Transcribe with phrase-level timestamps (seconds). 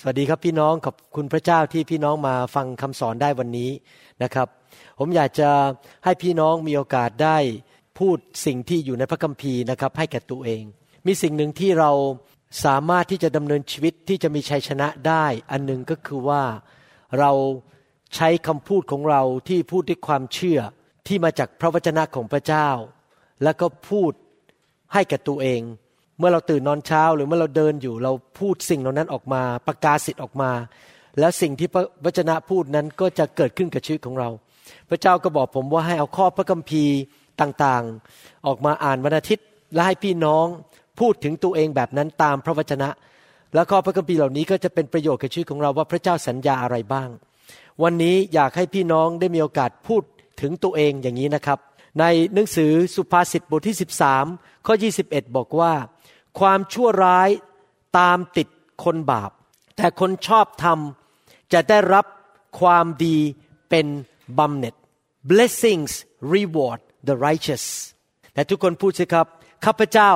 [0.00, 3.70] สวัสดีครับพี่น้องขอบคุณพระเจ้าที่พี่น้องมาฟังคำสอนได้วันนี้
[4.22, 4.48] นะครับ
[4.98, 5.50] ผมอยากจะ
[6.04, 7.36] ให้พี่น้องมีโอกาสได้
[7.98, 10.62] พูดสิ่งที่อยู่ในพระคัมภีร์นะครับ ให้แก่ตัวเอง
[11.06, 11.90] มีสิ่งหนึ่งที่เรา
[12.64, 16.42] สามารถที่จะดำเนินชีวิตที่จะมีชัยชนะได้ อันหนึ่งก็คือว่า
[17.18, 17.32] เรา
[18.14, 20.60] ใช้คำพูดของเราที่พูดด้วยความเชื่อ
[21.06, 22.68] ที่มาจากพระวจนะของพระเจ้า
[23.42, 24.12] แล้วก็พูด
[24.92, 25.62] ให้แก่ตัวเอง
[26.18, 30.50] เมื่อเราตื่นนอนเช้าหรือเมื่อเราเดินอยู่ เราพูดสิ่งเหล่านั้นออกมา ประกาศสิทธิ์ออกมา
[31.18, 34.28] แล้วสิ่งที่พระวจนะพูดนั้นก็จะเกิดขึ้นกับชีวิตของเรา
[34.90, 36.96] พระเจ้าก็บอกผมว่าให้เอาข้อพระคัมภีร์
[37.40, 40.46] ต่างๆ ออกมาอ่านวันอาทิตย์ และให้พี่น้อง
[41.00, 42.88] พูดถึงตัวเองแบบนั้นตามพระวจนะ
[43.54, 47.08] แล้วข้อพระคัมภีร์เหล่านี้ก็จะเป็นประโยชน์กับชีวิตของเราว่าพระเจ้าสัญญาอะไรบ้าง
[47.82, 50.02] วันนี้อยากให้พี่น้องได้มีโอกาสพูด
[50.40, 51.58] ถึงตัวเองอย่างนี้นะครับ
[52.00, 52.04] ใน
[52.34, 53.76] หนังสือสุภาษิตบทที่
[54.20, 54.74] 13 ข้อ
[55.06, 55.72] 21 บอกว่า
[56.38, 57.28] ความชั่วร้าย
[57.98, 58.48] ตามติด
[58.84, 59.30] คนบาป
[59.76, 60.78] แต่คนชอบธรรม
[61.52, 62.06] จะได้รับ
[62.60, 63.18] ความดี
[63.70, 63.86] เป็น
[64.38, 64.74] บำเหน็จ
[65.30, 65.92] blessings
[66.34, 67.64] reward the righteous
[68.34, 69.26] แต่ทุกคนพูดสิครับ
[69.64, 70.12] ข้าพเจ้า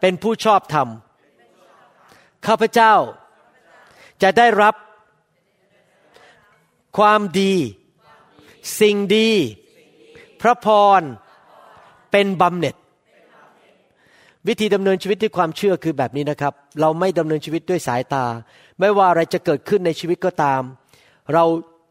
[0.00, 0.88] เป็นผู้ชอบธรรม
[2.46, 2.94] ข้าพเจ้า
[4.22, 4.74] จะได้รับ
[6.98, 7.54] ความดี
[8.80, 9.30] สิ่งดี
[10.40, 10.66] พระพ
[11.00, 11.02] ร
[12.12, 12.74] เป็นบำเหน็จ
[14.48, 18.24] วิธีดำเนินชีวิตด้วยความเชื่อคือแบบนี้นะครับ เราไม่ดำเนินชีวิตด้วยสายตา
[18.80, 20.62] ไม่ว่าอะไรจะเกิดขึ้นในชีวิตก็ตาม
[21.34, 21.44] เรา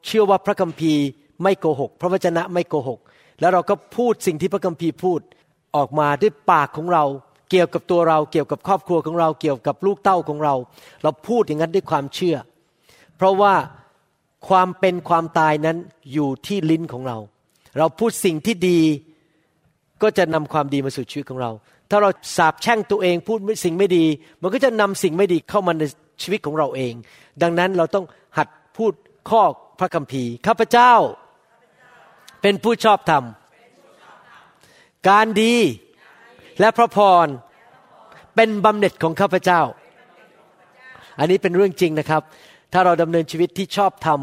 [0.06, 1.04] เชื่อว่าพระคัมภีร์
[1.44, 3.00] ไม่โกหก พระวจนะไม่โกหก
[3.40, 5.20] แล้วเราก็พูดสิ่งที่พระคัมภีร์พูด
[5.76, 7.04] ออกมาด้วยปากของเรา
[7.50, 10.56] เกี่ยวกับตัวเรา เกี่ยวกับครอบครัวของเรา เกี่ยวกับลูกเต้าของเรา
[11.04, 12.36] เราพูดอย่างนั้นด้วยความเชื่อ
[13.18, 13.54] เพราะว่า
[14.48, 15.78] ความเป็นความตายนั้น
[16.14, 17.18] อยู่ที่ลิ้นของเรา
[17.78, 18.80] เราพูดสิ่งที่ดี
[20.04, 21.52] ก็จะนำความดีมาสู่ชีวิตของเรา
[21.90, 24.06] ถ้าเราสาบแช่งตัวเองพูดสิ่งไม่ดี
[24.42, 25.84] มันก็จะนำสิ่งไม่ดีเข้ามาใน
[26.22, 26.94] ชีวิตของเราเอง
[27.42, 28.06] ดังนั้นเราต้อง
[28.38, 28.48] หัด
[28.78, 28.94] พูด
[29.30, 29.42] ข้อ
[29.80, 30.94] พระคัมภีร์ข้าพเจ้า
[32.42, 33.24] เป็นผู้ชอบธรรม
[35.10, 35.56] การดี
[36.60, 37.28] และพระพร
[38.36, 39.62] เป็นบำเหน็จของข้าพเจ้า
[41.20, 42.22] อันนี้เป็นเรื่องจริงนะครับ
[42.74, 44.20] ถ้าเราดำเนินชีวิตที่ชอบธรรม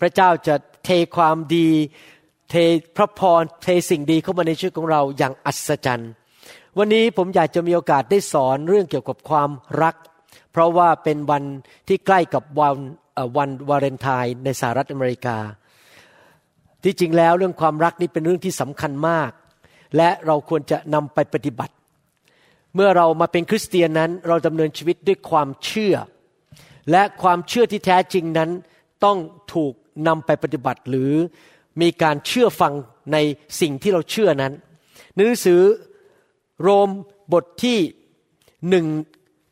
[0.00, 1.68] พระเจ้าจะเทความดี
[2.50, 2.54] เท
[2.96, 6.12] พระพรเทสิ่งดีเข้ามาในชีวิตของเราอย่างอัศจรรย์
[6.78, 9.50] วันนี้ผมอยากจะมีโอกาสได้สอนเรื่องเกี่ยวกับความ
[9.82, 9.94] รัก
[10.52, 11.42] เพราะว่าเป็นวัน
[11.88, 12.76] ที่ใกล้กับวัน
[13.36, 15.38] วันวาเลนไทน์ในสหรัฐอเมริกา
[16.84, 19.30] ที่จริงแล้วเรื่องความรักนี่เป็นเรื่องที่สำคัญมาก
[19.96, 21.74] และเราควรจะนำไปปฏิบัติ
[22.74, 25.94] เมื่อเรามาเป็นคริสเตียนนั้นเราดำเนินชีวิตด้วยความเชื่อ
[26.90, 28.50] และความเชื่อที่แท้จริงนั้น
[29.04, 29.18] ต้อง
[29.54, 29.74] ถูก
[30.06, 31.12] นำไปปฏิบัติหรือ
[31.80, 32.74] มีการเชื่อฟัง
[33.12, 33.16] ใน
[33.60, 34.52] สิ่งที่เราเชื่อนั้น
[35.14, 35.62] หนังสือ
[36.62, 36.90] โรม
[37.32, 37.78] บทที่
[38.68, 38.86] หนึ่ง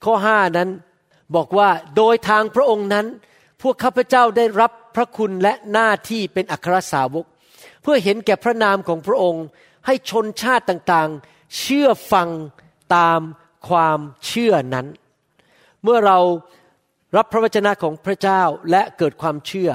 [0.04, 0.68] ข้อห้านั้น
[1.36, 3.06] บอกว่าโดยทางพระองค์นั้น
[3.62, 7.24] พวกข้าพเจ้าได้รับพระคุณและหน้าที่เป็นอัครสาวก
[7.82, 9.44] เพื่อเห็นแก่พระนามของพระองค์
[9.86, 12.28] ให้ชนชาติต่างๆ เชื่อฟัง
[12.96, 13.20] ตาม
[13.68, 14.86] ความเชื่อนั้น
[15.82, 16.18] เมื่อเรา
[17.16, 19.70] รับพระวจนะของพระเจ้าและเกิดความเชื่อ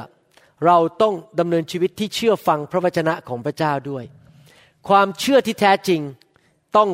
[0.65, 4.03] เราต้องดำเนินชีวิตที่เชื่อฟังพระวจนะของพระเจ้าด้วย
[4.89, 6.01] ความเชื่อที่แท้จริง
[6.77, 6.89] ต้อง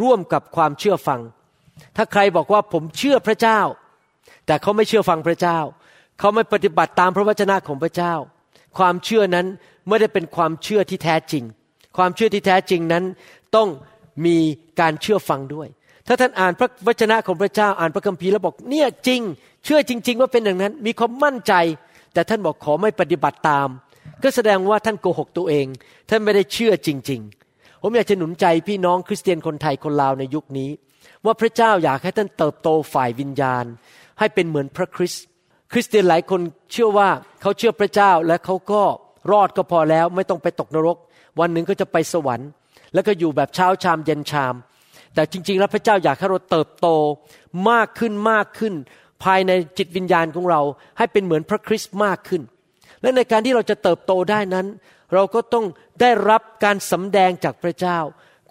[0.00, 1.20] ร่วมกับความเชื่อฟัง
[1.96, 3.60] ถ้าใครบอกว่าผมเชื่อพระเจ้า
[4.46, 5.58] แต่เขาไม่เชื่อฟังพระเจ้า
[6.18, 8.14] เขาไม่ปฏิบัติตามพระวจนะของพระเจ้า
[8.78, 9.46] ความเชื่อนั้น
[9.88, 11.44] ไม่ได้เป็นความเชื่อที่แท้จริง
[11.96, 13.04] ความเชื่อที่แท้จริงนั้น
[13.56, 13.68] ต้อง
[14.26, 14.36] มี
[14.80, 15.68] การเชื่อฟังด้วย
[16.06, 19.20] ถ้าท่านอ่านพระวจนะของพระเจ้าอ่านพระคัมภีร์แล้วบอกเนี่ยจริง
[19.64, 21.54] เชื่อจริง ๆ ว่าเป็นอย่างนั้น มีความมั่นใจ
[22.12, 23.68] แต่ท่านบอกขอไม่ปฏิบัติตาม
[24.22, 25.66] ก็แสดงว่าท่านโกหกตัวเอง
[26.08, 27.20] ท่านไม่ได้เชื่อจริง
[27.52, 30.70] ๆ ผมอยากจะหนุนใจพี่น้องคริสเตียนคนไทยคนลาวในยุคนี้
[31.24, 33.64] ว่าพระเจ้าอยากให้ท่านเติบโตฝ่ายวิญญาณ
[34.18, 35.24] ให้เป็นเหมือนพระคริสต์
[35.72, 36.40] คริสเตียนหลายคน
[36.72, 37.08] เชื่อว่า
[37.42, 38.82] เขาเชื่อพระเจ้าและเขาก็
[39.32, 40.96] รอดก็พอแล้วไม่ต้องไปตกนรก
[41.40, 42.48] วันหนึ่งก็จะไปสวรรค์
[42.94, 44.54] แล้วก็อยู่แบบเช้าชามเย็นชาม
[45.14, 46.88] แต่จริง ๆ แล้วพระเจ้าอยากให้เราเติบโต
[47.70, 48.74] มากขึ้นมากขึ้น
[49.24, 50.60] ภายในจิตวิญญาณของเรา
[50.98, 52.42] ให้เป็นเหมือนพระคริสต์มากขึ้น
[53.02, 54.66] และในการที่เราจะเติบโตได้นั้น
[55.14, 55.64] เราก็ต้อง
[56.00, 57.98] ได้รับการสำแดงจากพระเจ้า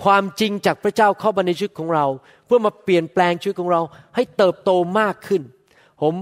[0.03, 2.05] ความจริงจากพระเจ้าเข้ามาในชีวิตของเรา
[2.45, 3.81] เพื่อมาเปลี่ยนแปลงชีวิตของเรา
[4.15, 5.41] ให้เติบโตมากขึ้น
[6.01, 6.15] ผม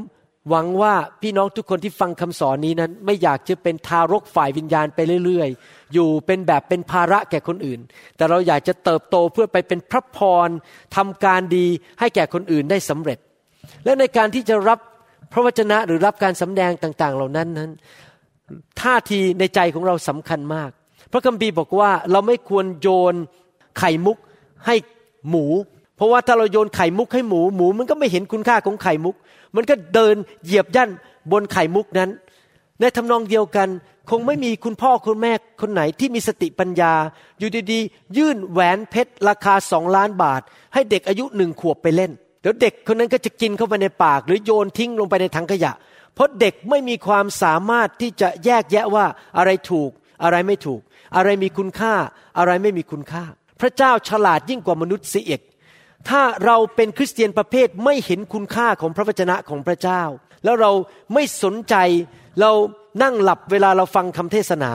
[0.50, 7.80] หวังว่าพี่น้องทุกคนที่ฟังคำสอนนี้นั้น ไม่อยากจะเป็นทารกฝ่ายวิญญาณไปเรื่อยๆ อยู่เป็นแบบเป็นภาระแก่คนอื่น
[8.16, 10.50] แต่เราอยากจะเติบโตเพื่อไปเป็นพระพร
[10.96, 11.68] ทำการดี
[12.00, 13.19] ให้แก่คนอื่นได้สำเร็จ
[13.86, 14.80] และในการที่จะรับ
[15.34, 17.72] พระวจนะหรือรับการสำแดงต่าง ๆ เหล่านั้นนั้น
[18.82, 20.70] ท่าทีในใจของเราสำคัญมาก
[21.12, 23.16] พระคัมภีร์บอกว่าเราไม่ควรโยน
[23.80, 24.18] ไข่มุก
[24.66, 24.76] ให้
[25.30, 25.46] หมู
[25.96, 29.16] เพราะว่าถ้าเราโยนไข่มุกให้หมู หมูมันก็ไม่เห็นคุณค่าของไข่มุก
[29.56, 32.10] มันก็เดินเหยียบย่ำบนไข่มุกนั้น
[32.80, 33.70] ในทำนองเดียวกัน
[34.10, 36.94] คงไม่มีคุณพ่อคุณแม่คนไหนที่มีสติปัญญา
[37.40, 40.42] อยู่ดีๆ ยื่นแหวนเพชรราคาสองล้านบาท
[40.74, 45.71] ให้เด็กอายุหนึ่งขวบไปเล่น เดี๋ยวเด็กคนนั้นก็จะกินเข้าไปในปาก หรือโยนทิ้งลงไปในถังขยะ
[46.13, 49.06] เพราะเด็กไม่มีความสามารถที่จะแยกแยะว่า
[49.38, 49.91] อะไรถูก
[50.24, 50.81] อะไรไม่ถูก
[51.15, 51.94] อะไรมีคุณค่า
[52.38, 53.24] อะไรไม่มีคุณค่า
[53.62, 55.41] พระเจ้าฉลาดยิ่งกว่ามนุษย์เสียอีก
[56.09, 60.01] ถ้าเราเป็นคริสเตียนประเภทไม่เห็นคุณค่าของพระวจนะของพระเจ้า
[60.44, 60.71] แล้วเรา
[61.13, 61.75] ไม่สนใจ
[62.41, 62.51] เรา
[63.03, 64.71] นั่งหลับเวลาเราฟังคำเทศนา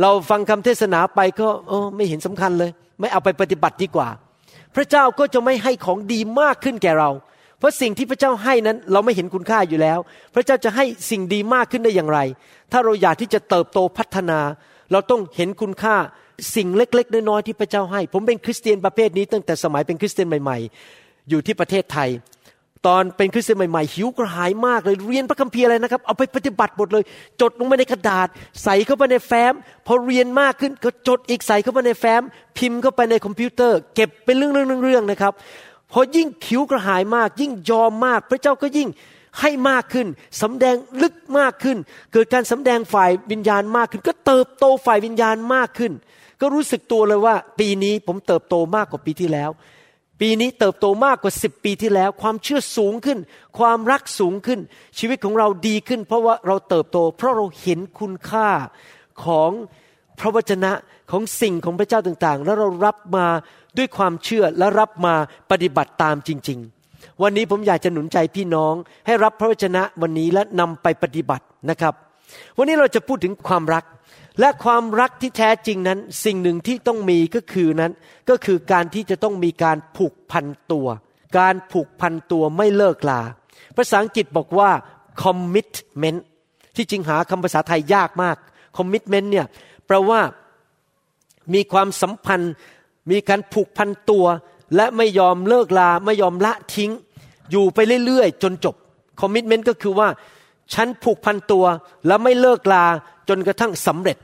[0.00, 2.70] เราฟังคำเทศนาไปก็เออไม่เห็นสำคัญเลย
[3.00, 4.08] ไม่เอาไปปฏิบัติดีกว่า
[4.76, 7.10] พระเจ้าก็จะไม่ให้ของดีมากขึ้นแก่เรา
[7.58, 9.98] เพราะสิ่งที่พระเจ้าให้นั้นเราไม่เห็นคุณค่าอยู่แล้ว
[10.34, 12.18] พระเจ้าจะให้สิ่งดีมากขึ้นได้อย่างไร
[12.72, 14.40] ถ้าเราอยากที่จะเติบโตพัฒนา
[14.92, 15.96] เราต้องเห็นคุณค่า
[16.56, 20.58] สิ่งเล็ก ๆ น้อยๆที่พระเจ้าให้ ผมเป็นคริสเตียนประเภทนี้ตั้งแต่สมัยเป็นคริสเตียนใหม่
[20.94, 22.08] ๆ อยู่ที่ประเทศไทย
[22.86, 27.04] ตอนเป็นคริสเตียนใหม่ๆหิวกระหายมากเลยเรียนพระคัมภีร์อะไรนะครับ เอาไปปฏิบัติหมดเลย
[27.40, 28.28] จดลงไปในกระดาษ
[28.64, 29.52] ใส่เข้าไปในแฟ้ม
[29.86, 32.22] พอเรียนมากขึ้นก็จดอีกใส่เข้าไปในแฟ้ม
[32.58, 35.32] พิมพ์เข้าไปในคอมพิวเตอร์ เก็บเป็นเรื่องๆเรื่องๆนะครับ
[35.92, 38.88] พอยิ่งขิวกระหายมาก ยิ่งยอมมาก พระเจ้าก็ยิ่ง
[39.40, 40.06] ให้มากขึ้น
[40.42, 41.76] สำแดงลึกมากขึ้น
[42.12, 45.92] เกิดการสำแดงฝ่ายวิญญาณมากขึ้น ก็เติบโตฝ่ายวิญญาณมากขึ้น
[46.40, 49.50] ก็รู้สึกตัวเลยว่า ปีนี้ผมเติบโตมากกว่าปีที่แล้ว
[50.20, 53.18] ปีนี้เติบโตมากกว่าสิบปีที่แล้ว ความเชื่อสูงขึ้น
[53.58, 54.60] ความรักสูงขึ้น
[54.98, 58.48] ชีวิตของเราดีขึ้น เพราะว่าเราเติบโต เพราะเราเห็นคุณค่า
[59.24, 59.50] ของ
[60.20, 60.72] พระวจนะ
[61.10, 63.26] ของสิ่งของพระเจ้าต่างๆ แล้วเรารับมา
[63.78, 65.14] ด้วยความเชื่อและรับมา
[65.50, 66.58] ปฏิบัติตามจริง
[66.90, 68.74] ๆ วันนี้ผมอยากจะหนุนใจพี่น้อง
[69.06, 71.94] ให้รับพระวจนะวันนี้และนำไปปฏิบัตินะครับ
[72.58, 73.84] วันนี้เราจะพูดถึงความรัก
[74.40, 77.92] และความรักที่แท้จริงนั้น สิ่งหนึ่งที่ต้องมีก็คือนั้น
[78.28, 80.86] ก็คือการที่จะต้องมีการผูกพันตัว
[81.38, 83.20] การผูกพันตัวไม่เลิกลา
[83.76, 84.70] ภาษาอังกฤษบอกว่า
[85.22, 86.20] commitment
[86.76, 88.36] ที่จริงหาคำภาษาไทยยากมาก
[88.76, 89.46] commitment เนี่ย
[89.86, 90.20] แปลว่า
[91.54, 92.52] มีความสัมพันธ์
[93.10, 94.24] มีการผูกพันตัว
[94.76, 96.90] และไม่ยอมเลิกลาไม่ยอมละทิ้ง
[97.50, 98.74] อยู่ไปเรื่อยๆ จนจบ
[99.20, 100.08] commitment ก็คือว่า
[100.74, 101.64] ฉันผูกพันตัว
[102.06, 102.84] แล้วไม่เลิกลา
[103.28, 104.18] จนกระทั่งสำเร็จ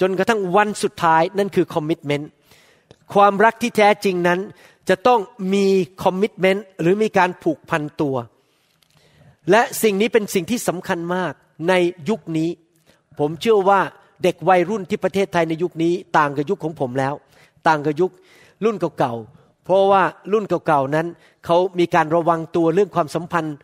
[0.00, 2.28] จนกระทั่งวันสุดท้ายนั่นคือคอมมิชเมนต์
[3.14, 4.40] ความรักที่แท้จริงนั้น
[4.88, 5.20] จะต้อง
[5.54, 5.66] มี
[6.02, 8.16] คอมมิชเมนต์หรือมีการผูกพันตัว
[9.50, 11.32] และสิ่งนี้เป็นสิ่งที่สำคัญมาก
[11.68, 11.74] ใน
[12.08, 12.50] ยุคนี้
[13.18, 13.80] ผมเชื่อว่า
[14.22, 17.14] เด็กวัยรุ่นที่ประเทศไทยในยุคนี้ ต่างกับยุคของผมแล้ว
[17.68, 18.10] ต่างกับยุค
[18.64, 20.02] รุ่นเก่าๆเพราะว่า
[20.32, 21.06] รุ่นเก่าๆนั้น
[21.46, 23.56] เขามีการระวังตัวเรื่องความสัมพันธ์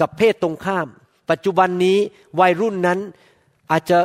[0.00, 0.86] กับเพศตรงข้าม
[1.30, 1.98] ปัจจุบันนี้
[2.40, 2.98] วัยรุ่นนั้น
[3.70, 3.98] อาจจะ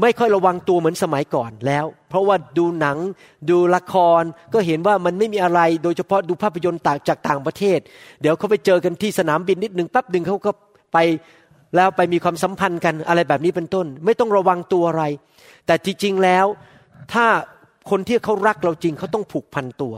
[0.00, 2.96] ไม่ค่อยระวังตัวเหมือนสมัยก่อนแล้ว เพราะว่าดูหนัง
[3.50, 4.22] ดูละคร
[4.54, 7.78] ก็เห็นว่ามันไม่มีอะไร โดยเฉพาะดูภาพยนตร์ต่างจากต่างประเทศ
[8.20, 10.50] เดี๋ยวเขาไปเจอกันที่สนามบินนิดหนึ่งแป๊บหนึ่งเขาก็
[10.92, 10.98] ไป
[11.76, 15.04] แล้วไปมีความสัมพันธ์กันอะไรแบบนี้เป็นต้น ไม่ต้องระวังตัวอะไร
[15.66, 16.46] แต่จริงๆแล้ว
[17.12, 17.26] ถ้า
[17.90, 19.94] คนที่เขารักเราจริงเขาต้องผูกพันตัว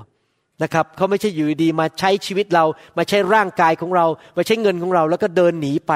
[0.63, 2.65] นะครับเขาไม่ใช่อยู่ดีมาใช้ชีวิตเรา
[2.99, 5.93] มาใช้ร่างกายของเรา มาใช้เงินของเรา แล้วก็เดินหนีไป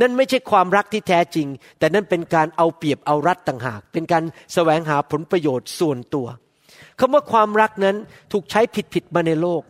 [0.00, 1.46] นั่นไม่ใช่ความรักที่แท้จริง
[1.78, 4.22] แต่นั่นเป็นการเอาเปรียบเอารัดต่างหาก เป็นการ
[4.54, 6.26] แสวงหาผลประโยชน์ส่วนตัว
[7.00, 7.96] คำว่าความรักนั้น
[8.32, 9.62] ถูกใช้ผิดผิดมาในโลก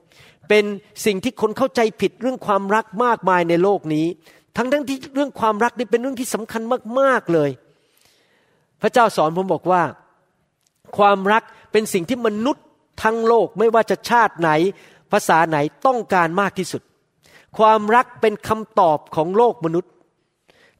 [0.48, 0.64] เป็น
[1.06, 4.06] สิ่งที่คนเข้าใจผิดเรื่องความรักมากมายในโลกนี้
[4.56, 6.62] ทั้งทั้งที่เรื่องความรักนี่เป็นเรื่องที่สำคัญ
[6.98, 7.50] มากๆเลย
[8.82, 9.82] พระเจ้าสอนผมบอกว่า
[10.98, 12.64] ความรักเป็นสิ่งที่มนุษย์
[13.02, 14.50] ทั้งโลกไม่ว่าจะชาติไหน
[15.12, 15.56] ภาษาไหน
[15.86, 16.82] ต้องการมากที่สุด
[17.58, 19.92] ความรักเป็นคำตอบของโลกมนุษย์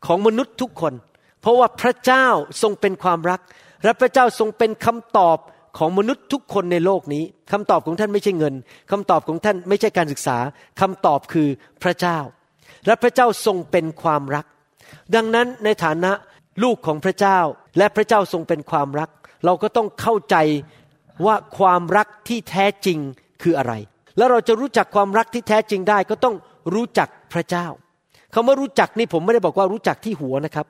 [0.07, 0.95] ของมนุษย์ทุกคน
[1.40, 2.26] เพราะว่าพระเจ้า
[2.62, 3.40] ทรงเป็นความรัก
[3.85, 5.38] และพระเจ้าทรงเป็นคำตอบ
[5.78, 8.54] ของมนุษย์ทุกคนในโลกนี้คำตอบของท่านไม่ใช่เงิน
[8.90, 10.38] คำตอบของท่านไม่ใช่การศึกษา
[10.81, 11.49] คำตอบคือ
[11.83, 12.19] พระเจ้า
[12.87, 14.47] และพระเจ้าทรงเป็นความรัก
[15.14, 16.12] ดังนั้นในฐานะ
[16.62, 17.38] ลูกของพระเจ้า
[17.78, 19.11] และพระเจ้าทรงเป็นความรัก
[19.45, 20.37] เราก็ต้องเข้าใจ
[21.25, 22.99] ว่าความรักที่แท้จริง
[23.42, 23.73] คืออะไร
[24.19, 26.35] แล้วเราจะรู้จักความรักที่แท้จริงได้ก็ต้อง
[26.75, 27.66] รู้จักพระเจ้า
[28.35, 30.66] คาว่ารู้จักนี่ผมไม่ได้บอกว่ารู้จักที่หัวนะครับ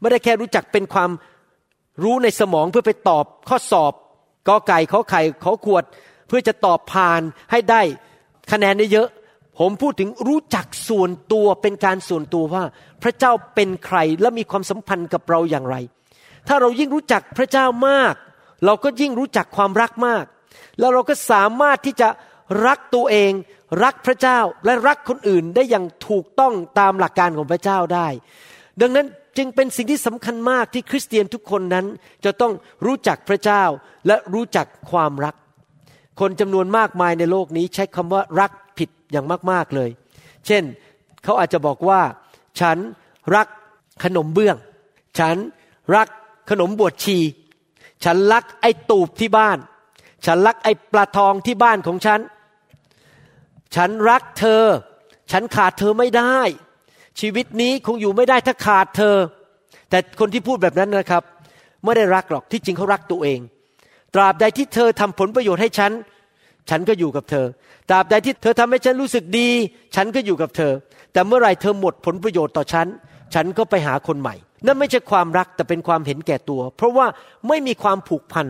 [0.00, 1.10] ไม่ได้แค่รู้จักเป็นความ
[2.02, 3.92] รู้ในสมองเพื่อไปตอบข้อสอบ
[4.48, 5.84] กอไก่ขอไข่ขอขวด
[6.28, 7.20] เพื่อจะตอบผ่าน
[7.50, 7.82] ให้ได้
[8.52, 9.08] คะแนนได้เยอะ
[9.58, 12.64] ผมพูดถึงรู้จักส่วนตัวเป็นการส่วนตัวว่า
[13.02, 15.76] พระเจ้าเป็นใครและมีความสัมพันธ์กับเราอย่างไร
[16.48, 18.14] ถ้าเรายิ่งรู้จักพระเจ้ามาก
[18.64, 20.24] เราก็ยิ่งรู้จักความรักมาก
[20.78, 22.08] แล้วเราก็สามารถที่จะ
[22.66, 23.32] รักตัวเอง
[23.84, 28.08] รักพระเจ้าและรักคนอื่นได้อย่างถูกต้องตามหลักการของพระเจ้าได้
[28.80, 31.86] ดังนั้นจึงเป็นสิ่งที่สำคัญมากที่คริสเตียนทุกคนนั้น
[32.24, 32.52] จะต้อง
[32.86, 33.64] รู้จักพระเจ้า
[34.06, 35.34] และรู้จักความรัก
[36.20, 39.90] คนจำนวนมากมายในโลกนี้ใช้คำว่ารักผิดอย่างมากๆเลย
[40.46, 40.62] เช่น
[41.24, 42.00] เขาอาจจะบอกว่า
[42.60, 42.78] ฉัน
[43.34, 43.46] รัก
[44.04, 44.56] ขนมเบื้อง
[45.18, 45.36] ฉัน
[45.96, 46.08] รัก
[46.50, 47.18] ขนมบวชชี
[48.04, 49.58] ฉันรักไอ้ตูบที่บ้าน
[50.26, 52.20] ฉันรักไอ้ปลาทองที่บ้านของฉัน
[53.76, 54.62] ฉันรักเธอ
[55.32, 56.38] ฉันขาดเธอไม่ได้
[57.20, 59.16] ชีวิตนี้คงอยู่ไม่ได้ถ้าขาดเธอ
[59.90, 61.22] แต่คนที่พูดแบบนั้นนะครับ
[61.84, 63.40] ไม่ได้รักหรอกที่จริงเขารักตัวเอง
[64.14, 65.92] ตราบใดที่เธอทำผลประโยชน์ให้ฉัน
[66.70, 67.46] ฉันก็อยู่กับเธอ
[67.88, 69.48] ตราบใดที่เธอทำให้ฉันรู้สึกดี
[69.96, 70.72] ฉันก็อยู่กับเธอ
[71.12, 72.86] แต่เมื่อไรเธอหมดผลประโยชน์ต่อฉัน
[73.34, 74.34] ฉันก็ไปหาคนใหม่
[74.66, 77.06] นั่นไม่ใช่ความรักแต่เป็นความเห็นแก่ตัว เพราะว่า
[77.48, 78.46] ไม่มีความผูกพัน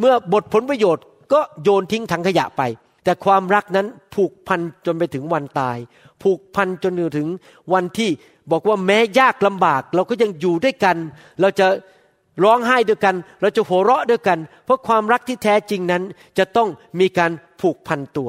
[0.00, 2.62] เมื่อหมดผลประโยชน์ก็โยนทิ้งถังขยะไป
[3.04, 5.76] แต่ความรักนั้นผูกพันจนไปถึงวันตาย
[6.22, 7.28] ผูกพันจนถึง
[7.72, 8.10] วันที่
[8.50, 10.96] บอกว่าแม้ยากลำบาก เราก็ยังอยู่ด้วยกัน
[11.40, 11.66] เราจะ
[12.44, 16.02] ร้องไห้ด้วยกัน เราจะหัวเราะด้วยกัน เพราะความรักที่แท้จริงนั้น
[16.38, 16.68] จะต้อง
[17.00, 17.30] มีการ
[17.60, 18.28] ผูกพันตัว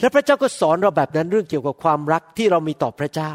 [0.00, 3.32] และพระเจ้าก็สอนเราแบบนั้นเรื่องเกี่ยวกับความรักที่เรามีต่อพระเจ้า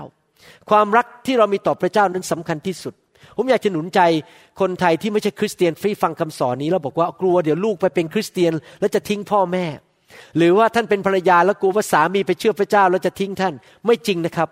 [0.69, 2.93] ความรักที่เรามีต่อพระเจ้านั้นสำคัญที่สุด
[3.35, 4.01] ผมอยากจะหนุนใจ
[4.59, 9.65] คนไทยที่ไม่ใช่คริสเตียนฟรีฟังคำสอนนี้แล้วบอกว่ากลัวเดี๋ยวลูกไปเป็นคริสเตียน แล้วจะทิ้งพ่อแม่
[10.37, 13.53] หรือว่าท่านเป็นภรรยาแล้วกลัวว่าสามีไปเชื่อพระเจ้าแล้วจะทิ้งท่าน
[13.85, 14.49] ไม่จริงนะครับ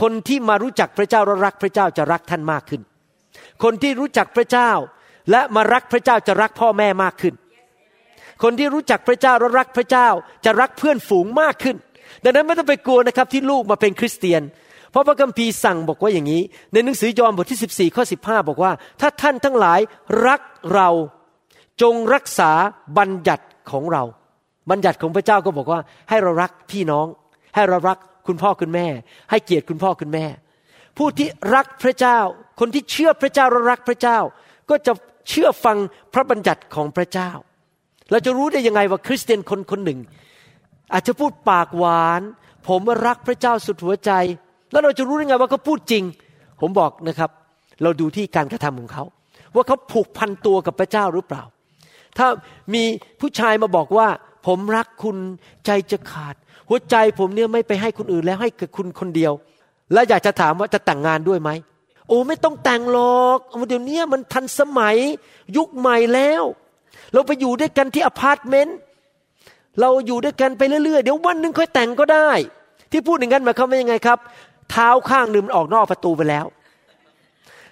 [0.00, 2.82] คนที่มารู้จักพระเจ้าและรักพระเจ้าจะรักท่านมากขึ้น
[3.62, 4.70] คนที่รู้จักพระเจ้า
[5.30, 7.34] และมารักพระเจ้าจะรักพ่อแม่มากขึ้น
[8.42, 10.08] คนที่รู้จักพระเจ้าและรักพระเจ้า
[10.44, 11.76] จะรักเพื่อนฝูงมากขึ้น
[12.24, 14.42] ดังนั้นไม่ต้องไปกลัวนะครับที่ลูกมาเป็นคริสเตียน
[14.90, 16.42] เพราะพระคัมภีร์สั่งบอกว่าอย่างนี้
[16.72, 19.80] ในหนังสือยอห์นบทที่ 14 ข้อ 15 บอกว่า ถ้าท่านทั้งหลาย
[20.26, 20.40] รัก
[20.74, 20.88] เรา
[21.82, 22.50] จงรักษา
[22.98, 24.02] บัญญัติของเรา
[24.70, 27.06] บัญญัติของพระเจ้าก็บอกว่า ให้เรารักพี่น้อง
[27.54, 28.86] ให้เรารักคุณพ่อคุณแม่
[29.30, 30.24] ให้เกียรติคุณพ่อคุณแม่
[30.98, 32.18] ผู้ที่รักพระเจ้า
[32.60, 34.18] คนที่เชื่อพระเจ้าและรักพระเจ้า
[34.70, 34.92] ก็จะ
[35.28, 35.76] เชื่อฟัง
[36.14, 37.30] พระบัญญัติของพระเจ้า
[38.10, 40.00] เราจะรู้ได้ยังไงว่าคริสเตียนคนคนหนึ่ง
[40.92, 42.22] อาจจะพูดปากหวาน
[42.68, 44.10] ผมรักพระเจ้าสุดหัวใจ
[44.70, 46.04] แล้วเราจะรู้ได้ไงว่าเขาพูดจริง
[46.60, 47.30] ผมบอกนะครับ
[47.82, 49.04] เราดูที่การกระทำของเขา
[49.54, 51.42] ว่าเขาผูกพันตัวกับพระเจ้าหรือเปล่า
[52.18, 52.26] ถ้า
[52.74, 52.82] มี
[53.20, 54.08] ผู้ชายมาบอกว่า
[54.46, 55.16] ผมรักคุณ
[55.66, 56.34] ใจจะขาด
[56.68, 59.32] หัวใจผมเนี่ยไม่ไปให้คนอื่นแล้วให้กับคุณคนเดียว
[59.92, 61.50] แล้วอยากจะถามว่าจะแต่งงานด้วยไหม
[62.08, 64.96] โอ้ไม่ต้องแต่งหรอกเดี๋ยวนี้มันทันสมัย
[65.56, 66.42] ยุคใหม่แล้ว
[67.12, 68.76] เราไปอยู่ด้วยกันที่อพาร์ตเมนต์
[69.80, 72.30] เราอยู่ด้วยกันไปเรื่อยๆ เดี๋ยววันหนึ่งค่อยแต่งก็ได้
[72.90, 74.18] ที่พูดอย่างนั้นหมายความว่ายังไงครับ
[74.70, 76.46] เท้าข้างหนึ่งมันออกนอกประตูไปแล้ว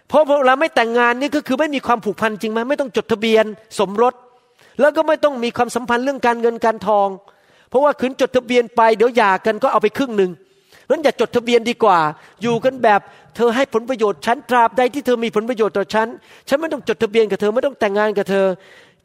[0.08, 3.44] เพราะเราไม่แต่งงานนี่ก็คือไม่มีความผูกพันจริงไหมไม่ต้องจดทะเบียน
[3.78, 4.14] สมรส
[4.80, 7.08] แล้วก็ไม่ต้องมีความสัมพันธ์เรื่องการเงินการทอง
[7.70, 10.30] เพราะว่าขืนจดทะเบียนไปเดี๋ยวหย่ากันก็เอาไปครึ่งหนึ่ง
[10.90, 11.98] นั้นอย่าจดทะเบียนดีกว่า
[12.42, 13.00] อยู่กันแบบ
[13.36, 16.08] เธอให้ผลประโยชน์ฉันตราบใดที่เธอมีผลประโยชน์ต่อฉัน
[16.48, 18.46] ฉันไม่ต้องจดทะเบียนกับเธอไม่ต้องแต่งงานกับเธอ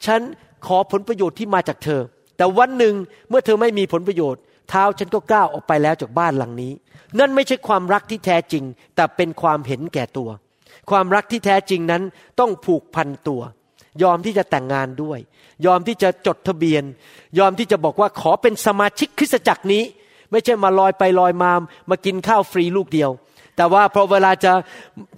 [0.05, 0.21] ฉัน
[0.67, 2.01] ขอผลประโยชน์ที่มาจากเธอ
[2.38, 2.93] แต่วันหนึ่ง
[3.29, 6.71] เมื่อเธอไม่มีผลประโยชน์ เท้าฉันก็ก้าวออกไปแล้วจากบ้านหลังนี้
[7.20, 8.63] นั่นไม่ใช่ความรักที่แท้จริง
[8.96, 10.29] แต่เป็นความเห็นแก่ตัว
[10.89, 12.03] ความรักที่แท้จริงนั้น
[12.39, 13.41] ต้องผูกพันตัว
[14.03, 15.20] ยอมที่จะแต่งงานด้วย
[15.65, 16.84] ยอมที่จะจดทะเบียน
[17.39, 19.84] ยอมที่จะบอกว่าขอเป็นสมาชิกคริสตจักรนี้
[20.32, 21.51] ไม่ใช่มาลอยไปลอยมา
[21.89, 23.12] มากินข้าวฟรีลูกเดียว
[23.55, 24.53] แต่ว่าพอเวลาจะ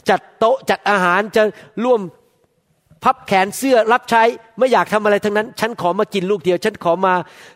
[0.09, 1.43] จัดโต๊ะจัดอาหารจะ
[1.83, 2.01] ร่วม
[3.05, 4.23] พับแขนเสื้อรับใช้
[4.57, 7.13] ไม่อยากทำอะไรทั้งนั้น ฉันขอมากินลูกเดียว ฉันขอมา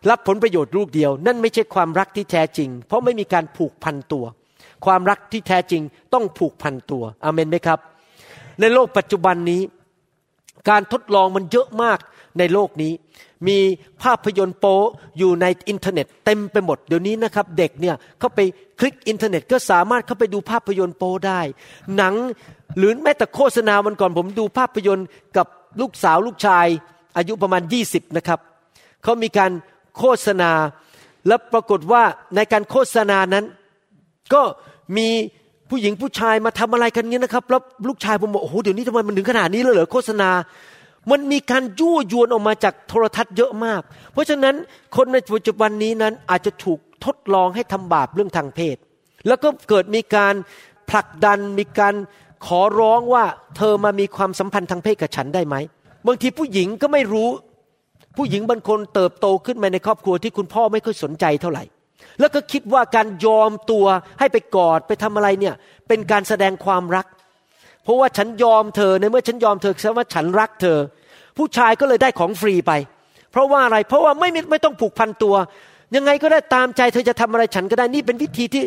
[0.09, 4.25] รับผลประโยชน์ลูกเดียว นั่นไม่ใช่ความรักที่แท้จริง เพราะไม่มีการผูกพันตัว
[4.85, 5.81] ความรักที่แท้จริง
[6.13, 7.79] ต้องผูกพันตัวอาเมนไหมครับ
[8.59, 9.61] ในโลกปัจจุบันนี้
[10.69, 11.99] การทดลองมันเยอะมาก
[12.39, 12.93] ในโลกนี้
[13.47, 13.57] มี
[14.03, 14.65] ภาพยนตร์โป
[15.17, 18.39] อยู่ในอินเทอร์เน็ตเต็มไปหมดเดี๋ยวนี้นะครับ เด็กเนี่ยเข้าไป
[18.79, 21.41] คลิกอินเทอร์เน็ตก็สามารถเข้าไปดูภาพยนตร์โปได้
[21.95, 22.13] หนัง
[22.77, 25.47] หรือแม้แต่โฆษณาวันก่อนผมดูภาพยนตร์กับ
[25.81, 26.67] ลูกสาวลูกชาย
[27.17, 28.39] อายุประมาณ 20 นะครับ
[29.03, 29.51] เขามีการ
[29.97, 30.51] โฆษณา
[31.27, 32.03] แล้วปรากฏว่า
[32.35, 33.45] ในการโฆษณานั้น
[34.33, 34.41] ก็
[34.97, 35.07] มี
[35.69, 40.29] ผู้หญิงผู้ชายมาทำอะไรกันเงี้ยนะครับแล้วลูกชายผมบอกโอ้โหเดี๋ยวนี้ทำไมมันถึงขนาดนี้เลยเหรอโฆษณา
[41.11, 43.81] มันมีการยั่วยวนออกมาจากโทรทัศน์เยอะมาก
[44.13, 44.55] เพราะฉะนั้น
[44.95, 48.77] คนในปัจจุบันนี้นั้นอาจจะถูกทดลองให้ทำบาปเรื่องทางเพศ
[49.27, 50.33] แล้วก็เกิดมีการ
[50.89, 51.95] ผลักดันมีการ
[52.45, 53.23] ขอร้องว่า
[53.57, 55.55] เธอมามีความสัมพันธ์ทางเพศกับฉันได้ไหม
[56.07, 57.29] บางทีผู้หญิงก็ไม่รู้
[58.17, 61.63] ผู้หญิงบางคนเติบโตขึ้นมาในครอบครัวที่คุณพ่อไม่ค่อยสนใจเท่าไหร่
[62.19, 63.85] แล้วก็คิดว่าการยอมตัว
[64.19, 65.55] ให้ไปกอดไปทำอะไรเนี่ย
[65.87, 67.05] เป็นการแสดงความรัก
[67.83, 70.77] เพราะว่าฉันยอมเธอในเมื่อฉันยอมเธอแสดงว่าฉันรักเธอ
[71.37, 72.71] ผู้ชายก็เลยได้ของฟรีไป
[73.31, 75.35] เพราะว่าอะไรเพราะว่าไม่ไม่ต้องผูกพันตัว
[75.95, 78.63] ยังไงก็ได้ตามใจเธอจะทำอะไรฉันก็ได้นี่เป็นวิธีที่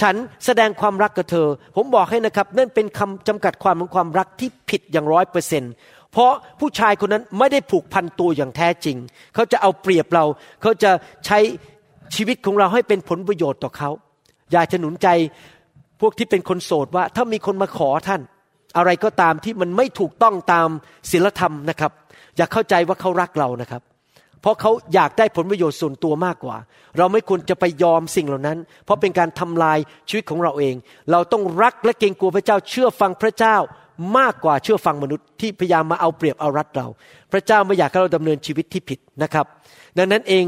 [0.00, 0.14] ฉัน
[0.46, 5.72] แสดงความรักกับเธอ ผมบอกให้นะครับนั่นเป็นคำจำกัดความของความรักที่ผิดอย่างร้อยเปอร์เซ็นต์
[6.12, 8.96] เพราะผู้ชายคนนั้นไม่ได้ผูกพันตัวอย่างแท้จริง
[9.34, 10.24] เขาจะเอาเปรียบเรา
[10.62, 10.90] เขาจะ
[11.26, 11.38] ใช้
[12.14, 13.90] ชีวิตของเราให้เป็นผลประโยชน์ต่อเขา
[14.52, 15.08] อยากจะหนุนใจ
[16.00, 18.20] พวกที่เป็นคนโสดว่า ถ้ามีคนมาขอท่าน
[18.76, 20.68] อะไรก็ตามที่มันไม่ถูกต้องตาม
[21.10, 21.92] ศีลธรรมนะครับ
[22.36, 23.82] อย่าเข้าใจว่าเขารักเรานะครับ
[24.42, 26.56] เพราะเขาอยากได้ผลประโยชน์ส่วนตัวมากกว่า
[26.98, 30.74] เราไม่ควรจะไปยอมสิ่งเหล่านั้น เพราะเป็นการทำลายชีวิตของเราเอง
[31.10, 33.56] เราต้องรักและเกรงกลัวพระเจ้าเชื่อฟังพระเจ้า
[34.18, 36.86] มากกว่าเชื่อฟังมนุษย์ที่พยายามมาเอาเปรียบเอารัดเรา
[37.32, 39.46] พระเจ้าไม่อยากให้เราดำเนินชีวิตที่ผิดนะครับ
[39.98, 40.44] ดังนั้นเอง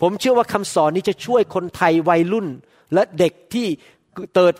[0.00, 2.46] ผมเชื่อว่าคำสอนนี้จะช่วยคนไทยวัยรุ่น
[2.94, 3.66] และเด็กที่
[4.34, 4.54] เติบ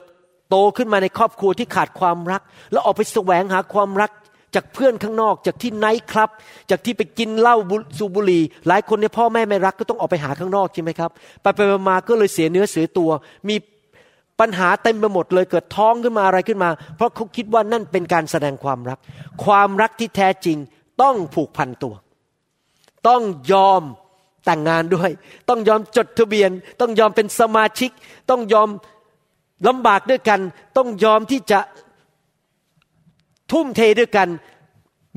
[0.52, 2.42] โตขึ้นมาในครอบครัวที่ขาดความรัก
[2.73, 4.11] แล้วออกไปแสวงหาความรัก
[4.54, 6.30] จากเพื่อนข้างนอกจากที่ไนท์คลับ
[6.71, 7.56] จากที่ไปกินเหล้า
[7.99, 11.11] สูบบุหรี่หลายคนในพ่อแม่ไม่รักก็ต้องออกไปหาข้างนอกใช่ไหมครับ
[11.42, 13.11] ไปไปมาก็เลยเสียเนื้อเสียตัว
[13.49, 13.56] มี
[14.40, 18.99] ปัญหาเต็มไปหมดเลยเกิดท้องขึ้นมาอะไรขึ้นมา เพราะเขาคิดว่านั่นเป็นการแสดงความรัก
[19.44, 20.59] ความรักที่แท้จริง
[21.02, 21.94] ต้องผูกพันตัว
[23.09, 23.82] ต้องยอม
[24.47, 25.11] แต่งงานด้วย
[25.49, 27.90] ต้องยอมจดทะเบียน ต้องยอมเป็นสมาชิก
[28.30, 28.68] ต้องยอม
[29.69, 30.40] ลำบากด้วยกัน
[30.76, 31.59] ต้องยอมที่จะ
[33.52, 34.28] ทุ่มเทด้วยกัน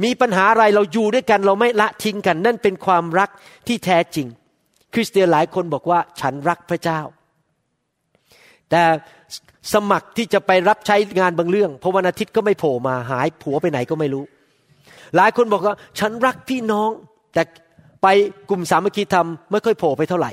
[0.04, 3.30] มีปัญหาอะไรเราอยู่ด้วยกัน เราไม่ละทิ้งกัน นั่นเป็นความรัก
[3.68, 4.28] ที่แท้จริง
[4.94, 7.02] คริสเตียนหลายคนบอกว่าฉันรักพระเจ้า
[8.70, 8.84] แต่
[9.74, 14.24] สมัครที่จะไปรับใช้งานบางเรื่อง เพอวันอาทิตย์ก็ไม่โผล่มาหายผัวไปไหนก็ไม่รู้
[15.16, 16.90] หลายคนบอกว่า ฉันรักพี่น้อง
[17.34, 17.44] แต่
[18.04, 18.08] ไป
[18.50, 20.32] กลุ่มสามัคคีธรรมไม่ค่อยโผล่ไปเท่าไหร่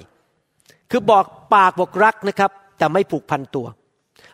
[0.91, 3.67] คือบอกปากบอกรักนะครับ แต่ไม่ผูกพันตัว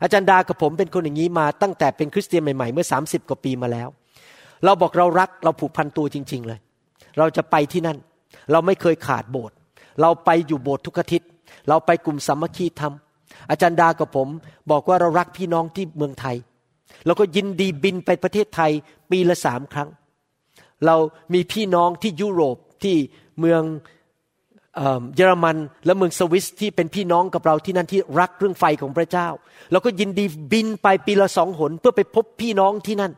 [0.02, 3.88] อาจารย์ดากับผมเป็นคนอย่างนี้มาตั้งแต่เป็นคริสเตียนใหม่ๆ เมื่อ 30 กว่าปีมาแล้ว
[4.64, 6.58] เราบอกเรารักเราผูกพันตัวจริง ๆ เลย
[7.18, 7.98] เราจะไปที่นั่น
[8.52, 9.56] เราไม่เคยขาดโบสถ์
[10.00, 11.28] เราไปอยู่โบสถ์ทุกอาทิตย์
[11.68, 12.94] เราไปกลุ่มสามัคคีธรรม
[13.50, 14.28] อาจารย์ดากับผม
[14.70, 16.36] บอกว่าเรารักพี่น้องที่เมืองไทย
[17.06, 18.70] เราก็ยินดีบินไปประเทศไทย
[19.10, 19.88] ปีละสามครั้ง
[20.86, 20.96] เรา
[21.34, 22.96] มีพี่น้องที่ยุโรปที่
[23.40, 23.62] เมือง
[25.16, 29.28] เยอรมันและเมืองสวิสที่เป็นพี่น้องกับเราที่นั่นที่รักเรื่องไฟของพระเจ้า
[29.72, 33.12] เราก็ยินดีบินไปปีละสองหนเพื่อไปพบพี่น้องที่นั่น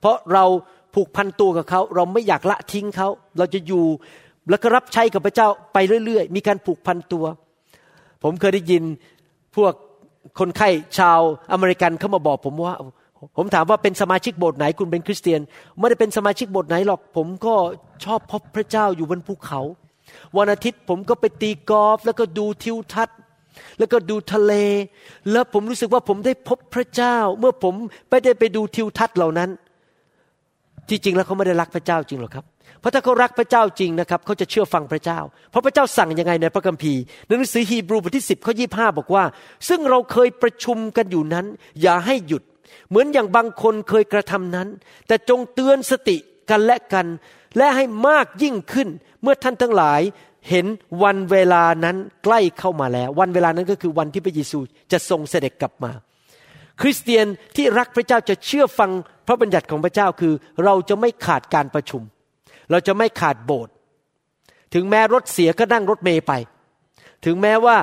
[0.00, 0.44] เพราะเรา
[0.94, 3.84] ผูกพันตัวกับเขา เราไม่อยากละทิ้งเขา เราจะอยู่
[4.50, 7.24] แล้วก็รับใช้กับพระเจ้าไปเรื่อย ๆ มีการผูกพันตัว
[8.22, 8.82] ผมเคยได้ยิน
[9.56, 9.72] พวก
[10.38, 11.20] คนไข้ชาว
[11.52, 12.76] อเมริกันเข้ามาบอกผมว่า
[13.36, 15.40] ผมถามว่าเป็นสมาชิกโบสถ์ไหนคุณเป็นคริสเตียน
[15.78, 17.54] ไม่ได้เป็นสมาชิกโบสถ์ไหนหรอก ผมก็
[18.04, 19.60] ชอบพบพระเจ้าอยู่บนภูเขา
[20.36, 23.18] วันอาทิตย์ผมก็ไปตีกอล์ฟแล้วก็ดูทิวทัศน์
[23.78, 24.52] แล้วก็ดูทะเล
[25.32, 27.74] แล้วผมรู้สึกว่าผมได้พบพระเจ้า เมื่อผม
[28.08, 29.50] ไปได้ไปดูทิวทัศน์เหล่านั้น
[30.88, 32.44] ที่จริงแล้วเขาไม่ได้รักพระเจ้าจริงหรอกครับ
[32.80, 35.18] เพราะถ้าเขารักพระเจ้าจริงนะครับเขาจะเชื่อฟังพระเจ้า
[35.50, 39.24] เพราะพระเจ้าสั่งยังไงในพระคัมภีร์ในหนังสือฮีบรูบทที่สิบข้อยี่ห้าบอกว่า
[39.68, 41.46] ซึ่งเราเคยประชุมกันอยู่นั้น
[41.82, 42.42] อย่าให้หยุด
[42.88, 44.68] เหมือนอย่างบางคนเคยกระทำนั้น
[45.06, 46.16] แต่จงเตือนสติ
[46.50, 47.06] กันและกัน
[47.56, 48.88] และให้มากยิ่งขึ้น
[49.22, 50.00] เมื่อท่านทั้งหลาย
[50.50, 50.66] เห็น
[51.02, 54.58] วันเวลานั้นใกล้เข้ามาแล้ว วันเวลานั้นก็คือวันที่พระเยซู
[54.92, 55.92] จะทรงเสด็จกลับมา
[56.80, 58.90] คริสเตียนที่รักพระเจ้าจะเชื่อฟัง
[59.26, 60.32] พระบัญญัติของพระเจ้าคือ
[60.64, 62.02] เราจะไม่ขาดการประชุม
[62.70, 63.72] เราจะไม่ขาดโบสถ์
[64.74, 66.32] ถึงแม้รถเสียก็นั่งรถเมย์ไป
[67.24, 67.76] ถึงแม้ว่า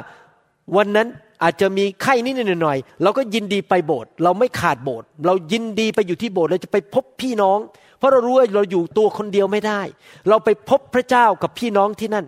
[0.77, 1.07] วันนั้น
[1.43, 7.59] อาจจะมีไข้นิดหน่อยเราก็ยินดีไปโบสถ์เราไม่ขาดโบสถ์เรายินดีไปอยู่ที่โบสถ์เราจะไปพบพี่น้อง
[7.99, 9.81] เพราะเรารู้ว่าเราอยู่ตัวคนเดียวไม่ได้
[10.29, 12.25] เราไปพบพระเจ้ากับพี่น้องที่นั่น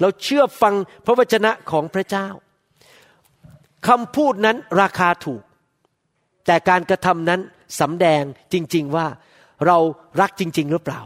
[0.00, 2.28] เราเชื่อฟังพระวจนะของพระเจ้า
[3.88, 5.42] คำพูดนั้นราคาถูก
[6.46, 7.40] แต่การกระทำนั้น
[7.80, 9.06] สำแดงจริง ๆว่า
[9.66, 9.76] เรา
[10.20, 11.00] รักจริง ๆ หรือเปล่า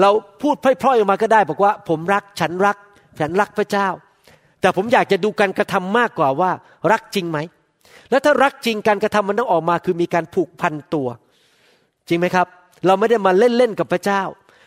[0.00, 0.10] เรา
[0.42, 2.76] พูดพร่อยๆออกมาก็ได้ บอกว่า ผมรักฉันรัก
[3.20, 3.88] ฉันรักพระเจ้า
[4.60, 6.50] แต่ผมอยากจะดูการกระทำมากกว่าว่า
[6.92, 7.38] รักจริงไหม
[8.10, 11.08] แล้วถ้ารักจริงการกระทำมันต้องออกมาคือมีการผูกพันตัว
[12.08, 12.46] จริงไหมครับ
[12.86, 14.22] เราไม่ได้มาเล่นๆกับพระเจ้า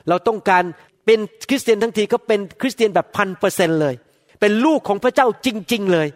[0.09, 0.63] เราต้องการ
[1.05, 3.95] เป็นคริสเตียนทั้งทีก็เป็นคริสเตียนแบบพันเปอร์เซนเลย
[4.39, 6.07] เป็นลูกของพระเจ้าจริง ๆเลย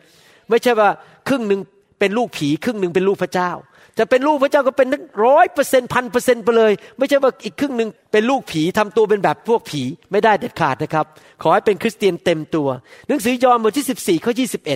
[0.49, 0.89] ไม่ใช่ว่า
[1.27, 1.61] ครึ่งหนึ่ง
[1.99, 3.51] เป็นลูกผีครึ่งหนึ่งเป็นลูกพระเจ้า
[3.97, 11.05] จะเป็นลูกพระเจ้าก็เป็นทั้งร้อยเปอร์เซ็นพันเปอร์เซ็นไปเลย ไม่ใช่ว่าอีกครึ่งหนึ่งเป็นลูกผีทำตัวเป็นแบบพวกผีไม่ได้เด็ดขาดนะครับ
[11.41, 12.67] ขอให้เป็นคริสเตียนเต็มตัว
[13.07, 14.33] หนังสือยอห์นบทที่14ข้อ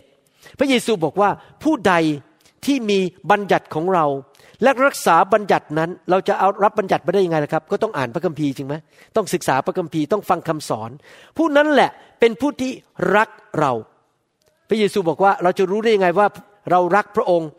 [0.08, 1.30] 21พระเยซูบอกว่า
[1.64, 1.94] ผู้ใด
[2.66, 3.00] ที่มี
[3.32, 4.06] บัญญัติของเรา
[4.64, 8.76] และรักษาบัญญัตินั้น เราจะเอารับบัญญัติมาได้ยังไงล่ะครับ ก็ต้องอ่านพระคัมภีร์จริงไหม
[9.16, 10.90] ต้องศึกษาพระคัมภีร์ต้องฟังคำสอน
[11.38, 11.90] ผู้นั้นแหละ
[12.20, 12.72] เป็นผู้ที่
[13.16, 13.74] รักเรา
[14.70, 16.28] พระเยซูบอกว่าเราจะรู้ได้ยังไงว่า
[16.72, 17.50] เรารักพระองค์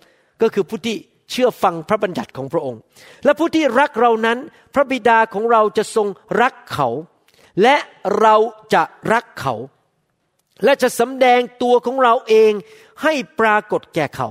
[0.43, 0.97] ก็คือผู้ที่
[1.31, 2.81] เชื่อฟังพระบัญญัติของพระองค์
[3.25, 4.39] และผู้ที่รักเรานั้น
[4.75, 6.07] พระบิดาของเราจะทรง
[6.43, 6.89] รักเขา
[7.63, 7.77] และ
[8.21, 8.37] เรา
[8.75, 8.83] จะ
[9.13, 9.55] รักเขา
[10.65, 12.53] และจะสำแดงตัวของเราเอง
[13.03, 14.29] ให้ปรากฏแก่เขา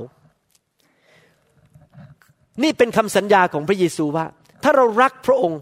[2.64, 4.26] นี่เป็นคำสัญญาของพระเยซูว่า
[4.64, 5.60] ถ้าเรารักพระองค์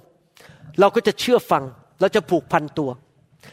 [0.80, 1.64] เราก็จะเชื่อฟัง
[2.02, 2.90] เราจะผูกพันตัว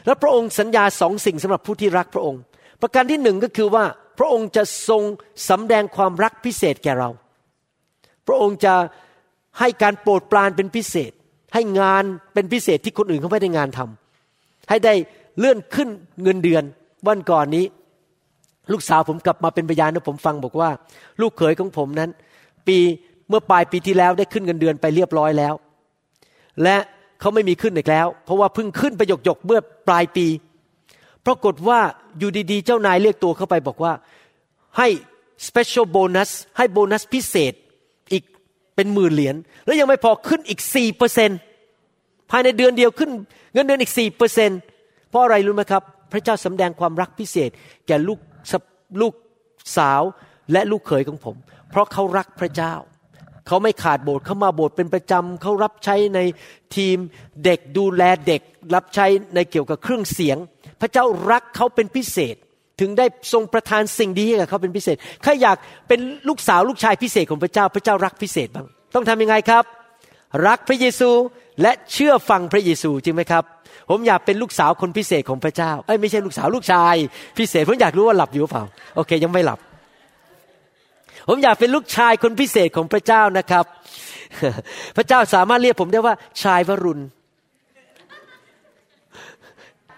[0.06, 2.40] และพระองค์สัญญาสองสิ่งสำหรับผู้ที่รักพระองค์
[2.80, 3.84] ประการที่หนึ่งก็คือว่า
[4.18, 5.02] พระองค์จะทรง
[5.48, 7.10] สำแดงความรักพิเศษแก่เรา
[8.26, 8.74] พระองค์จะ
[9.58, 11.12] ให้การโปรดปรานเป็นพิเศษ
[11.54, 14.94] ให้งานเป็นพิเศษที่คนอื่นเขาไม่ได้งานทำให้ได้
[15.38, 15.88] เลื่อนขึ้น
[16.22, 16.64] เงินเดือน
[17.06, 17.64] วันก่อนนี้
[18.72, 20.70] ลูกสาวผมกลับมาเป็นพยานนะผมฟังบอกว่า
[21.20, 22.10] ลูกเขยของผมนั้น
[22.66, 22.78] ปี
[23.30, 25.54] เมื่อปลายปีที่แล้วได้ขึ้นเงินเดือนไปเรียบร้อยแล้ว
[26.62, 26.76] และ
[27.20, 30.26] เขาไม่มีขึ้นอีกแล้ว เพราะว่าเพิ่งขึ้นไปหยกหยกเมื่อปลายปี
[31.26, 31.80] ปรากฏว่า
[32.18, 33.92] อยู่ดีๆ เจ้านายเรียกตัวเข้าไปบอกว่า
[34.78, 34.88] ให้
[35.46, 37.54] special bonus ให้โบนัสพิเศษ
[38.12, 38.24] อีก
[38.74, 41.30] เป็นหมื่นเหรียญแล้วยังไม่พอขึ้นอีกสี่เปอร์เซน
[42.30, 43.10] ภายในเดือนเดียวขึ้น
[43.54, 44.50] เงินเดือนอีกสี่เปอร์เซน
[45.08, 47.50] เพราะอะไรรู้ไหมครับ พระเจ้าสำแดงความรักพิเศษ
[47.86, 48.18] แก่ลูก
[49.00, 49.14] ลูก
[49.78, 50.02] สาว
[50.52, 51.36] และลูกเขยของผม
[51.70, 52.74] เพราะเขารักพระเจ้า
[53.50, 56.20] เขาไม่ขาดโบสถ์เขามาโบสถ์เป็นประจำเขารับใช้ใน
[56.76, 56.96] ทีม
[57.44, 58.42] เด็กดูแลเด็ก
[58.74, 60.36] รับใช้ในเกี่ยวกับเครื่องเสียง
[60.80, 62.36] พระเจ้ารักเขาเป็นพิเศษ
[62.80, 65.56] ถึงได้ทรงประทานสิ่งดีให้กับเขาเป็นพิเศษใครอยาก
[65.88, 69.64] เป็นลูกสาวลูกชายพิเศษของพระเจ้าพระเจ้ารักพิเศษบ้างต้องทำยังไงครับ
[70.46, 71.10] รักพระเยซู
[71.62, 73.44] และเชื่อฟังพระเยซูจริงไหมครับ
[73.90, 76.94] ผมอยากเป็นลูกสาวคนพิเศษของพระเจ้าเอ้ยไม่ใช่ลูกสาวลูกชาย
[77.38, 78.64] พิเศษผมอยากรู้ว่าหลับอยู่เปล่า
[78.96, 79.58] โอเค ยังไม่หลับ
[81.28, 83.64] ผมอยากเป็นลูกชายคนพิเศษของพระเจ้านะครับ
[84.96, 87.02] พระเจ้าสามารถเรียกผมได้ว่าชายวรุณ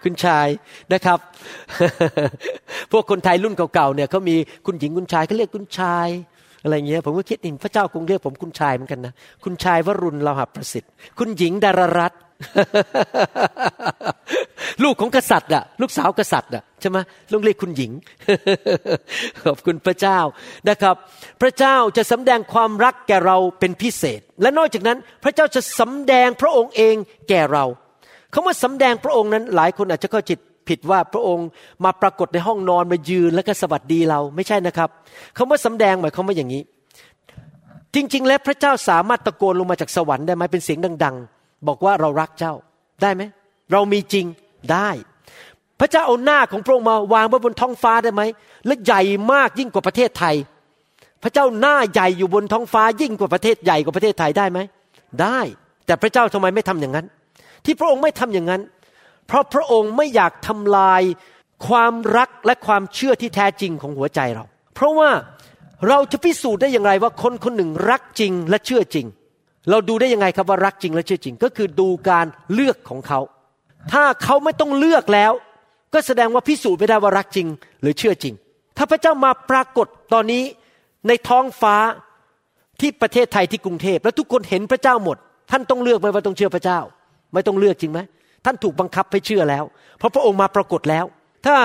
[0.03, 0.47] คุณชาย
[0.93, 1.19] นะครับ
[2.91, 6.07] พวกคนไทยรุ่นเก่าๆเนี่ยเขามีคุณหญิงคุณชายเขาเรียกคุณชาย
[6.63, 12.13] อะไรเงี้ยผมก็คิดเองพระเจ้าคงเรียกผมคุณชายเหมือนกันนะ คุณชายวรุณเราหับประสิทธิ์ คุณหญิงดารรัต
[14.83, 16.97] ลูกของกษัตริย์อะลูกสาวกษัตริย์อะใช่ไหม
[17.33, 17.91] ต้องเรียกคุณหญิง
[19.43, 20.19] ขอบคุณพระเจ้า
[20.69, 20.95] นะครับ
[21.41, 26.95] พระเจ้าจะสำแดงความรักแก่เราเป็นพิเศษ และนอกจากนั้น พระเจ้าจะสำแดงพระองค์เอง
[27.29, 27.65] แก่เรา
[28.33, 31.47] คาว่าสำแดงพระองค์นั้น หลายคนอาจจะเข้าจิตผิดว่าพระองค์
[31.83, 34.89] มาปรากฏในห้องนอนมายืนแล้วก็สวัสดีเราไม่ใช่นะครับ
[35.37, 36.61] คาว่าสำแดงหมายความว่าอย่างนี้
[37.95, 42.53] จริง ๆ แล้วพระเจ้าสามารถตะโกนลงมาจากสวรรค์ได้ไหมเป็นเสียงดัง ๆ บอกว่าเรารักเจ้า
[43.01, 43.23] ได้ไหม
[43.71, 44.25] เรามีจริง
[44.71, 44.89] ได้
[45.79, 48.21] พระเจ้าเอาหน้าของพระองค์มาวางไว้บนท้องฟ้าได้ไหม
[48.65, 50.35] และใหญ่มากยิ่งกว่าประเทศไทย
[51.23, 54.59] พระเจ้าหน้าใหญ่อยู่บนท้องฟ้ายิ่งกว่าประเทศใหญ่กว่าประเทศไทยได้ไหม
[55.21, 55.39] ได้
[55.85, 57.05] แต่พระเจ้าทำไมไม่ทำอย่างนั้น
[57.65, 58.61] ที่พระองค์ไม่ทำอย่างนั้น
[59.27, 61.01] เพราะพระองค์ไม่อยากทำลาย
[61.67, 64.43] ความรักและความเชื่อที่แท้จริงของหัวใจเรา
[64.75, 65.09] เพราะว่า
[65.87, 69.05] เราจะพิสูจน์ได้อย่างไรว่าคนคนหนึ่งรักจริงและเชื่อจริง
[69.69, 73.19] เราดูได้ยังไงครับว่ารักจริงและเชื่อจริง ก็คือดูการเลือกของเขา
[73.91, 75.31] ถ้าเขาไม่ต้องเลือกแล้ว
[75.93, 77.47] ก็แสดงว่าพิสูจน์ไม่ได้ว่ารักจริง
[77.81, 78.33] หรือเชื่อจริง
[78.77, 80.43] ถ้าพระเจ้ามาปรากฏตอนนี้
[81.07, 81.75] ในท้องฟ้า
[82.79, 85.17] ที่ประเทศไทยที่กรุงเทพแล้วทุกคนเห็นพระเจ้าหมด
[85.51, 86.79] ท่านต้องเลือกไหมว่าต้องเชื่อพระเจ้า
[87.33, 87.99] ไม่ต้องเลือกจริงไหม
[88.45, 89.63] ท่านถูกบังคับให้เชื่อแล้ว
[89.97, 91.05] เพราะพระองค์มาปรากฏแล้ว
[91.45, 91.55] ถ้า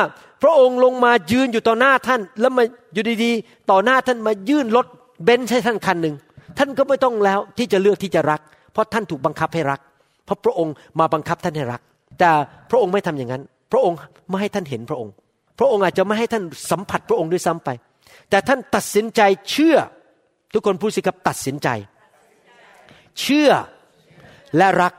[0.43, 4.87] พระองค์ลงมายืนอยู่ต่อหน้าท่าน แล้วมาอยู่ดีๆ ต่อหน้าท่านมายื่นรถ
[5.25, 6.15] เบนซ์ให้ท่านคันหนึ่ง
[6.59, 8.41] ท่านก็ไม่ต้องแล้วที่จะเลือกที่จะรัก
[8.73, 9.81] เพราะท่านถูกบังคับให้รัก
[10.25, 11.81] เพราะพระองค์มาบังคับท่านให้รัก
[12.19, 12.31] แต่
[12.71, 13.43] พระองค์ไม่ทำอย่างนั้น
[13.73, 13.97] พระองค์
[14.29, 15.13] ไม่ให้ท่านเห็นพระองค์
[15.59, 17.69] พระองค์อาจจะไม่ให้ท่านสัมผัสพระองค์ด้วยซ้ำไป
[18.31, 19.77] แต่ท่านตัดสินใจเชื่อ
[20.53, 21.69] ทุกคนพูดสิครับตัดสินใจ
[23.21, 23.51] เชื่อ
[24.57, 24.93] และรัก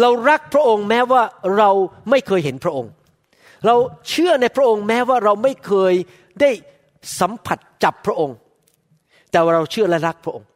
[0.00, 1.22] เรารักพระองค์แม้ว่า
[1.56, 1.70] เรา
[2.10, 2.90] ไม่เคยเห็นพระองค์
[3.66, 3.76] เรา
[4.10, 5.94] เชื่อในพระองค์แม้ว่าเราไม่เคย
[6.40, 6.50] ได้
[7.20, 8.36] สัมผัสจับพระองค์
[9.38, 10.48] แต่ว่าเราเชื่อและรักพระองค์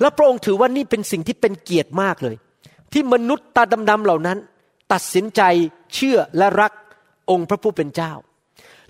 [0.00, 2.36] และพระองค์ถือว่านี่เป็นสิ่งที่เป็นเกียรติมากเลย
[2.92, 4.38] ที่มนุษย์ตาดำๆเหล่านั้น
[4.92, 5.42] ตัดสินใจ
[5.94, 6.72] เชื่อและรัก
[7.30, 8.12] องค์พระผู้เป็นเจ้า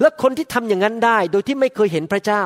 [0.00, 2.42] และคนที่ทำอย่างนั้นได้โดยที่ไม่เคยเห็นพระเจ้า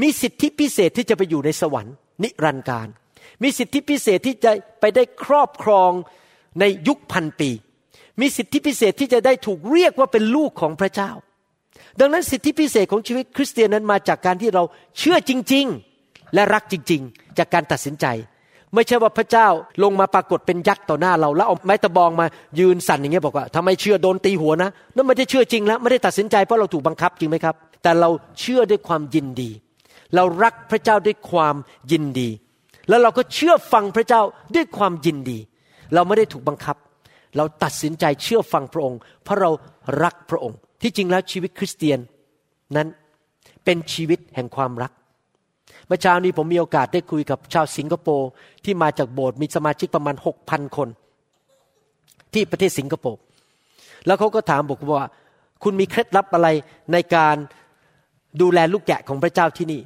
[0.00, 2.88] มีสิทธิพิเศษที่จะไปอยู่ในสวรรค์ นิรันดร์การ
[3.42, 5.90] มีสิทธิพิเศษที่จะไปได้ครอบครอง
[6.60, 7.50] ในยุคพันปี
[8.20, 11.10] มีสิทธิพิเศษที่จะได้ถูกเรียกว่าเป็นลูกของพระเจ้า
[12.00, 14.62] ดังนั้นสิทธิพิเศษของชีวิตคริสเตียนนั้นมาจากการที่เรา
[14.98, 15.89] เชื่อจริง ๆ
[16.34, 18.06] และรักจริง ๆ จากการตัดสินใจ
[18.74, 19.48] ไม่ใช่ว่าพระเจ้า
[19.82, 22.26] ลงมาปรากฏเป็นยักษ์ต่อหน้าเรา แล้วเอาไม้ตะบองมา
[22.58, 28.08] ยืนสั่นอย่างเงี้ยบอกว่าทำไมเชื่อโดนตีหัวนะนั่นไม่ได้เชื่อจริงแล้วไม่ได้ตัดสินใจเพราะเราถูกบังคับจริงไหมครับ แต่เรา
[28.40, 29.50] เชื่อด้วยความยินดี
[30.14, 31.56] เรารักพระเจ้าด้วยความ
[31.92, 32.28] ยินดี
[32.88, 34.22] แล้วเราก็เชื่อฟังพระเจ้า
[34.54, 35.38] ด้วยความยินดี
[35.94, 36.76] เราไม่ได้ถูกบังคับ
[37.36, 39.50] เราตัดสินใจเชื่อฟังพระองค์ เพราะเรา
[40.02, 41.98] รักพระองค์ ที่จริงแล้วชีวิตคริสเตียน
[42.76, 42.88] นั้น
[43.64, 44.92] เป็นชีวิตแห่งความรัก
[45.86, 48.30] เมื่อเช้านี้ผมมีโอกาสได้คุยกับชาวสิงคโปร์
[48.64, 50.88] ที่มาจากโบสถ์มีสมาชิกประมาณหกพันคน
[52.32, 53.20] ที่ประเทศสิงคโปร์
[54.06, 55.04] แล้วเขาก็ถามบอกว่า
[55.62, 56.48] คุณมีเคล็ดลับอะไร
[56.92, 57.36] ในการ
[58.40, 59.82] ดูแลลูกแกะของพระเจ้าที่นี่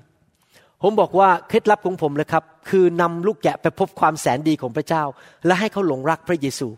[0.83, 5.03] ผมบอกว่าเคล็ดลับของผมเลยครับ คือนำลูกแกะไปพบความแสนดีของพระเจ้า
[5.47, 6.69] และให้เขาหลงรักพระเยซู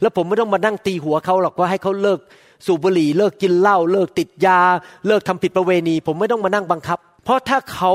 [0.00, 2.20] แล้วผมไม่ต้องมานั่งตีหัวเขาหรอกว่าให้เขาเลิก
[2.66, 4.60] สูบบุหรี่เลิกกินเหล้าเลิกติดยา
[5.06, 7.92] เลิกทำผิดประเวณี ผมไม่ต้องมานั่งบังคับ เพราะถ้าเขา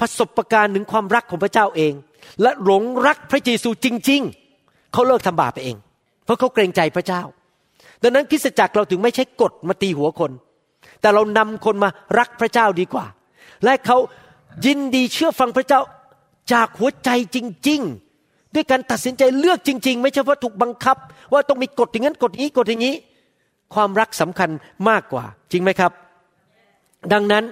[0.00, 1.92] ประสบการณ์ถึงความรักของพระเจ้าเอง
[2.42, 4.22] และหลงรักพระเยซูจริง
[4.58, 5.76] ๆ เขาเลิกทำบาปไปเอง
[6.24, 7.22] เพราะเขาเกรงใจพระเจ้า
[8.02, 10.32] ดังนั้นคริสตจักรเราถึงไม่ใช่กฎมาตีหัวคน
[11.00, 13.06] แต่เรานำคนมารักพระเจ้าดีกว่า
[13.64, 13.98] และเขา
[14.66, 15.80] ยินดีเชื่อฟังพระเจ้า
[16.52, 17.80] จากหัวใจจริง
[18.18, 20.96] ๆ ด้วยการตัดสินใจเลือกจริง ๆ ไม่ใช่ว่าถูกบังคับ
[21.32, 22.94] ว่าต้องมีกฎอย่างนั้นกฎนี้กฎอย่างนี้
[23.74, 24.50] ความรักสำคัญ
[24.88, 25.92] มากกว่า จริงไหมครับ
[27.12, 27.44] ดังนั้น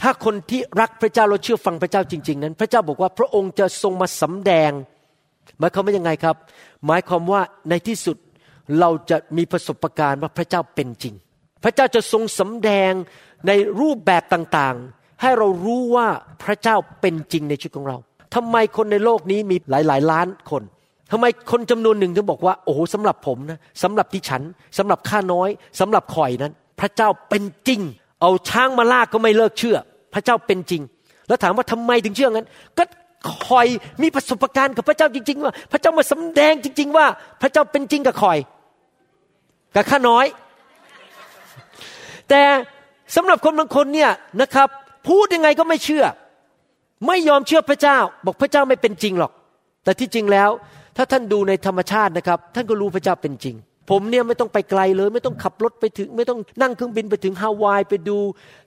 [0.00, 4.70] ถ้าคนที่รักพระเจ้าเราเชื่อฟังพระเจ้าจริง ๆ นั้น พระเจ้าบอกว่าพระองค์จะทรงมาสำแดง
[5.58, 6.36] หมายความว่ายังไงครับ
[6.86, 8.16] หมายความว่าในที่สุด
[8.80, 11.14] เราจะมีประสบการณ์ว่าพระเจ้าเป็นจริง
[11.64, 12.92] พระเจ้าจะทรงสำแดง
[13.46, 16.06] ในรูปแบบต่างๆ ให้เรารู้ว่า
[16.42, 17.96] พระเจ้าเป็นจริงในชีวิตของเรา
[18.34, 20.62] ทำไมคนในโลกนี้มีหลายๆล้านคน
[21.12, 24.42] ทำไมคนจำนวนหนึ่งถึงบอกว่า โอ้โหสำหรับผมนะสำหรับที่ฉัน
[24.78, 25.48] สำหรับข้าน้อย
[25.80, 27.80] สำหรับข่อยนั้น พระเจ้าเป็นจริง
[28.20, 29.76] เอาช้างมาลากก็ไม่เลิกเชื่อ
[30.14, 30.82] พระเจ้าเป็นจริง
[31.28, 32.84] แล้วถามว่าทำไมถึงเชื่องั้น ก็
[33.46, 33.66] คอย
[34.02, 37.06] มีประสบการณ์กับพระเจ้าจริง ๆ ว่า พระเจ้ามาสำแดงจริง ๆ ว่า
[37.42, 38.38] พระเจ้าเป็นจริงกับคอย
[39.74, 40.26] กับข้าน้อย
[42.28, 42.42] แต่
[43.16, 44.10] สำหรับคนบางคนเนี่ย
[44.42, 44.68] นะครับ
[45.08, 46.04] พูดยังไงก็ไม่เชื่อ
[47.06, 49.32] ไม่ยอมเชื่อพระเจ้า บอกพระเจ้าไม่เป็นจริงหรอก
[49.84, 50.50] แต่ที่จริงแล้ว
[50.96, 53.54] ถ้าท่านดูในธรรมชาตินะครับ ท่านก็รู้พระเจ้าเป็นจริง
[53.90, 58.16] ผมเนี่ยไม่ต้องไปไกลเลย ไม่ต้องขับรถไปถึง ไม่ต้องนั่งเครื่องบินไปถึงฮาวายไปดู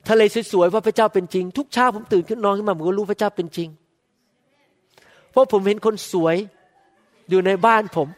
[0.08, 3.68] ทะเลสวยๆว่าพระเจ้าเป็นจริง ทุกเช้าผมตื่นขึ้นนอนขึ้นมาผมก็รู้พระเจ้าเป็นจริง
[5.30, 6.36] เพราะผมเห็นคนสวย
[7.30, 8.08] อยู่ในบ้านผม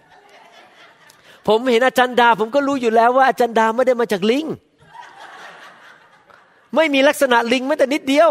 [1.48, 4.46] ผมเห็นอาจารย์ดา ผมก็รู้อยู่แล้วว่าอาจารย์ดาไม่ได้มาจากลิง
[6.74, 8.30] ไม่มีลักษณะลิงแม้แต่นิดเดียว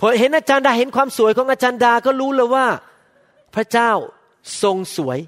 [0.00, 2.66] พอเห็นอาจารย์ดาเห็นความสวยของอาจารย์ดาก็รู้เลยว่า
[3.54, 3.90] พระเจ้า
[4.62, 5.18] ทรงสวย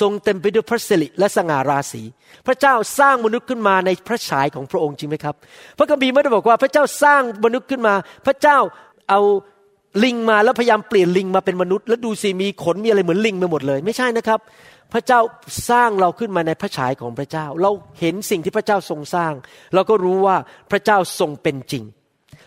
[0.00, 2.02] ทรงเต็มไปด้วยพระสิริและสง่าราศี
[2.46, 5.34] พระเจ้าสร้างมนุษย์ขึ้นมาในพระฉายของพระองค์จริงไหมครับ
[5.78, 7.94] พระคัมภีร์ไม่ได้บอกว่าพระเจ้าสร้างมนุษย์ขึ้นมา
[8.26, 8.58] พระเจ้า
[9.10, 9.20] เอา
[10.04, 14.40] ลิงมาแล้วพยายามเปลี่ยนลิงมาเป็นมนุษย์ แล้วดูสิมีขนมีอะไรเหมือนลิงไปหมดเลย ไม่ใช่นะครับ
[14.92, 15.20] พระเจ้า
[15.70, 19.32] สร้างเราขึ้นมาในพระฉายของพระเจ้า เราเห็นสิ่งที่พระเจ้าทรงสร้าง
[19.74, 20.36] เราก็รู้ว่า
[20.70, 21.84] พระเจ้าทรงเป็นจริง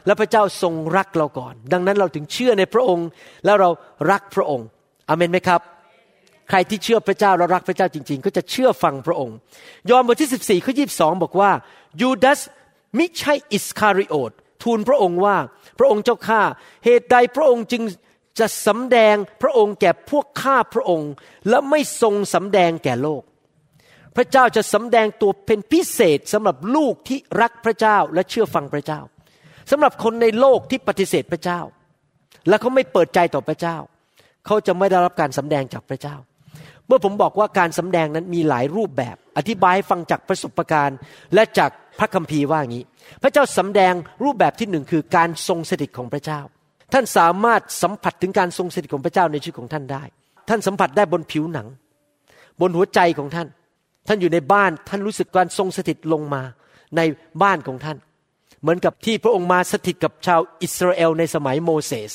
[0.06, 3.08] และพระเจ้าทรงรักเราก่อน ดังนั้นเราถึงเชื่อในพระองค์
[3.45, 3.69] แล้วเรา
[4.12, 4.67] รักพระองค์
[5.10, 5.62] อเมนไหมครับ
[6.49, 9.36] ใครที่เชื่อพระเจ้าและรักพระเจ้าจริง ๆ ก็จะเชื่อฟังพระองค์
[9.89, 10.86] ยอห์นบทที่ 14ข้อยี
[11.23, 11.51] บอกว่า
[12.01, 12.39] ยูดาส
[12.97, 14.32] มิใช่อิสคาริโอต
[14.63, 15.38] ทูลพระองค์ว่า
[15.79, 16.41] พระองค์เจ้าข้า
[16.86, 17.84] เหตุใดพระองค์จึง
[18.39, 21.12] จะสำแดงพระองค์แก่พวกข้าพระองค์
[21.49, 23.21] และไม่ทรงสำแดงแก่โลก
[24.15, 28.99] พระเจ้าจะสำแดงตัวเป็นพิเศษสำหรับลูกที่รักพระเจ้าและเชื่อฟังพระเจ้า
[29.71, 31.60] สำหรับคนในโลกที่ปฏิเสธพระเจ้า
[32.47, 33.77] และเขาไม่เปิดใจต่อพระเจ้า
[34.45, 36.15] เขาจะไม่ได้รับการสำแดงจากพระเจ้า
[36.87, 40.97] เมื่อผมบอกว่าการสำแดงนั้นมีหลายรูปแบบ อธิบายฟังจากประสบการณ์
[41.33, 42.83] และจากพระคัมภีร์ว่าอย่างนี้
[43.23, 43.93] พระเจ้าสำแดง
[44.23, 46.39] รูปแบบที่หนึ่งคือการทรงสถิตของพระเจ้า
[46.93, 50.03] ท่านสามารถสัมผัสถึงการทรงสถิตของพระเจ้าในชีวิตของท่านได้
[50.49, 51.67] ท่านสัมผัสได้บนผิวหนัง
[52.61, 53.47] บนหัวใจของท่าน
[54.07, 56.41] ท่านอยู่ในบ้านท่านรู้สึกการทรงสถิตลงมา
[56.97, 57.01] ใน
[57.43, 57.97] บ้านของท่าน
[58.61, 62.11] เหมือนกับที่พระองค์มาสถิตกับชาวอิสราเอลในสมัยโมเสส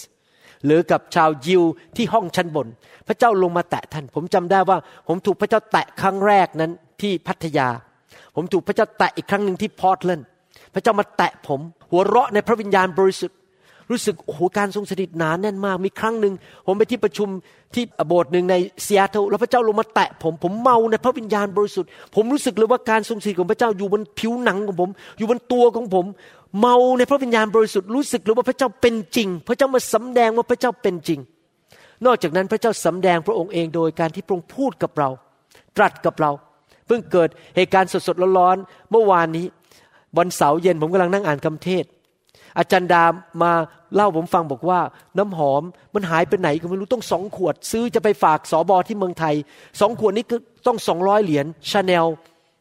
[0.64, 1.62] หรือกับชาวยิว
[1.97, 2.66] ที่ห้องชั้นบน
[3.09, 7.68] พระเจ้าลงมาแตะท่าน ผมจำได้ว่าผมถูกพระเจ้าแตะครั้งแรกนั้นที่พัทยา
[8.35, 10.27] ผมถูกพระเจ้าแตะอีกครั้งหนึ่งที่พอร์ตแลนด์
[10.75, 13.37] พระเจ้ามาแตะผม หัวเราะในพระวิญญาณบริสุทธิ์
[13.90, 16.35] รู้สึกโอ้โหการทรงสถิตหนานแน่นมากมีครั้งหนึ่ง
[16.66, 17.29] ผมไปที่ประชุม
[17.75, 18.55] ที่โบสถ์หนึ่งใน
[18.87, 26.07] ซีแอตเทิลแล้วพระเจ้าลงมาแตะผมผมเมาในพระวิญญาณบริสุทธิ์ ผมรู้สึกเลยว่าการทรงสถิตของพระเจ้าอยู่บนผิวหนังของผม อยู่บนตัวของผม
[26.61, 31.21] เมาในพระวิญญาณบริสุทธิ์รู้สึกหรือว่าพระเจ้าเป็นจริง พระเจ้ามาสำแดงว่าพระเจ้าเป็นจริง
[32.07, 35.09] นอกจากนั้นพระเจ้าสำแดงพระองค์เองโดยการที่พระองค์พูดกับเรา
[35.77, 36.31] ตรัสกับเรา
[36.87, 39.47] เพิ่งเกิดเหตุการณ์สดๆร้อนๆเมื่อวานนี้
[40.19, 41.85] วันเสาร์เย็นผมกำลังนั่งอ่านคำเทศ
[42.59, 43.05] อาจารย์ดา
[43.43, 43.53] มา
[43.95, 44.81] เล่าผมฟังบอกว่า
[45.19, 45.63] น้ำหอม
[45.95, 49.35] มันหายไปไหนก็ไม่รู้ต้องสองขวด ซื้อจะไปฝากสอบอที่เมืองไทย
[49.81, 52.07] สองขวดนี้ก็ต้องสองร้อยเหรียญ Chanel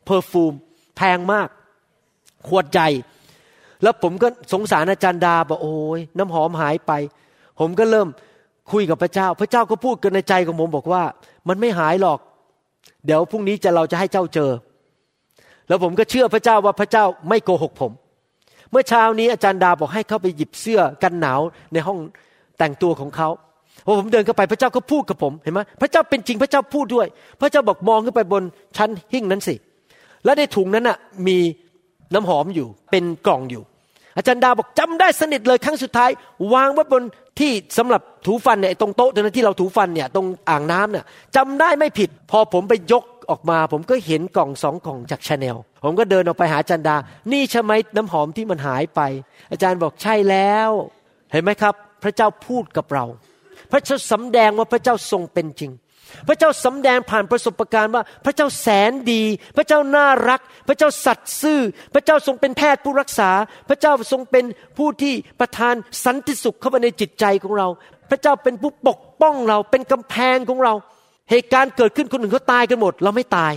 [0.06, 0.54] perfume
[0.98, 1.48] แพงมาก
[2.48, 2.90] ขวดใหญ่
[3.84, 6.92] แล้วผมก็สงสารอาจารย์ดาบอกโอ้ยน้ำหอมหายไป
[7.60, 8.08] ผมก็เริ่ม
[8.72, 11.04] คุยกับพระเจ้า พระเจ้าก็พูดกันในใจของผมบอกว่า
[11.48, 12.20] มันไม่หายหรอก
[13.06, 14.52] เดี๋ยวพรุ่งนี้จะเราจะให้เจ้าเจอ
[15.68, 17.92] แล้วผมก็เชื่อพระเจ้าว่าพระเจ้าไม่โกหกผม
[18.72, 21.42] เมื่อเช้านี้อาจารย์ดาบอกให้เข้าไปหยิบเสื้อกันหนาว
[21.74, 21.98] ในห้อง
[22.58, 23.30] แต่งตัวของเขา
[23.86, 27.08] พอผมเดินเข้าไปพระเจ้าก็พูดกับผมเห็นไหมพระเจ้าเป็นจริงพระเจ้าพูดด้วย
[27.42, 28.44] พระเจ้าบอกมองขึ้นไปบน
[28.78, 29.56] ชั้นหิ้งนั้นสิ
[30.26, 31.38] และในถุงนั้นน่ะมี
[32.14, 33.64] น้ำหอมอยู่เป็นกล่องอยู่
[34.18, 36.10] อาจารย์ดาบอกจำได้สนิทเลยครั้งสุดท้าย
[36.54, 37.04] วางไว้บน
[37.40, 46.96] ที่สำหรับถูฟันเนี่ยตรงโต๊ะตรงนั้นที่เราถูฟันเนี่ยตรงอ่างน้ำเนี่ยจำได้ไม่ผิด พอผมไปยกออกมาผมก็เห็นกล่องสองกล่องจากชาแนลผมก็เดินออกไปหาอาจารย์ดา
[47.32, 49.02] นี่ใช่ไหมน้ำหอมที่มันหายไป
[49.52, 50.70] อาจารย์บอกใช่แล้ว
[51.32, 53.06] เห็นไหมครับ พระเจ้าพูดกับเรา
[53.72, 55.72] พระเจ้าสำแดงว่าพระเจ้าทรงเป็นจริง
[56.28, 59.24] พระเจ้าสำแดงผ่านประสบการณ์ว่า พระเจ้าแสนดี
[59.58, 61.60] พระเจ้าน่ารัก พระเจ้าสัตย์ซื่อ
[61.94, 63.30] พระเจ้าทรงเป็นแพทย์ผู้รักษา
[63.70, 64.46] พระเจ้าทรงเป็น
[64.78, 67.68] ผู้ที่ประทานสันติสุขเข้ามาในจิตใจของเรา
[68.10, 70.74] พระเจ้าเป็นผู้ปกป้องเราเป็นกำแพงของเรา
[71.32, 73.54] เหตุการณ์เกิดขึ้นคนอื่นเขาตายกันหมด เราไม่ตาย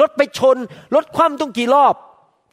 [0.00, 0.56] รถไปชน
[0.94, 1.94] รถคว่ำต้องกี่รอบ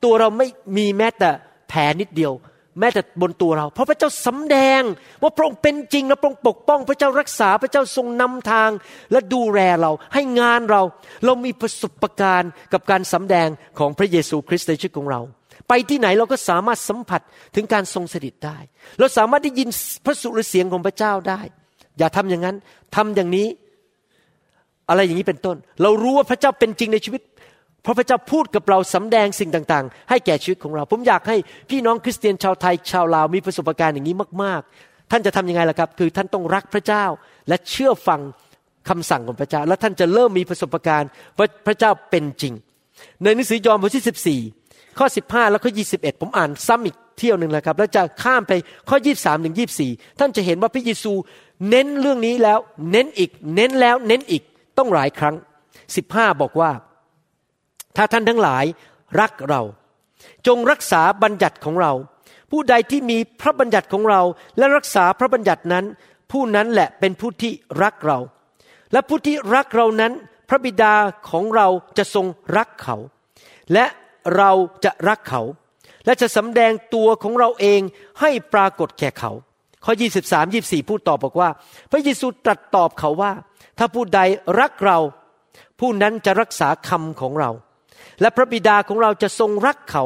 [0.03, 1.29] ตัวเราไม่มีแม้แต่
[1.69, 2.33] แผลนิดเดียว
[2.79, 4.81] แม้แต่บนตัวเรา เพราะพระเจ้าสำแดง
[5.23, 8.69] ว่าพระองค์เป็นจริงและพระองค์ปกป้อง พระเจ้ารักษาพระเจ้าทรงนำทาง
[9.11, 10.81] และดูแลเราให้งานเรา
[11.25, 15.21] เรามีประสบการณ์กับการสำแดงของพระเยซูคริสต์ในชีวิตของเรา
[15.67, 17.21] ไปที่ไหนเราก็สามารถสัมผัส
[17.55, 18.57] ถึงการทรงสถิตได้
[18.99, 19.69] เราสามารถได้ยิน
[20.05, 21.41] พระสุรเสียงของพระเจ้าได้
[21.99, 22.55] อย่าทำอย่างนั้น
[22.95, 23.47] ทำอย่างนี้
[24.89, 27.21] อะไรอย่างนี้เป็นต้น เรารู้ว่าพระเจ้าเป็นจริงในชีวิต
[27.85, 31.37] พระพเจ้าพูดกับเราสำแดงสิ่งต่างๆ ให้แก่ชีวิตของเรา ผมอยากให้
[31.69, 37.05] พี่น้องคริสเตียนชาวไทยชาวลาวมีประสบการณ์อย่างนี้มาก ๆ ท่านจะทํำยังไงล่ะครับ คือท่านต้องรักพระเจ้า
[37.47, 38.19] และเชื่อฟัง
[38.89, 42.53] คำสั่งของพระเจ้า แล้วท่านจะเริ่มมีประสบการณ์ว่าพระเจ้าเป็นจริง
[43.21, 48.53] ในหนังสือยอห์นบทที่ 14 ข้อ 15 แล้วข้อ21 ผมอ่านซ้ำอีกเที่ยวหนึ่งแล้วครับ แล้วจะข้ามไป
[48.89, 49.55] ข้อ 23 ถึง
[49.87, 51.13] 24 ท่านจะเห็นว่าพระเยซู
[51.69, 52.59] เน้นเรื่องนี้แล้ว
[52.91, 54.43] เน้นอีก เน้นแล้ว เน้นอีก
[54.77, 55.35] ต้องหลายครั้ง
[55.95, 56.69] สิบห้าบอกว่า
[57.97, 58.65] ถ้าท่านทั้งหลาย
[59.19, 59.61] รักเรา
[60.47, 61.93] จงรักษาบัญญัติของเรา
[62.51, 64.21] ผู้ใดที่มีพระบัญญัติของเรา
[64.57, 65.85] และรักษาพระบัญญัตินั้น
[66.31, 67.51] ผู้นั้นแหละเป็นผู้ที่
[67.83, 68.19] รักเรา
[68.91, 70.13] และผู้ที่รักเรานั้น
[70.49, 70.93] พระบิดา
[71.29, 72.25] ของเราจะทรง
[72.57, 72.95] รักเขา
[73.73, 73.85] และ
[74.37, 74.51] เรา
[74.85, 75.41] จะรักเขา
[76.05, 77.81] และจะสำแดงตัวของเราเอง
[78.21, 79.31] ให้ปรากฏแก่เขา
[79.85, 79.93] ข้อ
[80.25, 81.49] 23 24 พูดตอบบอกว่า
[81.91, 83.31] พระเยซูตรัสตอบเขาว่า
[83.77, 84.19] ถ้าผู้ใด
[84.59, 84.99] รักเรา
[85.79, 87.51] ผู้นั้นจะรักษาคำของเรา
[88.21, 90.03] และพระบิดาของเราจะทรงรักเขา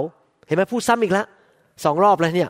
[0.47, 1.28] เห็นไหมพูดซ้ำอีกแล้ว
[1.84, 2.49] สองรอบแล้วเนี่ย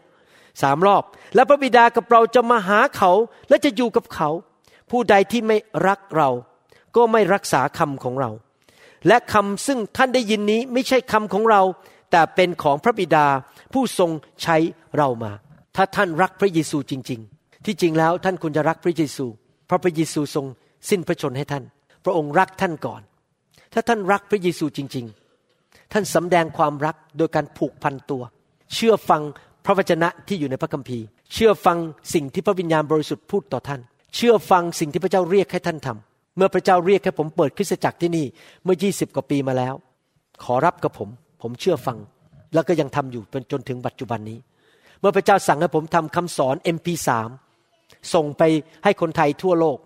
[0.62, 1.04] สามรอบ
[1.36, 3.12] และพระบิดากับเราจะมาหาเขา
[3.50, 4.30] และจะอยู่กับเขา
[4.92, 6.30] ผู้ใดที่ไม่รักเรา
[6.96, 8.30] ก็ไม่รักษาคำของเรา
[9.08, 11.62] และคำซึ่งท่านได้ยินนี้ไม่ใช่คำของเรา
[12.12, 13.26] แต่เป็นของพระบิดา
[13.74, 14.12] ผู้ทรง
[14.44, 14.58] ใช้
[14.98, 15.32] เรามา
[15.76, 19.26] ถ้าท่านรักพระเยซูจริง ๆ ที่จริงแล้วท่านควรจะรักพระเยซู
[19.68, 20.46] เพราะพระเยซูทรง
[20.90, 21.64] สิ้นพระชนให้ท่าน
[22.06, 23.02] พระองค์รักท่านก่อน
[23.74, 25.19] ถ้าท่านรักพระเยซูจริงๆ
[25.92, 28.24] ท่านสำแดงความรักโดยการผูกพันตัว
[28.74, 29.22] เชื่อฟัง
[29.66, 31.78] พระวจนะที่อยู่ในพระคัมภีร์ เชื่อฟัง
[32.14, 33.82] สิ่งที่พระวิญญาณบริสุทธิ์พูดต่อท่าน
[34.16, 38.26] เชื่อฟังสิ่งที่พระเจ้าเรียกให้ท่านทำเมื่อพระเจ้าเรียกให้ผมเปิดคริสตจักรที่นี่
[38.64, 39.74] เมื่อยี่สิบกว่าปีมาแล้ว
[40.44, 41.10] ขอรับกับผม
[41.42, 41.98] ผมเชื่อฟัง
[42.54, 44.38] แล้วก็ยังทำอยู่เป็นจนถึงปัจจุบันนี้
[45.00, 47.10] เมื่อพระเจ้าสั่งให้ผมทำคำสอน MP3
[48.14, 48.44] ส่งไป
[48.84, 49.78] ให้คนไทยทั่วโลก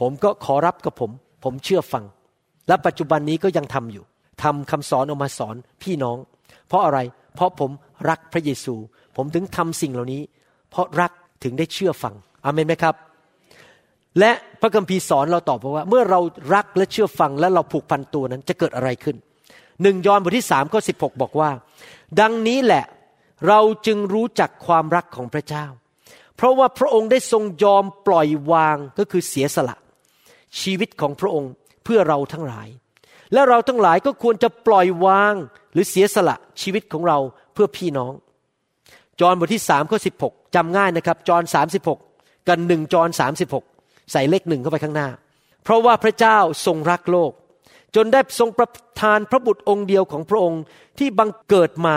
[0.00, 1.10] ผมก็ขอรับกับผม
[1.44, 2.04] ผมเชื่อฟัง
[2.68, 4.04] และปัจจุบันนี้ก็ยังทำอยู่
[4.42, 6.16] ทำคำสอนออกมาสอนพี่น้อง
[6.68, 6.98] เพราะอะไร
[7.34, 7.70] เพราะผม
[8.08, 8.74] รักพระเยซู
[9.16, 10.22] ผมถึงทำสิ่งเหล่านี้
[10.70, 11.12] เพราะรัก
[11.44, 12.94] ถึงได้เชื่อฟังอามนไหมครับ
[14.20, 16.20] และพระคัมภีร์สอนเราตอบว่า เมื่อเรา
[16.54, 19.16] รักและเชื่อฟังและเราผูกพันตัวนั้นจะเกิดอะไรขึ้น
[19.82, 21.50] หนึ่งยอห์นบทที่สามข้อสิบหบอกว่า
[22.20, 22.84] ดังนี้แหละ
[23.48, 25.66] เราจึงรู้จักความรักของพระเจ้า
[26.36, 29.76] เพราะว่าพระองค์ได้ทรงยอมปล่อยวางก็คือเสียสละ
[30.60, 31.52] ชีวิตของพระองค์
[31.84, 32.68] เพื่อเราทั้งหลาย
[33.32, 35.34] และเราทั้งหลายก็ควรจะปล่อยวาง
[35.72, 37.18] หรือเสียสละชีวิตของเรา
[37.52, 38.12] เพื่อพี่น้อง
[39.20, 41.98] จอห์นบทที่สามข้อสิบหกจำง่ายนะครับ จอห์นสามสิบหก
[42.48, 43.64] กันหนึ่งจอห์นสามสิบหก
[44.12, 45.08] ใส่เลขหนึ่งเข้าไปข้างหน้า
[45.64, 47.32] เพราะว่าพระเจ้าทรงรักโลก
[47.96, 48.68] จนได้ทรงประ
[49.00, 50.62] ทานพระบุตรองค์เดียวของพระองค์
[50.98, 51.96] ที่บังเกิดมา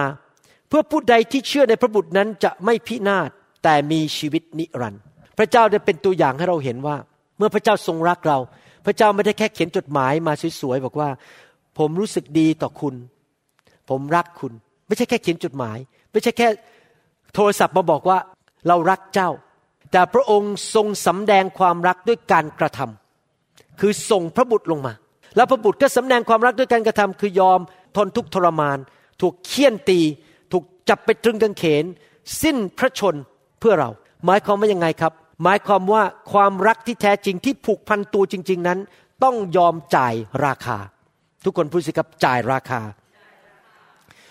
[0.67, 3.29] เพื่อผู้ใดที่เชื่อในพระบุตรนั้นจะไม่พินาศ
[3.63, 5.01] แต่มีชีวิตนิรันดร์
[5.37, 6.97] พระเจ้าได้เป็นตัวอย่างให้เราเห็นว่า
[7.37, 8.37] เมื่อพระเจ้าทรงรักเรา
[8.85, 11.09] พระเจ้าไม่ได้แค่เขียนจดหมายมาสวยๆบอกว่า
[11.77, 12.95] ผมรู้สึกดีต่อคุณ
[13.89, 14.53] ผมรักคุณ
[14.87, 15.77] ไม่ใช่แค่เขียนจดหมาย
[16.11, 16.47] ไม่ใช่แค่
[17.33, 18.17] โทรศัพท์มาบอกว่า
[18.67, 19.29] เรารักเจ้า
[19.91, 24.93] แต่พระองค์ทรงสำแดงความรักด้วยการกระทำคือส่งพระบุตรลงมา
[25.35, 27.59] แล้วพระบุตรก็สำแดงความรักด้วยการกระทำคือยอม
[27.95, 28.77] ทนทุกข์ทรมาน
[29.21, 29.99] ถูกเคี่ยนตี
[30.51, 31.85] ถูกจับไปตรึงกางเขน
[32.41, 33.15] สิ้นพระชน
[33.59, 33.89] เพื่อเรา
[34.25, 35.13] หมายความว่ายังไงครับ
[35.43, 38.79] หมายความว่าความรักที่แท้จริงที่ผูกพันตัวจริง ๆ นั้น
[39.23, 40.13] ต้องยอมจ่าย
[40.45, 40.77] ราคา
[41.45, 42.81] ทุกคนพูดสิครับจ่ายราคา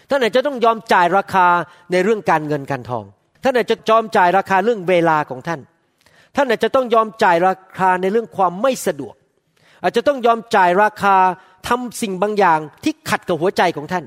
[0.08, 1.46] ท่านอาจจะต้องยอมจ่ายราคา
[1.92, 3.04] ในเรื่องการเงินการทอง
[3.44, 5.60] ท่านอาจจะยอมจ่ายราคาเรื่องเวลาของท่าน
[6.36, 9.14] ท่านอาจจะต้องยอมจ่ายราคาในเรื่องความไม่สะดวก
[9.82, 11.16] อาจจะต้องยอมจ่ายราคา
[11.68, 14.04] ทำสิ่งบางอย่างที่ขัดกับหัวใจของท่าน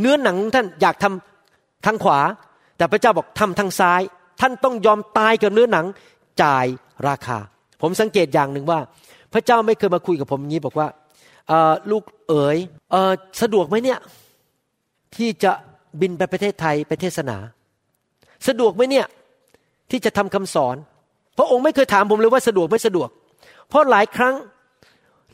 [0.00, 2.18] เนื้อหนังของท่านอยากทำทางขวา
[2.76, 4.00] แต่พระเจ้าบอกทำทางซ้าย
[4.40, 5.86] ท่านต้องยอมตายกับเนื้อหนัง
[6.42, 6.66] จ่าย
[7.08, 7.38] ราคา
[7.82, 8.78] ผมสังเกตอย่างหนึ่งว่า
[9.32, 10.88] พระเจ้าไม่เคยมาคุยกับผมอย่างนี้บอกว่า
[11.90, 12.58] ลูกเอ๋ย
[13.42, 13.98] สะดวกไหมเนี่ย
[15.16, 15.52] ที่จะ
[16.00, 17.36] บินไปประเทศไทยไปเทศนา
[18.48, 19.06] สะดวกไหมเนี่ย
[19.90, 20.76] ที่จะทำคำสอน
[21.38, 23.08] พระองค์ไม่เคยถามผมเลยว่าสะดวกไม่สะดวก
[23.68, 24.34] เพราะหลายครั้ง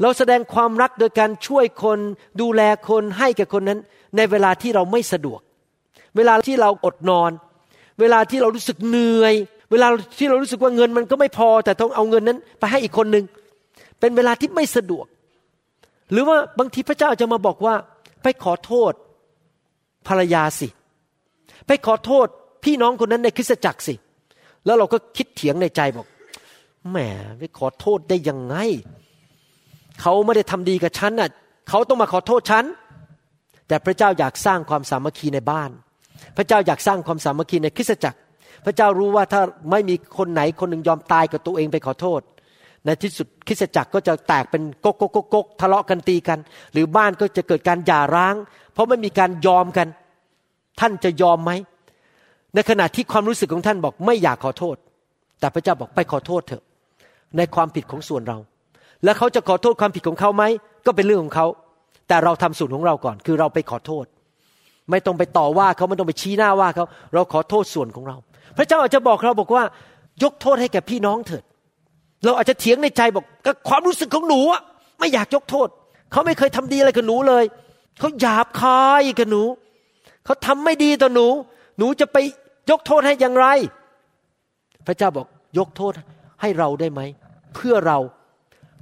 [0.02, 1.98] เราแสดงความรักโดยการช่วยคน
[2.40, 3.78] ดูแลคนให้แก่คนนั้น
[4.16, 5.40] ในเวลาที่เราไม่สะดวก
[6.16, 7.30] เวลาที่เราอดนอน
[8.00, 9.34] เวลาที่เรารู้สึกเหนื่อย
[9.72, 13.24] เวลาที่เรารู้สึกว่าเงินมันก็ไม่พอ แต่ต้องเอาเงินนั้นไปให้อีกคนหนึ่ง
[14.00, 15.06] เป็นเวลาที่ไม่สะดวก
[16.12, 17.74] หรือว่าบางทีพระเจ้าจะมาบอกว่า
[18.22, 18.92] ไปขอโทษ
[20.08, 20.68] ภรรยาสิ
[21.66, 22.26] ไปขอโทษ
[22.64, 23.94] พี่น้องคนนั้นในคริสตจักรสิ
[24.64, 26.06] แล้วเราก็คิดเถียงในใจบอก
[26.90, 26.96] แหม
[27.38, 28.56] ไปขอโทษได้ยังไง
[30.00, 31.28] เขาไม่ได้ทำดีกับฉันน่ะ
[31.68, 32.64] เขาต้องมาขอโทษฉัน
[33.68, 35.70] แต่พระเจ้าอยากสร้างความสามัคคีในบ้าน
[36.36, 38.18] พระเจ้าอยากสร้างความสามัคคีในคริสตจักร
[38.64, 42.20] พระเจ้ารู้ว่าถ้าไม่มีคนไหนคนหนึ่งยอมตายกับตัวเองไปขอโทษ
[42.84, 46.38] ในที่สุดคริสตจักรก็จะแตกเป็นกกกกกทะเลาะกันตีกัน
[46.72, 48.34] หรือบ้านก็จะเกิดการหย่าร้าง
[48.72, 49.88] เพราะไม่มีการยอมกัน
[50.80, 51.52] ท่านจะยอมไหม
[52.54, 54.76] ในขณะที่ความรู้สึกของท่านบอกไม่อยากขอโทษ
[55.40, 56.62] แต่พระเจ้าบอกไปขอโทษเถอะ
[57.36, 58.38] ในความผิดของส่วนเรา
[59.04, 60.44] แล้วเขาจะขอโทษความผิดของเขาไหม
[60.86, 61.46] ก็เป็นเรื่องของเขา
[62.08, 64.06] แต่เราทำส่วนของเราก่อน คือเราไปขอโทษ
[64.90, 66.84] ไม่ต้องไปต่อว่าเขาไม่ต้องไปชี้หน้าว่าเขา
[67.14, 68.16] เราขอโทษส่วนของเรา
[68.56, 69.64] พระเจ้าอาจจะบอกเราบอกว่า
[70.22, 71.44] ยกโทษให้แก่พี่น้องเถิด
[72.24, 74.62] เราอาจจะเถียงในใจบอกก็ความรู้สึกของหนูอะ
[74.98, 75.68] ไม่อยากยกโทษ
[76.12, 77.44] เขาไม่เคยทำดีอะไรกับหนูเลย
[77.98, 79.42] เขาหยาบคายกับหนู
[80.24, 81.26] เขาทำไม่ดีต่อหนู
[81.78, 82.16] หนูจะไป
[82.70, 83.46] ยกโทษให้อย่างไร
[84.86, 85.26] พระเจ้าบอก
[85.58, 85.92] ยกโทษ
[86.40, 87.00] ให้เราได้ไหม
[87.54, 87.98] เพื่อเรา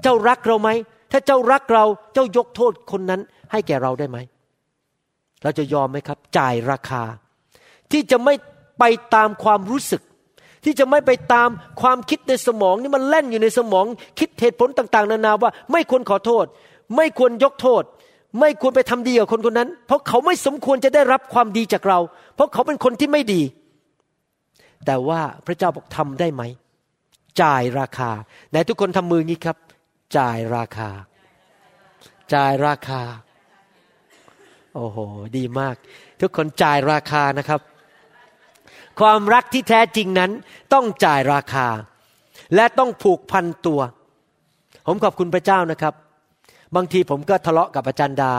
[0.02, 0.68] เจ้ารักเราไหม
[1.12, 3.20] ถ้าเจ้ารักเราเจ้ายกโทษคนนั้น
[3.52, 4.18] ให้แก่เราได้ไหม
[5.42, 7.02] เราจะยอมไหมครับ จ่ายราคา
[7.92, 8.34] ที่จะไม่
[8.80, 10.02] ไปตามความรู้สึก
[10.64, 11.48] ที่จะไม่ไปตาม
[11.80, 13.84] ความคิดในสมองนี่มันแล่นอยู่ในสมอง
[14.18, 16.46] คิดเหตุผลต่าง ๆ นานาว่า ไม่ควรขอโทษ
[16.96, 17.82] ไม่ควรยกโทษ
[18.40, 21.98] ไม่ควรไปทำดีกับคนคนนั้น เพราะเขาไม่สมควรจะได้รับความดีจากเรา
[22.34, 23.42] เพราะเขาเป็นคนที่ไม่ดี
[24.86, 26.42] แต่ว่าพระเจ้าบอกทำได้ไหม
[27.42, 28.10] จ่ายราคา
[28.50, 29.56] ไหนทุกคนทำมืองี้ครับ
[30.16, 30.90] จ่ายราคา
[32.34, 33.02] จ่ายราคา
[34.74, 34.98] โอ้โห
[35.36, 35.76] ดีมาก
[36.20, 37.60] ทุกคนจ่ายราคานะครับ
[39.00, 40.30] ความรักที่แท้จริงนั้น
[40.72, 41.66] ต้องจ่ายราคา
[42.54, 43.80] และต้องผูกพันตัว
[44.86, 45.94] ผมขอบคุณพระเจ้านะครับ
[46.76, 48.32] บางทีผมก็ทะเลาะกับอาจารย์ดา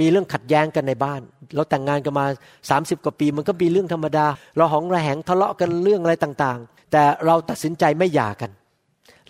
[0.00, 1.20] มีเรื่องขัดแย้งกันในบ้าน
[1.54, 2.26] เราแต่งงานกันมา
[2.64, 4.26] 30 กว่าปี มันก็มีเรื่องธรรมดา
[4.56, 8.50] เราหองระแหงทะเลาะกันเรื่องอะไรต่างๆ แต่เราตัดสินใจไม่หย่ากัน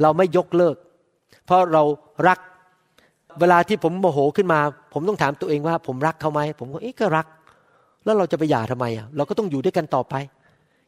[0.02, 0.76] เราไม่ยกเลิก
[1.46, 1.82] เพราะเรา
[2.28, 2.38] รัก
[3.40, 4.60] เวลาที่ผมโมโหขึ้นมา
[4.94, 7.26] ผมต้องถามตัวเองว่า ผมรักเขาไหมผมก็เอ๊ะก็รัก
[8.04, 10.14] แล้วเราจะไปหย่าทำไมอะเราก็ต้องอยู่ด้วยกันต่อไป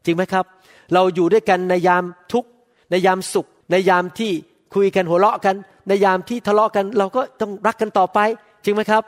[0.05, 0.45] จริงไหมครับ
[0.93, 2.49] เราอยู่ด้วยกันในยามทุกข์
[2.91, 4.31] ในยามสุข ในยามที่
[4.75, 5.55] คุยกันหัวเราะกัน
[5.87, 8.19] ในยามที่ทะเลาะกัน เราก็ต้องรักกันต่อไป
[8.63, 9.03] จริงไหมครับ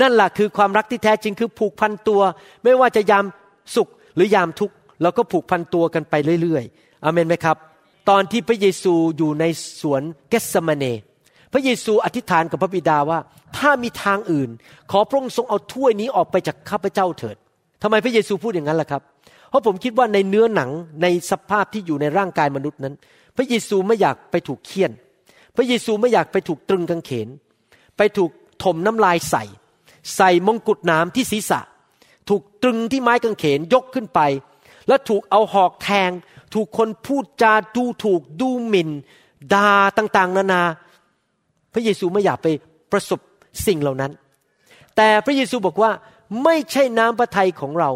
[0.00, 2.20] นั่นแหละคือความรักที่แท้จริงคือผูกพันตัว
[2.64, 3.24] ไม่ว่าจะยาม
[3.76, 7.56] สุขหรือยามทุกข์เราก็ผูกพันตัวกันไปเรื่อยๆอเมนไหมครับ
[8.10, 9.44] ตอนที่พระเยซูอยู่ใน
[9.80, 10.84] สวนเกสมาเน
[11.52, 13.18] พระเยซูอธิษฐานกับพระบิดาว่า
[13.56, 14.50] ถ้ามีทางอื่น
[14.90, 17.36] ขอพระองค์ทรงเอาถ้วยนี้ออกไปจากข้าพเจ้าเถิด
[17.82, 19.02] ทำไมพระเยซูพูดอย่างนั้นล่ะครับ
[19.52, 20.70] เพราะผมคิดว่าในเนื้อหนัง
[21.02, 22.94] ในสภาพที่อยู่ในร่างกายมนุษย์นั้น
[23.36, 24.92] พระเยซูไม่อยากไปถูกเคี่ยน
[25.56, 27.28] พระเยซูไม่อยากไปถูกตรึงกางเขน
[27.96, 28.30] ไปถูก
[28.62, 29.44] ถมน้ำลายใส่
[30.16, 31.60] ใส่มงกุฎน้ำที่ศีรษะ
[32.28, 34.20] ถูกตรึงที่ไม้กางเขนยกขึ้นไป
[34.88, 36.10] แล้วถูกเอาหอกแทง
[36.54, 38.90] ถูกคนพูดจาดูถูกดูหมิน่น
[39.54, 40.62] ด่าต่างๆ นานา
[41.72, 42.48] พระเยซูไม่อยากไป
[42.92, 43.20] ประสบ
[43.66, 44.12] สิ่งเหล่านั้น
[44.96, 45.90] แต่พระเยซูบอกว่า
[46.44, 47.90] ไม่ใช่น้ำพระทัยของเรา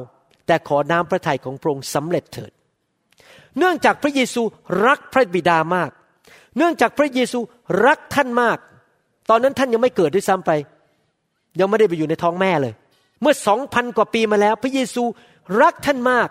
[0.46, 2.52] แต่ขอน้ำพระทัยของพระองค์สำเร็จเถิด
[3.58, 4.42] เนื่องจากพระเยซู
[4.86, 5.90] รักพระบิดามาก
[6.56, 7.38] เนื่องจากพระเยซู
[7.86, 8.58] รักท่านมาก
[9.30, 10.50] ตอนนั้นท่านยังไม่เกิดด้วยซ้ำไป
[11.60, 12.74] ยังไม่ได้ไปอยู่ในท้องแม่เลย
[13.20, 15.02] เมื่อสองพันกว่าปีมาแล้ว พระเยซู
[15.62, 16.28] รักท่านมาก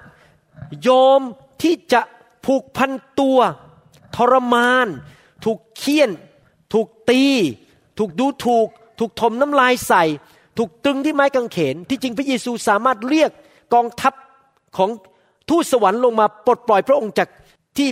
[0.88, 1.22] ยอม
[1.62, 2.02] ที่จะ
[2.46, 3.40] ผูกพันตัว
[4.16, 4.88] ทรมาน
[5.46, 6.12] ถูกเคี่ยน
[6.74, 7.24] ถูกตี
[7.98, 8.68] ถูกดูถูก
[9.00, 10.04] ถูกถมน้ำลายใส่
[10.58, 13.32] ถูกตึงที่ไม้กางเขน ที่จริงพระเยซูสามารถเรียก
[13.76, 14.14] กองทัพ
[14.78, 14.90] ของ
[15.50, 17.30] ทูตสวรรค์ลงมาปลดปล่อยพระองค์จาก
[17.78, 17.88] ที่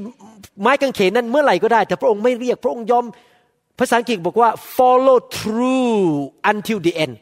[0.61, 3.05] ไม้กางเขนนั้นเมื่อไหร่ก็ได้ แต่พระองค์ไม่เรียกพระองค์ยอม
[3.79, 6.01] ภาษาอังกฤษบอกว่า follow through
[6.51, 7.13] until the end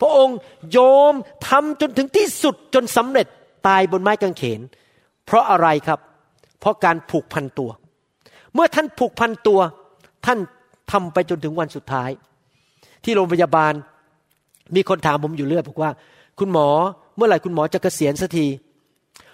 [0.00, 0.36] พระองค์
[0.76, 1.12] ยอม
[1.48, 3.26] ทำจนถึงที่สุดจนสำเร็จ
[3.66, 4.60] ตายบนไม้กางเขน
[5.26, 6.00] เพราะอะไรครับ
[6.60, 7.70] เพราะการผูกพันตัว
[8.54, 9.60] เมื่อท่านผูกพันตัว
[10.26, 10.38] ท่าน
[10.92, 12.10] ทำไปจนถึงวันสุดท้าย
[13.04, 13.72] ที่โรงพยาบาล
[14.76, 15.90] มีคนถามผมอยู่เรื่อยบอกว่า
[16.38, 16.68] คุณหมอ
[17.16, 18.46] เมื่อไหร่คุณหมอจะเกษียณสักที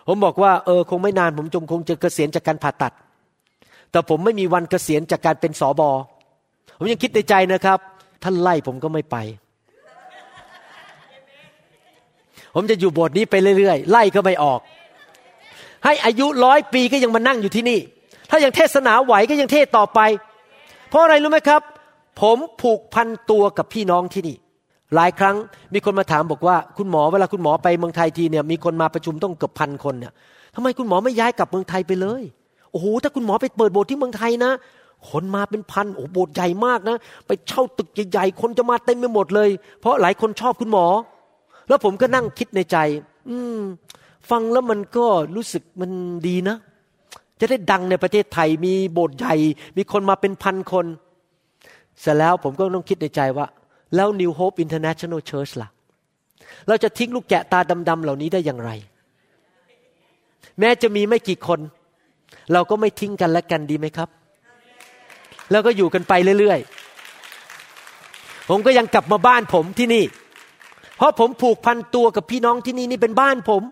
[0.09, 2.93] ผมบอกว่าเออคงไม่นานผมจงคงจะเกษียณจากการผ่าตัด
[3.91, 5.91] แต่ผมไม่มีวันเกษียณจากการเป็นสอบอ
[6.78, 7.78] ผมยังคิดในใจนะครับ
[8.22, 9.16] ท่านไล่ผมก็ไม่ไป
[12.55, 14.61] ผมจะอยู่โบสถ์นี้ไปเรื่อยๆ ไล่ก็ไม่ออก
[15.85, 17.80] ให้อายุร้อยปีก็ยังมานั่งอยู่ที่นี่
[18.30, 20.01] ถ้ายังเทศนาไหวก็ยังเทศต่อไป
[20.89, 21.62] เพราะอะไรรู้ไหมครับ
[22.20, 24.37] ผมผูกพันตัวกับพี่น้องที่นี่
[24.95, 25.36] หลายครั้ง
[25.74, 30.12] มีคนมาถามบอกว่าคุณหมอเวลาคุณหมอไปเมืองไทยทีเนี่ยมีคนมาประชุมต้องเกือบพันคนเนี่ย
[30.55, 32.22] ทำไมคุณหมอไม่ย้ายกลับเมืองไทยไปเลย
[32.70, 34.53] โอ้โหถ้าคุณหมอไปเปิดโบสถ์ที่เมืองไทยนะ
[35.11, 40.86] คนมาเป็นพันโอ้โบสถ์ใหญ่มากนะ ไปเช่าตึกใหญ่ๆคนจะมาเต็มไปหมดเลย เพราะหลายคนชอบคุณหมอ
[41.68, 42.76] แล้วผมก็นั่งคิดในใจ
[43.30, 43.61] อืม
[44.30, 45.90] ฟังแล้วมันก็รู้สึกมัน
[46.28, 46.57] ดีนะ
[47.40, 49.34] จะได้ดังในประเทศไทยมีโบสถ์ใหญ่
[49.76, 50.86] มีคนมาเป็นพันคน
[52.01, 53.47] เสร็จแล้วผมก็ต้องคิดในใจว่า
[53.97, 55.68] แล้ว New Hope International Church ล่ะ
[56.68, 58.70] เราจะทิ้งลูกแกะตาดำๆเหล่านี้ได้อย่างไร
[60.59, 61.61] แม้จะมีไม่กี่คน
[62.53, 64.09] เราก็ไม่ทิ้งกันและกันดีไหมครับ
[65.51, 70.05] แล้วก็อยู่กันไปเรื่อยๆ ผมก็ยังกลับมาบ้านผมที่นี่
[70.97, 73.62] เพราะผมผูกพันตัวกับพี่น้องที่นี่นี่เป็นบ้านผม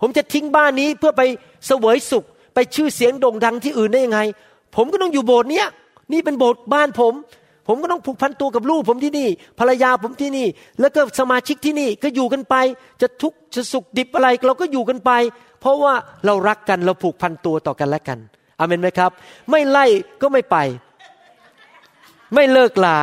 [0.00, 1.22] ผมจะทิ้งบ้านนี้เพื่อไป
[1.66, 2.24] เสวยสุข
[2.54, 4.20] ไปชื่อเสียงโด่งดังที่อื่นได้ยังไง
[4.76, 5.66] ผมก็ต้องอยู่โบสถ์เนี้ย
[6.12, 7.14] นี่เป็นโบสถ์บ้านผม
[7.66, 10.46] ผมก็ต้องผูกพันตัวกับลูกผมที่นี่ ภรรยาผมที่นี่
[10.80, 12.54] แล้วก็สมาชิกที่นี่ก็อยู่กันไป
[13.00, 15.10] จะทุกข์จะสุขดิบอะไรเราก็อยู่กันไป
[15.60, 15.94] เพราะว่า
[16.26, 18.18] เรารักกันเราผูกพันตัวต่อกันและกัน
[18.58, 19.10] อเมนไหมครับ
[19.50, 19.84] ไม่ไล่
[20.22, 20.56] ก็ไม่ไป
[22.34, 22.96] ไม่เลิกลา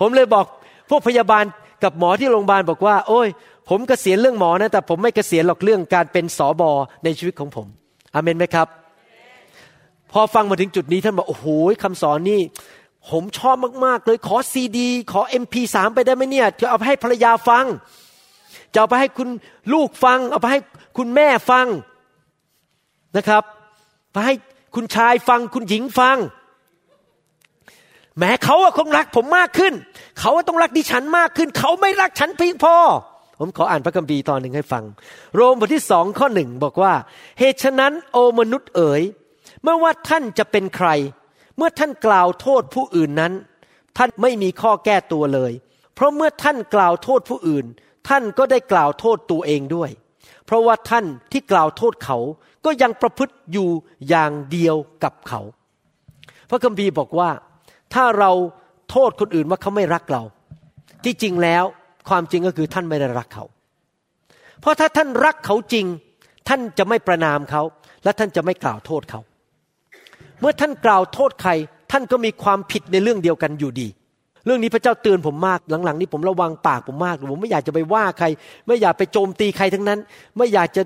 [0.00, 0.46] ผมเลยบอก
[0.90, 1.44] พวกพยาบาล
[1.82, 3.28] กับหมอที่โรงพยาบาลบอกว่า โอ้ย
[3.68, 6.70] ผมกเกษียณเรื่องหมอนะแต่ผมไม่กเกษียณหรอกเรื่องการเป็นสอบอ
[7.04, 7.66] ในชีวิตของผม
[8.14, 8.68] อเมนไหมครับ
[10.12, 11.46] พอฟังมาถึงจุดนี้ท่านบอกโอ้โห
[11.82, 12.40] คำสอนนี่
[13.08, 17.64] ผมชอบมาก ๆ เลยขอซีดี ขอ MP3 ไปได้ไหมเนี่ยจะเอาไปให้ภรรยาฟัง
[18.72, 19.28] จะเอาไปให้คุณ
[19.72, 20.60] ลูกฟัง เอาไปให้
[20.96, 21.66] คุณแม่ฟัง
[23.16, 23.42] นะครับ
[24.12, 24.34] ไปให้
[24.74, 26.16] คุณชายฟัง คุณหญิงฟัง
[28.18, 29.74] แม้เขาคงรักผมมากขึ้น
[30.20, 32.76] เขาต้องรักดิฉันมากขึ้น เขาไม่รักฉันเพียงพอ
[33.38, 34.84] ผมขออ่านพระคัมภีร์ตอนหนึ่งให้ฟัง
[35.34, 36.92] โรมบทที่สองข้อหนึ่งบอกว่า
[37.38, 39.02] เหตุฉะนั้นโอมนุษย์เอ๋ย
[39.62, 40.88] เมื่อว่าท่านจะเป็นใคร
[41.60, 43.32] มื่อท่านกล่าวโทษผู้อื่นนั้น
[43.96, 45.52] ท่านไม่มีข้อแก้ตัวเลย
[45.94, 47.66] เพราะเมื่อท่านกล่าวโทษผู้อื่น
[48.08, 49.90] ท่านก็ได้กล่าวโทษตัวเองด้วย
[50.46, 52.18] เพราะว่าท่านที่กล่าวโทษเขา
[52.64, 53.68] ก็ยังประพฤติอยู่
[54.08, 55.40] อย่างเดียวกับเขา
[56.50, 57.30] พระคัมภีร์บอกว่า
[57.94, 58.30] ถ้าเรา
[58.90, 60.22] โทษคนอื่นว่าเขาไม่รักเรา
[61.04, 61.64] ที่จริงแล้ว
[62.08, 63.44] ความจริงก็คือท่านไม่ได้รักเขา
[64.60, 65.86] เพราะถ้าท่านรักเขาจริง
[66.48, 67.62] ท่านจะไม่ประนามเขา
[68.04, 69.20] และท่านจะไม่กล่าวโทษเขา
[70.40, 71.50] เมื่อท่านกล่าวโทษใคร
[71.92, 73.88] ท่านก็มีความผิดในเรื่องเดียวกันอยู่ดี
[74.46, 78.26] เรื่องนี้พระเจ้าเตือนผมมากหลังๆ นี้ผมระวังปากผมมากผมไม่อยากจะไปว่าใคร
[78.66, 79.98] ไม่อยากไปโจมตีใครทั้งนั้น
[80.36, 80.82] ไม่อยากจะ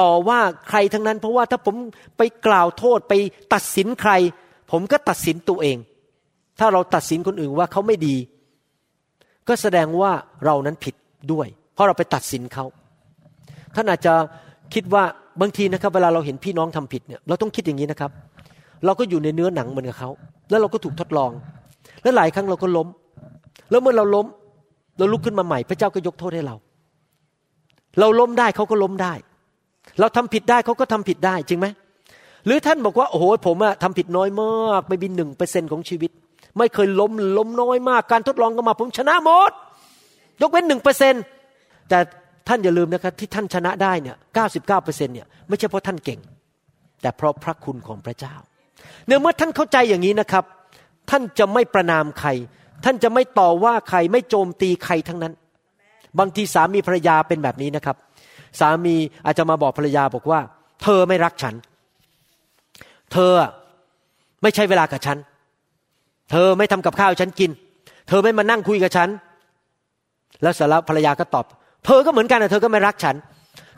[0.00, 1.76] ต่อว่าใครทั้งนั้น เพราะว่าถ้าผม
[2.18, 3.14] ไปกล่าวโทษไป
[3.54, 4.12] ตัดสินใคร
[4.72, 5.76] ผมก็ตัดสินตัวเอง
[6.58, 8.16] ถ้าเราตัดสินคนอื่นว่าเขาไม่ดี
[9.48, 10.12] ก็แสดงว่า
[10.44, 10.94] เรานั้นผิด
[11.32, 12.64] ด้วย เพราะเราไปตัดสินเขา
[13.74, 14.14] ท่านอาจจะ
[14.74, 15.04] คิดว่า
[15.40, 18.10] บางทีนะครับ เวลาเราเห็นพี่น้องทำผิดเนี่ยเราต้องคิดอย่างนี้นะครับ
[18.86, 20.10] เราก็อยู่ในเนื้อหนังเหมือนกับเขา
[20.50, 21.30] แล้วเราก็ถูกทดลอง
[22.02, 22.88] และหลายครั้งเราก็ล้ม
[23.70, 24.26] แล้วเมื่อเราล้ม
[24.98, 26.56] เราลุกขึ้นมาใหม่ พระเจ้าก็ยกโทษให้เรา
[28.00, 29.14] เราล้มได้เขาก็ล้มได้
[30.00, 31.66] เราทำผิดได้เขาก็ทำผิดได้จริงไหม
[32.46, 36.10] หรือท่านบอกว่าโอ้โหผมอะทำผิดน้อยมากไม่บินหนึ่งเปอร์เซ็นของชีวิต
[36.58, 39.50] ไม่เคยล้มล้มน้อยมากการทดลองก็มา ผมชนะหมด
[40.42, 41.14] ยกเว้นหนึ่งเปอร์เซ็น
[41.88, 41.98] แต่
[42.48, 46.20] ท่านอย่าลืมนะครับที่ท่านชนะได้เนี่ยเก้าสิบเก้าเปอร์เซ็นเนี่ยไม่ใช่เพราะท่านเก่ง
[47.02, 48.34] แต่เพราะพระคุณของพระเจ้า
[49.06, 50.44] เนื่อเมื่อท่านเข้าใจอย่างนี้นะครับ
[51.10, 52.28] ท่านจะไม่ประนามใคร
[52.84, 55.32] ท่านจะไม่ต่อว่าใครไม่โจมตีใครทั้งนั้น
[56.18, 57.96] บางทีสามีภรรยาเป็นแบบนี้นะครับ
[58.60, 60.40] สามีอาจจะมาบอกภรรยาบอกว่า
[60.82, 61.54] เธอไม่รักฉัน
[63.12, 63.32] เธอ
[64.42, 65.18] ไม่ใช่เวลากับฉัน
[66.30, 67.50] เธอไม่ทำกับข้าวฉันกิน
[68.08, 69.08] เธอไม่มานั่งคุยกับฉัน
[70.42, 71.46] แล้วสารภรรยาก็ตอบ
[71.84, 73.16] เธอก็เหมือนกันนะเธอก็ไม่รักฉัน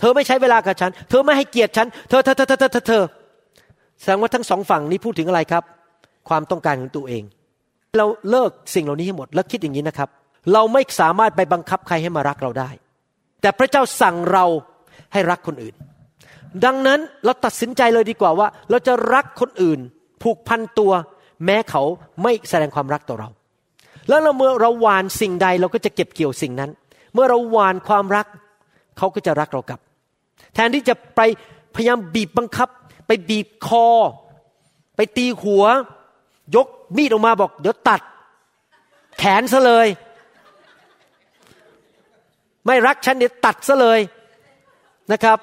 [0.00, 3.02] เธอไม่ใช้เวลากับฉัน เธอไม่ให้เกียรติฉัน เธอเธอเธอเธอเธอ
[4.00, 5.64] แสดงว่าทั้งสองฝั่งนี้พูดถึงอะไรครับ
[6.28, 7.22] ความต้องการของตัวเอง
[7.98, 10.08] เราเลิกสิ่งเหล่านี้ให้หมดแล้วคิดอย่างนี้นะครับ
[10.52, 12.70] เราไม่สามารถไปบังคับใครให้มารักเราได้
[13.40, 14.44] แต่พระเจ้าสั่งเรา
[15.12, 15.74] ให้รักคนอื่น
[16.64, 19.80] ดังนั้นเราตัดสินใจเลยดีกว่าว่า เราจะรักคนอื่น
[20.22, 20.92] ผูกพันตัว
[21.44, 21.82] แม้เขา
[22.22, 23.28] ไม่แสดงความรักต่อเรา
[24.08, 26.70] แล้วเราเมื่อเราหวานสิ่งใดเราก็จะเก็บเกี่ยวสิ่งนั้น
[27.14, 28.26] เมื่อเราหวานความรัก
[28.98, 29.80] เขาก็จะรักเรากลับ
[30.54, 31.20] แทนที่จะไป
[31.74, 32.68] พยายามบีบบังคับ
[33.08, 33.86] ไปบีบคอ
[34.96, 35.64] ไปตีหัว
[36.54, 38.00] ยกมีดออกมาบอก เดี๋ยวตัด
[39.18, 39.88] แขนซะเลย
[42.66, 44.00] ไม่รักฉันเดี๋ยวตัดซะเลย
[45.12, 45.38] นะครับ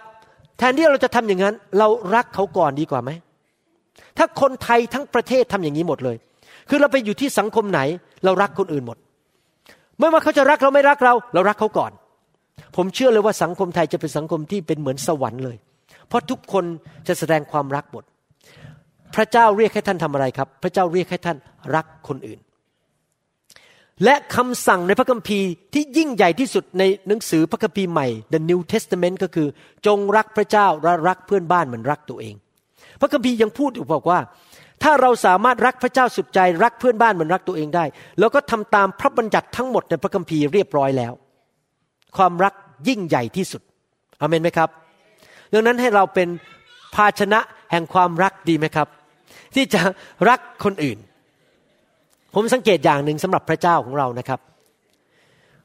[0.58, 3.12] แทนที่เราจะทำอย่างนั้น เรารักเขาก่อนดีกว่าไหม
[4.18, 6.16] ถ้าคนไทยทั้งประเทศทำอย่างนี้หมดเลย
[6.70, 7.82] คือเราไปอยู่ที่สังคมไหน
[8.26, 8.98] เรารักคนอื่นหมด
[10.00, 11.92] ไม่ว่าเขาจะรักเราไม่รักเรา เรารักเขาก่อน
[12.76, 15.58] ผมเชื่อเลยว่าสังคมไทยจะเป็นสังคมที่เป็นเหมือนสวรรค์เลย
[16.08, 16.66] เพราะทุกคน
[17.08, 18.04] จะแสดงความรักหมด
[19.16, 21.38] พระเจ้าเรียกให้ท่านทำอะไรครับ พระเจ้าเรียกให้ท่าน
[21.76, 22.40] รักคนอื่น
[24.04, 29.48] และคำสั่งในพระคัมภีร์ที่ยิ่งใหญ่ที่สุดในหนังสือพระคัมภีร์ใหม่ The New Testament ก็คือ
[29.86, 32.36] จงรักพระเจ้าและรักเพื่อนบ้านเหมือนรักตัวเอง
[33.02, 34.20] พระคัมภีร์ยังพูดอีกบอกว่า
[34.84, 37.86] ถ้าเราสามารถรักพระเจ้าสุดใจรักเพื่อนบ้านเหมือนรักตัวเองได้
[38.20, 41.14] เราก็ทำตามพระบัญญัติทั้งหมดในพระคัมภีร์เรียบร้อยแล้ว
[42.18, 42.54] ความรัก
[42.88, 43.62] ยิ่งใหญ่ที่สุด
[44.22, 44.70] อเมนไหมครับ
[45.54, 46.28] ดังนั้นให้เราเป็น
[46.96, 47.40] ภาชนะ
[47.72, 48.88] แห่งความรักดีไหมครับ
[49.56, 49.82] ที่จะ
[50.30, 50.98] รักคนอื่น
[52.34, 54.40] ผมสังเกตอย่างหนึ่งสำหรับพระเจ้าของเรานะครับ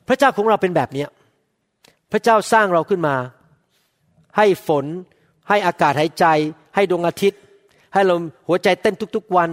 [0.08, 1.06] พระเจ้าของเราเป็นแบบนี้
[2.12, 3.14] พระเจ้าสร้างเราขึ้นมา
[4.36, 4.84] ให้ฝน
[5.48, 6.24] ให้อากาศหายใจ
[6.74, 7.40] ให้ดวงอาทิตย์
[7.94, 8.14] ให้เรา
[8.48, 9.50] หัวใจเต้นทุกๆวัน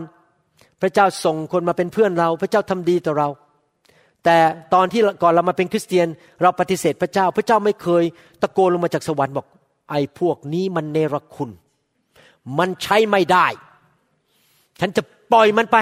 [0.81, 3.29] พระเจ้าส่งคนมาเป็นเพื่อนเรา พระเจ้าทำดีต่อเรา
[4.25, 4.37] แต่
[4.73, 6.07] ตอนที่ก่อนเรามาเป็นคริสเตียน
[6.41, 8.03] เราปฏิเสธพระเจ้า พระเจ้าไม่เคย
[8.41, 9.45] ตะโกนลงมาจากสวรรค์บอก
[9.89, 11.49] ไอ้พวกนี้มันเนรคุณ
[12.57, 13.47] มันใช้ไม่ได้
[14.79, 15.77] ฉันจะปล่อยมันไป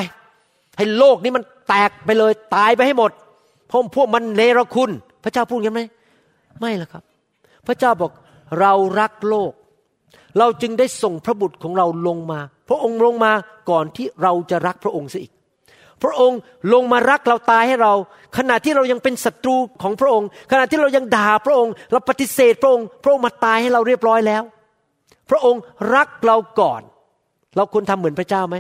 [0.78, 3.12] ให้โลกนี้มันแตกไปเลยตายไปให้หมด
[3.68, 4.90] เพราะพวกมันเลรคุณ
[5.24, 5.82] พระเจ้าพูดยังไหม
[6.60, 7.04] ไม่ละครับ
[7.68, 8.12] พระเจ้าบอก
[8.60, 9.52] เรารักโลก
[10.38, 13.32] เราจึงได้ส่งพระบุตรของเราลงมา พระองค์ลงมา
[13.70, 15.34] ก่อนที่เราจะรักพระองค์ซะอีก
[16.04, 16.40] พระองค์
[16.74, 17.94] ลงมารักเราตายให้เรา
[18.38, 24.44] ขณะที่เรายังเป็นศัตรูของพระองค์ ขณะที่เรายังด่าพระองค์ เราปฏิเสธพระองค์ พระองค์มาตายให้เราเรียบร้อยแล้ว
[25.30, 25.62] พระองค์
[25.96, 26.82] รักเราก่อน
[27.56, 28.56] เราควรทำเหมือนพระเจ้าไหม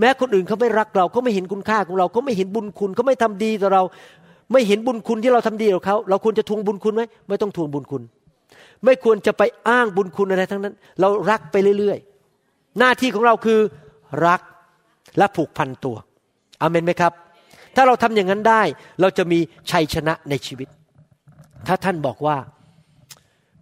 [0.00, 3.82] แม้คนอื่นเขาไม่รักเราเขาไม่เห็นคุณค่าของเราเขาไม่เห็นบุญคุณเขาไม่ทำดีต่อเรา
[4.52, 8.02] ไม่เห็นบุญคุณที่เราทำดีกับเขาเราควรจะทวงบุญคุณไหมไม่ต้องทวงบุญคุณ
[8.84, 13.58] ไม่ควรจะไปอ้างบุญคุณอะไรทั้งนั้น เรารักไปเรื่อยๆ หน้าที่ของเราคือ
[14.26, 14.40] รัก
[15.18, 15.96] และผูกพันตัว
[16.62, 17.12] อเมนไหมครับ
[17.76, 18.62] ถ้าเราทำอย่างนั้นได้
[19.00, 19.38] เราจะมี
[19.70, 20.68] ชัยชนะในชีวิต
[21.66, 22.36] ถ้าท่านบอกว่า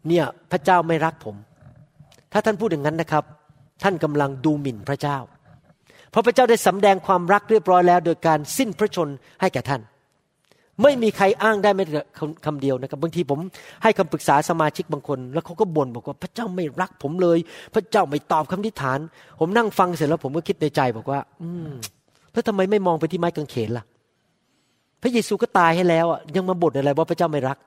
[0.08, 1.36] เนี่ยพระเจ้าไม่รักผม
[2.32, 3.24] ถ้าท่านพูดอย่างนั้นนะครับ
[3.82, 5.18] ท่านกำลังดูหมิ่นพระเจ้า
[6.10, 9.08] เพราะพระเจ้าได้สำแดงความรักเรียบร้อยแล้ว โดยการสิ้นพระชน
[9.40, 9.80] ให้แก่ท่าน
[10.82, 12.02] ไม่มีใครอ้างได้ไม่แต่
[12.46, 13.38] คำเดียวนะครับ บางทีผม
[13.82, 17.38] ให้คำปรึกษาสมาชิกบางคน แล้วเขาก็บ่นบอกว่าพระเจ้าไม่รักผมเลย
[17.74, 18.98] พระเจ้าไม่ตอบคำทิฐาน
[19.40, 21.70] ผมนั่งฟังเสร็จแล้วผมก็คิดในใจบอกว่า อืม
[22.32, 23.84] แล้วทำไมไม่มองไปที่ไม้กางเขนล่ะ
[25.02, 27.58] พระเยซูก็ตายให้แล้วอะยังมาบ่นอะไรว่าพระเจ้าไม่รัก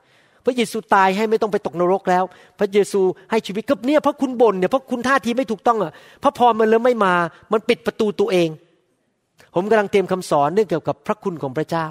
[0.44, 2.24] พระเยซูตายให้ไม่ต้องไปตกนรกแล้ว
[2.58, 3.00] พระเยซู
[3.30, 5.92] ให้ชีวิตก็เนี่ยเพราะคุณบ่นเนี่ยเพราะคุณท่าทีไม่ถูกต้องอะ
[6.22, 7.14] พระพรมันเลยไม่มา
[7.52, 8.48] มันปิดประตูตัวเอง
[9.54, 11.86] ผมกำลังเตรียมคำสอนเรื่องเกี่ยวกับพระคุณของพระเจ้า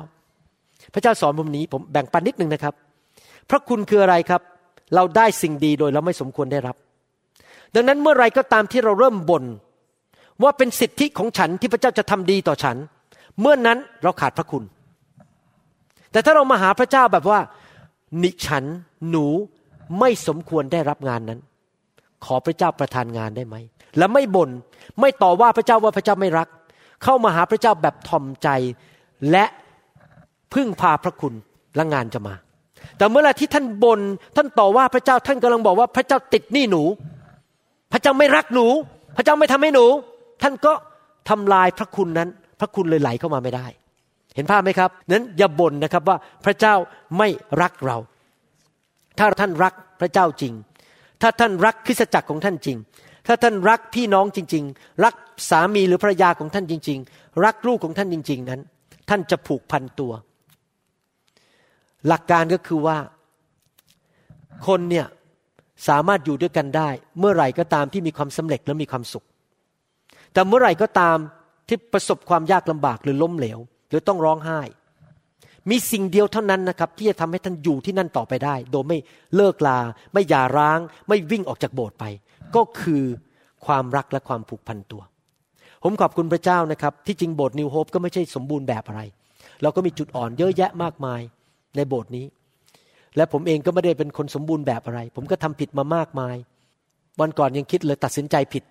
[0.93, 2.73] พระเจ้าสอนผมนี้ผมแบ่งปันนิดนึงนะครับ
[3.49, 4.41] พระคุณคืออะไรครับ
[4.95, 6.75] เราได้สิ่งดีโดยเราไม่สมควรได้รับ
[7.75, 9.43] ดังนั้นเมื่อไรก็ตามที่เราเริ่มบน่น
[10.43, 12.77] ว่าเป็นสิทธิของฉันที่พระเจ้าจะทำดีต่อฉัน
[13.39, 14.63] เมื่อนนั้นเราขาดพระคุณ
[16.11, 17.39] แต่ถ้าเรามาหาพระเจ้าแบบว่า
[18.23, 18.63] นิฉัน
[19.09, 19.25] หนู
[19.99, 21.39] ไม่สมควรได้รับงานนั้น
[22.25, 23.55] ขอพระเจ้าประทานงานได้ไหม
[23.97, 24.49] และไม่บน่น
[24.99, 26.47] ไม่ต่อว่าพระเจ้าว่าพระเจ้าไม่รัก
[27.03, 28.49] เข้ามาหาพระเจ้าแบบทอมใจ
[29.31, 29.45] และ
[30.53, 31.33] พึ่งพาพระคุณ
[31.75, 32.35] และงานจะมา
[32.97, 33.99] แต่เมื่อไรที่ท่านบน่น
[34.35, 36.83] ท่านต่อว่าพระเจ้าท่านกำลังบอกว่าพระเจ้าติดหนี้หนู
[37.93, 38.67] พระเจ้าไม่รักหนู
[39.17, 39.85] พระเจ้าไม่ทำให้หนู
[40.41, 40.73] ท่านก็
[41.29, 42.29] ทำลายพระคุณนั้น
[42.59, 43.65] พระคุณเลยไหลเข้ามาไม่ได้
[44.35, 46.75] เห็นภาพไหมครับนั้นอย่าบ่นนะครับว่าพระเจ้า
[47.17, 47.27] ไม่
[47.61, 47.97] รักเรา
[49.17, 50.53] ถ้าท่านรักพระเจ้าจริง
[51.21, 52.77] ถ้าท่านรักคริสตจักรของท่านจริง
[53.27, 55.15] ถ้าท่านรักพี่น้องจริง ๆ รัก
[55.49, 58.61] สามีหรือภรรยาของท่านจริง ๆ รักลูกของท่านจริง ๆ นั้น
[59.09, 60.11] ท่านจะผูกพันตัว
[62.07, 62.97] หลักการก็คือว่า
[64.67, 65.07] คนเนี่ย
[65.87, 69.25] สามารถอยู่ด้วยกันได้ เมื่อไหร่ก็ตามที่มีความสำเร็จและมีความสุข
[70.33, 71.17] แต่เมื่อไหร่ก็ตาม
[71.67, 73.59] ที่ประสบความยากลำบากหรือล้มเหลว
[73.89, 74.59] หรือต้องร้องไห้
[75.69, 78.97] มีสิ่งเดียวเท่านั้นนะครับ ที่จะทำให้ท่านอยู่ที่นั่นต่อไปได้ โดยไม่
[79.35, 79.79] เลิกลา
[80.13, 82.05] ไม่หย่าร้าง ไม่วิ่งออกจากโบสถ์ไป
[82.55, 83.03] ก็คือ
[83.65, 85.01] ความรักและความผูกพันตัว
[85.83, 89.01] ผมขอบคุณพระเจ้านะครับ ที่จริงโบสถ์นิวโฮปก็ไม่ใช่สมบูรณ์แบบอะไร
[89.61, 91.21] เราก็มีจุดอ่อนเยอะแยะมากมาย
[91.75, 92.25] ในโบสถ์นี้
[93.15, 96.35] และผมเองก็ไม่ได้เป็นคนสมบูรณ์แบบอะไร ผมก็ทำผิดมามากมาย
[97.19, 98.63] วันก่อนยังคิดเลยตัดสินใจผิด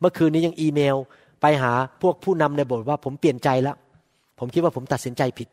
[0.00, 0.96] เมื่อคืนนี้ยังอีเมล
[1.40, 1.72] ไปหา
[2.02, 3.76] พวกผู้นำในโบสถ์ว่าผมเปลี่ยนใจแล้ว
[4.38, 5.48] ผมคิดว่าผมตัดสินใจผิด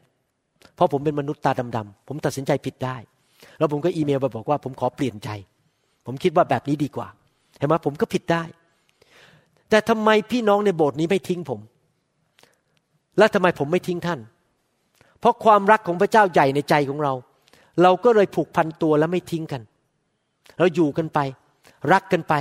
[0.76, 2.96] เพราะผมเป็นมนุษย์ตาดำๆผมตัดสินใจผิดได้
[3.58, 5.30] แล้วผมก็อีเมลไปบอกว่าผมขอเปลี่ยนใจ
[6.06, 7.08] ผมคิดว่าแบบนี้ดีกว่า
[7.58, 8.44] เห็นไหมผมก็ผิดได้
[9.70, 11.60] แต่ทำไมพี่น้องในโบสถ์นี้ไม่ทิ้งผม
[13.18, 14.20] และทำไมผมไม่ทิ้งท่าน
[15.20, 17.14] เพราะความรักของพระเจ้าใหญ่ในใจของเรา
[17.82, 19.62] เราก็เลยผูกพันตัวและไม่ทิ้งกัน
[20.58, 21.20] เราอยู่กันไป
[21.94, 22.34] รักกันไป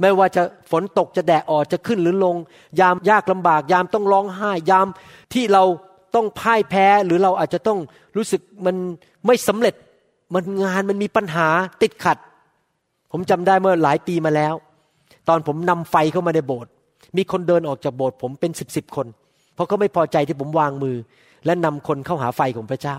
[0.00, 2.36] ไม่ว่าจะฝนตกจะแดดออกจะขึ้นหรือลง
[2.80, 4.86] ยามยากลำบาก ยามต้องร้องไห้ ยาม
[5.34, 5.62] ที่เรา
[6.14, 7.78] ต้องพ่ายแพ้หรือเราอาจจะต้อง
[8.16, 8.76] รู้สึกมัน
[9.26, 9.74] ไม่สำเร็จ
[10.34, 11.48] มันงานมันมีปัญหา
[11.82, 12.18] ติดขัด
[13.12, 14.54] ผมจำได้เมื่อหลายปีมาแล้ว
[15.28, 16.70] ตอนผมนำไฟเข้ามาในโบสถ์
[17.16, 19.06] มีคนเดินออกจากโบสถ์ผมเป็นสิบสิบคน
[19.54, 20.96] เพราะเขาไม่พอใจที่ผมวางมือ
[21.46, 22.96] และนำคนเข้าหาไฟของพระเจ้า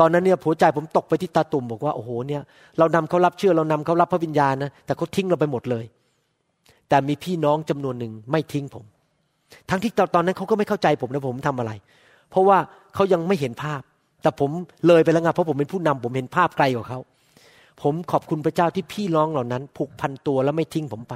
[0.00, 2.42] ตอนนั้นเนี่ยผัวใจผมตกไปที่ตาตุ่มบอกว่าโอ้โหเนี่ย
[2.78, 5.84] เรานำเขารับเชื่อเรานำเขารับพระวิญญาณนะแต่เขาทิ้งเราไปหมดเลย
[6.88, 8.84] แต่มีพี่น้องจำนวนหนึ่งไม่ทิ้งผม
[9.70, 11.72] ทั้งที่ตอนนั้นเขาก็ไม่เข้าใจผมนะผมทำอะไร
[12.30, 12.58] เพราะว่า
[12.94, 13.82] เขายังไม่เห็นภาพ
[14.22, 14.50] แต่ผม
[14.86, 17.00] เลยไปแล้วไงเพราะผมเป็นผู้นำผมเห็นภาพไกลกว่าเขา
[17.82, 21.14] ผมขอบคุณพระเจ้าที่พี่น้องเหล่านั้นผูกพันตัวและไม่ทิ้งผมไป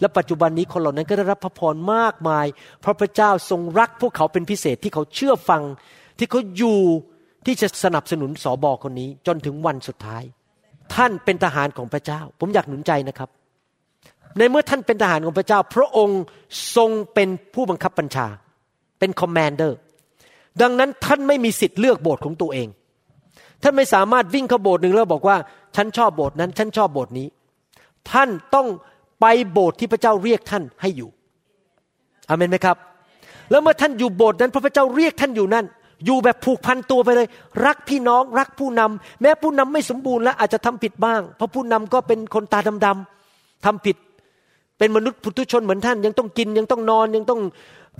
[0.00, 2.46] และปัจจุบันนี้คนเหล่านั้นก็ได้รับพระพรมากมาย
[2.80, 5.62] เพราะพระเจ้าทรงรักพวกเขาเป็นพิเศษที่เขาเชื่อฟัง
[6.18, 6.78] ที่เขาอยู่
[7.46, 10.22] ที่จะสนับสนุนสอบอคนนี้จนถึงวันสุดท้าย
[10.94, 13.30] ท่านเป็นทหารของพระเจ้า ผมอยากหนุนใจนะครับ
[14.38, 16.20] ในเมื่อท่านเป็นทหารของพระเจ้า พระองค์
[16.76, 18.26] ทรงเป็นผู้บังคับบัญชา
[18.98, 19.78] เป็นคอมมานเดอร์
[20.62, 22.68] ดังนั้นท่านไม่มีสิทธิ์เลือกโบสถ์ของตัวเอง
[23.62, 25.36] ท่านไม่สามารถวิ่งเข้าโบสถ์หนึ่งแล้วบอกว่า
[25.76, 27.26] ฉันชอบโบสถ์นั้น ฉันชอบโบสถ์นี้
[28.12, 28.66] ท่านต้อง
[29.20, 31.10] ไปโบสถ์ที่พระเจ้าเรียกท่านให้อยู่
[32.28, 32.76] อเมนไหมครับ
[33.50, 35.66] แล้วเมื่อท่านอยู่โบสถ์นั้นพระเจ้าเรียกท่านอยู่นั่น
[36.04, 37.28] อยู่แบบผูกพันตัวไปเลย
[37.66, 43.96] รักพี่น้องรักผู้นำแม้ผู้นำไม่สมบูรณ์และอาจจะทำผิดบ้าง เพราะผู้นำก็เป็นคนตาดำๆทำผิด
[44.78, 47.40] เป็นมนุษย์ผุทุชนเหมือนท่าน ยังต้องกินยังต้องนอนยังต้อง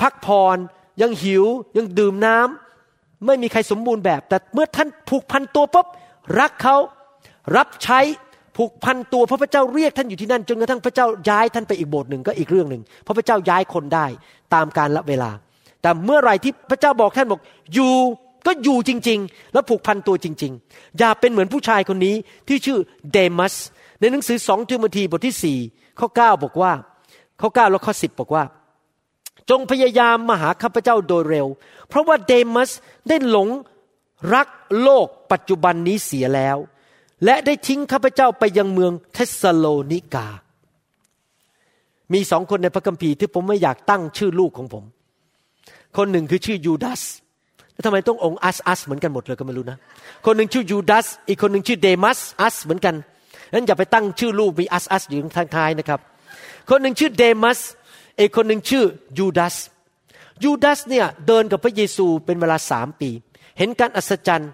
[0.01, 0.59] พักผ่อน
[1.01, 1.45] ยังหิว
[1.77, 5.87] ยังดื่มน้ำไม่มีใครสมบูรณ์แบบ แต่เมื่อท่านผูกพันตัวปุ๊บ
[6.41, 6.77] รักเขา
[7.57, 8.01] รับใช้
[8.57, 14.07] ผูกพันตัวเพราะพระเจ้าเรียกท่านอยู่ที่นั่นจนกระทั่งพระเจ้าย้ายท่านไปอีกโบสถ์หนึ่งก็อีกเรื่องหนึ่งเพราะพระเจ้าย้ายคนได้
[14.55, 15.31] ตามการละเวลา
[15.85, 17.41] แต่เมื่อไรที่พระเจ้าบอกท่านบอก
[17.75, 17.95] อยู่
[18.47, 22.15] ก็อยู่จริง ๆ แล้วผูกพันตัวจริง ๆ อย่าเป็นเหมือนผู้ชายคนนี้
[22.49, 22.79] ที่ชื่อ
[23.13, 23.55] เดมัส
[24.01, 25.59] ในหนังสือสองทิโมธีบทที่สี่
[25.99, 26.73] ข้อเก้าบอกว่า
[27.41, 28.45] ข้อเก้าแล้วข้อสิบบอกว่า
[29.51, 31.47] จงพยายามมาหาข้าพเจ้าโดยเร็ว
[31.89, 32.71] เพราะว่าเดมัส
[33.09, 33.49] ได้หลง
[34.35, 34.49] รัก
[34.83, 36.57] โลกปัจจุบันนี้เสียแล้ว
[37.25, 40.27] และได้ทิ้งข้าพเจ้าไปยังเมืองเทสโลนิกา
[42.13, 44.85] มีสองคนในพระคัมภีร์ที่ผมไม่อยากตั้งชื่อลูกของผม
[45.97, 47.03] คนหนึ่งคือชื่อยูดาส
[47.73, 49.79] แล้วทำไมต้ององค์อัสอัสเหมือนกันหมดเลยก็ไม่รู้นะ
[50.27, 52.95] คนหนึ่งชื่อยูดาสอีกคนหนึ่งชื่อเดมัสอัสเหมือนกัน
[53.53, 56.01] นั้นอย่าไปตั้งชื่อลูกมีอัสอัสอยู่ทางท้ายนะครับ
[56.71, 57.59] คนหนึ่งชื่อเดมัส
[58.19, 58.85] อีกคนหนึ่งชื่อ
[59.19, 59.57] ยูดาส
[60.45, 63.11] ยูดาสเนี่ยเดินกับพระเยซูเป็นเวลาสามปี
[63.59, 64.51] เห็นการอัศจรรย์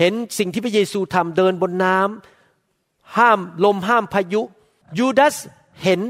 [0.00, 4.42] เห็นสิ่งที่พระเยซูทำเดินบนน้ำห้ามลมห้ามพายุ
[4.98, 5.36] ยูดาส
[5.84, 6.00] เห็น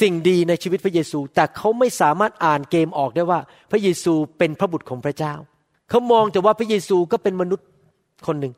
[0.00, 5.34] สิ่งดีในชีวิตพระเยซู แต่เขาไม่สามารถอ่านเกมออกได้ว่า พระเยซูเป็นพระบุตรของพระเจ้า
[5.90, 7.66] เขามองแต่ว่าพระเยซูก็เป็นมนุษย์
[8.26, 8.54] คนหนึ่ง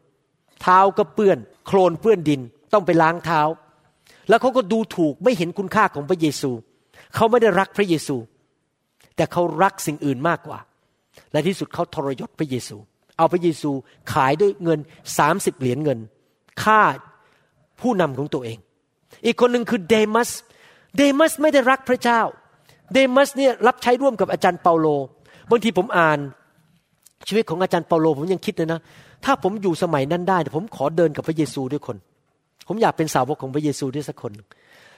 [0.62, 2.40] เท้าก็เปื้อน โคลนเปื้อนดิน
[2.72, 3.40] ต้องไปล้างเท้า
[4.28, 6.50] แล้วเขาก็ดูถูกไม่เห็นคุณค่าของพระเยซู
[7.14, 8.16] เขาไม่ได้รักพระเยซู
[9.16, 10.58] แต่เขารักสิ่งอื่นมากกว่า
[11.32, 12.76] และที่สุดเขาทรยศพระเยซู
[13.18, 13.70] เอาพระเยซู
[14.12, 14.80] ขายด้วยเงิน
[15.18, 15.98] สามสิบเหรียญเงิน
[16.62, 16.80] ค่า
[17.80, 18.58] ผู้นำของตัวเอง
[19.24, 20.30] อีกคนหนึ่งคือเดมัส
[20.96, 22.20] เดมัสไม่ได้รักพระเจ้า
[22.92, 24.86] เดมัสเนี่ยรับใช้ร่วมกับอาจารย์เปาโล
[25.50, 26.18] บางทีผมอ่าน
[27.28, 28.80] ชีวิตของอาจารย์เปาโลผมยังคิดเลยนะ
[29.24, 31.96] ถ้าผมอยู่สมัยนั้นได้ ผมขอเดินกับพระเยซูด้วยคน
[32.68, 34.32] ผมอยากเป็นสาวกของพระเยซูด้วยสักคน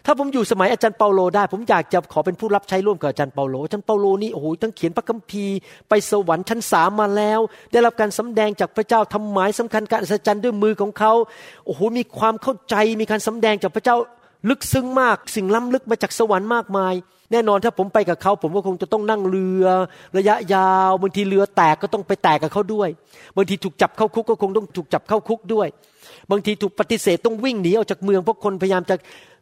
[0.06, 5.56] ถ้าผมอยู่สมัยอาจารย์เปาโลได้ ผมอยากจะขอเป็นผู้รับใช้ร่วมกับอาจารย์เปาโล อาจารย์เปาโลนี่โอ้โหทั้งเขียนพระคัมภีร์
[5.88, 7.40] ไปสวรรค์ชั้นสามมาแล้ว
[7.72, 11.12] ได้รับการสำแดงจากพระเจ้าทำหมายสำคัญการอัศจรรย์ด้วยมือของเขา
[11.66, 13.96] โอ้โหมีความเข้าใจมีการสำแดงจากพระเจ้า
[14.48, 16.94] ลึกซึ้งมากสิ่งล้ำลึกมาจากสวรรค์มากมาย
[17.32, 19.66] แน่นอนถ้าผมไปกับเขา ผมก็คงจะต้องนั่งเรือ
[20.18, 22.88] ระยะยาวบางทีเรือแตกก็ต้องไปแตกกับเขาด้วย
[23.36, 25.68] บางทีถูกจับเข้าคุกก็คงต้องถูกจับเข้าคุกด้วย
[26.30, 28.94] บางทีถูกปฏิเสธต้องวิ่งหนีออกจากเมืองเพราะคนพยายามจะ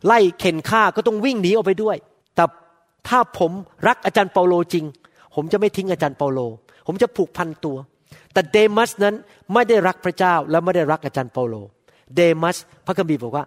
[0.07, 1.97] ไล่เข็นฆ่าก็ต้องวิ่งหนีออกไปด้วย
[2.35, 2.45] แต่
[3.09, 3.51] ถ้าผม
[3.89, 4.85] รักอาจารย์เปาโลจริง
[5.35, 6.41] ผมจะไม่ทิ้งอาจารย์เปาโล
[6.87, 7.77] ผมจะผูกพันตัว
[8.33, 9.15] แต่เดมัสนั้น
[9.53, 11.55] ไม่ได้รักพระเจ้าและไม่ได้รักอาจารย์เปาโล
[12.15, 13.45] เดมัสพระคัมภีร์บอกว่า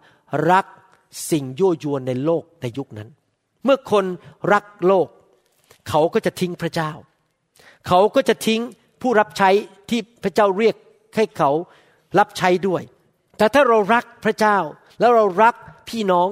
[0.52, 0.66] รัก
[1.32, 3.10] สิ่งยั่วยวนในโลกในยุคนั้น
[3.64, 4.06] เมื่อคน
[4.54, 5.08] รักโลก
[5.90, 6.92] เขาก็จะทิ้งพระเจ้า
[7.88, 8.62] เขาก็จะทิ้ง
[9.02, 9.50] ผู้รับใช้
[9.90, 10.76] ที่พระเจ้าเรียก
[11.16, 11.50] ให้เขา
[12.20, 12.82] รับใช้ด้วย
[13.38, 14.58] แต่ถ้าเรารักพระเจ้า
[15.00, 15.56] แล้วเรารัก
[15.90, 16.28] พี่น้อง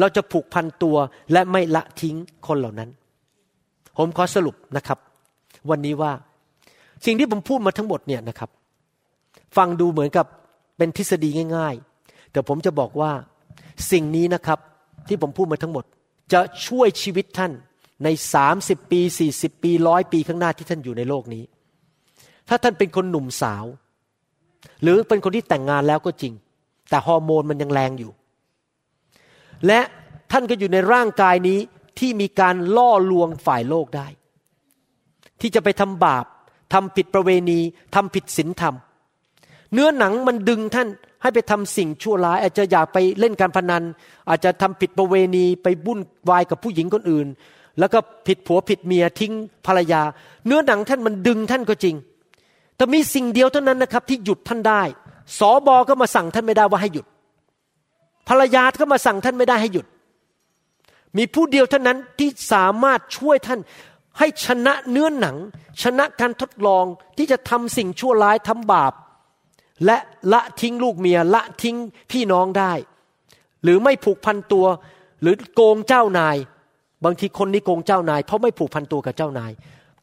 [0.00, 0.96] เราจะผูกพันตัว
[1.32, 2.16] และไม่ละทิ้ง
[2.46, 2.90] คนเหล่านั้น
[3.96, 4.98] ผมขอสรุปนะครับ
[5.70, 6.12] วันนี้ว่า
[7.04, 8.50] สิ่งที่ผมพูดมาทั้งหมดเนี่ยนะครับ
[9.56, 10.26] ฟังดูเหมือนกับ
[10.76, 13.12] เป็นทฤษฎีง่าย ๆ แต่ผมจะบอกว่า
[13.92, 14.58] สิ่งนี้นะครับ
[15.08, 15.84] ที่ผมพูดมาทั้งหมด
[16.32, 17.52] จะช่วยชีวิตท่าน
[18.04, 21.44] ในสามสิบปีสี่สิบปีร้อยปีข้างหน้าที่ท่านอยู่ในโลกนี้
[22.48, 23.64] ถ้าท่านเป็นคนหนุ่มสาว
[24.82, 26.32] หรือเป็นคนที่แต่งงานแล้วก็จริง
[26.90, 28.10] แต่ฮอร์โมนมันยังแรงอยู่
[29.66, 29.80] และ
[30.32, 31.58] ท่านก็อยู่ในร่างกายนี้
[31.98, 34.06] ที่มีการล่อลวงฝ่ายโลกได้
[35.40, 36.24] ที่จะไปทำบาป
[36.72, 37.60] ทำผิดประเวณี
[37.94, 38.74] ทำผิดศีลธรรม
[39.72, 40.88] เนื้อหนังมันดึงท่าน
[41.22, 43.82] ให้ไปทำสิ่งชั่วร้าย อาจจะอยากไปเล่นการพนัน
[44.28, 46.00] อาจจะทำผิดประเวณีไปบุ่น
[46.30, 47.26] วายกับผู้หญิงคนอื่น
[47.78, 49.32] แล้วก็ผิดผัวผิดเมียทิ้ง
[49.66, 50.02] ภรรยา
[50.46, 51.96] เนื้อหนังท่านมันดึงท่านก็จริง
[52.76, 54.82] แต่มีสิ่งเดียวเท่านั้นนะครับ ที่หยุดท่านได้
[55.38, 57.06] สอบอก็มาสั่งท่านไม่ได้ว่าให้หยุด
[58.28, 59.86] ภรรยาก็มาสั่งท่านไม่ได้ให้หยุด
[61.16, 63.60] มีผู้เดียวเท่านั้นที่สามารถช่วยท่าน
[64.18, 65.36] ให้ชนะเนื้อหนัง
[65.82, 66.84] ชนะการทดลอง
[67.16, 68.92] ที่จะทำสิ่งชั่วร้ายทำบาป
[69.86, 69.96] และ
[70.32, 71.76] ละทิ้งลูกเมียละทิ้ง
[72.12, 72.72] พี่น้องได้
[73.62, 74.66] หรือไม่ผูกพันตัว
[75.22, 76.36] หรือโกงเจ้านาย
[77.04, 79.52] บางทีคนนี้โกงเจ้านาย เพราะไม่ผูกพันตัวกับเจ้านาย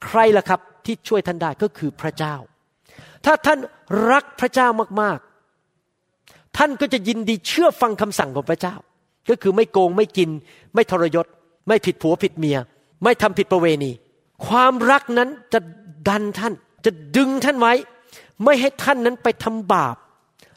[0.05, 2.35] ใครล่ะครับที่ช่วยท่านได้ก็คือพระเจ้า
[3.25, 3.59] ถ้าท่าน
[4.11, 4.67] รักพระเจ้า
[5.01, 8.75] มากๆ ท่านก็จะยินดีเชื่อฟังคำสั่งของพระเจ้า
[9.29, 10.29] ก็คือไม่โกงไม่กิน
[10.75, 11.25] ไม่ทรยศ
[11.67, 12.57] ไม่ผิดผัวผิดเมีย
[13.03, 13.91] ไม่ทำผิดประเวณี
[14.47, 15.59] ความรักนั้นจะ
[16.09, 16.53] ดันท่าน
[16.85, 17.73] จะดึงท่านไว้
[18.43, 19.95] ไม่ให้ท่านนั้นไปทำบาป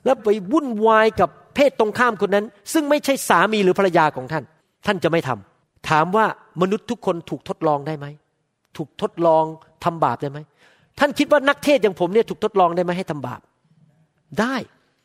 [0.04, 4.44] แล้วไปวุ่นวายกับเพศตรงข้ามคนนั้น ซึ่งไม่ใช่สามีหรือภรรยาของท่าน
[4.86, 6.26] ท่านจะไม่ทำถามว่า
[6.60, 8.06] มนุษย์ทุกคนถูกทดลองได้ไหม
[8.76, 9.44] ถูกทดลอง
[9.84, 10.38] ทำบาปได้ไหม
[10.98, 13.40] ท่านคิดว่านักเทศอย่างผมเนี่ยถูกทดลองได้ไหมให้ทำบาป
[14.40, 14.54] ได้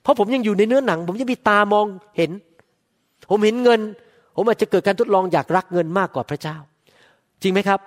[0.03, 1.85] เพราะผมยังอยู่ในเนื้อหนัง ผมยังมีตามอง
[2.17, 2.31] เห็น
[3.29, 3.81] ผมเห็นเงิน
[4.35, 6.57] ผมอาจจะเกิดการทดลองอยากรักเงินมากกว่าพระเจ้า
[7.41, 7.79] จริงไหมครับ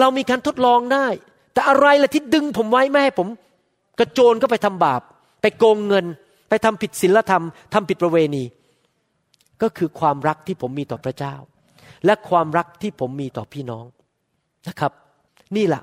[0.00, 1.06] เรามีการทดลองได้
[1.52, 3.28] แต่อะไรล่ะที่ดึงผมไว้ไม่ให้ผม
[4.02, 5.00] ระโจนก็ไปทำบาป
[5.42, 6.06] ไปโกงเงิน
[6.48, 7.44] ไปทำผิดศีลธรรม
[7.74, 8.44] ทำผิดประเวณี
[9.62, 11.34] ก็คือความรักที่ผมมีต่อพระเจ้า
[12.06, 13.84] และความรักที่ผมมีต่อพี่น้อง
[14.68, 14.92] นะครับ
[15.56, 15.82] นี่แหละ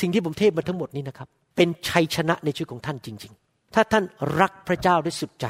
[0.00, 4.04] สิ่งที่ผมเทศมาทั้งหมดนี้นะครับ เป็นชัยชนะในชีวิตของท่านจริง ๆ ถ้าท่าน
[4.40, 5.46] รักพระเจ้าด้วยสุดใจ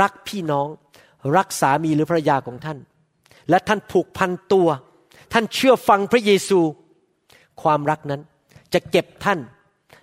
[0.00, 0.68] รักพี่น้อง
[1.36, 2.78] รักสามีหรือภรรยาของท่าน
[3.50, 4.68] และท่านผูกพันตัว
[5.32, 6.60] ท่านเชื่อฟังพระเยซู
[7.62, 8.20] ความรักนั้น
[8.74, 9.38] จะเก็บท่าน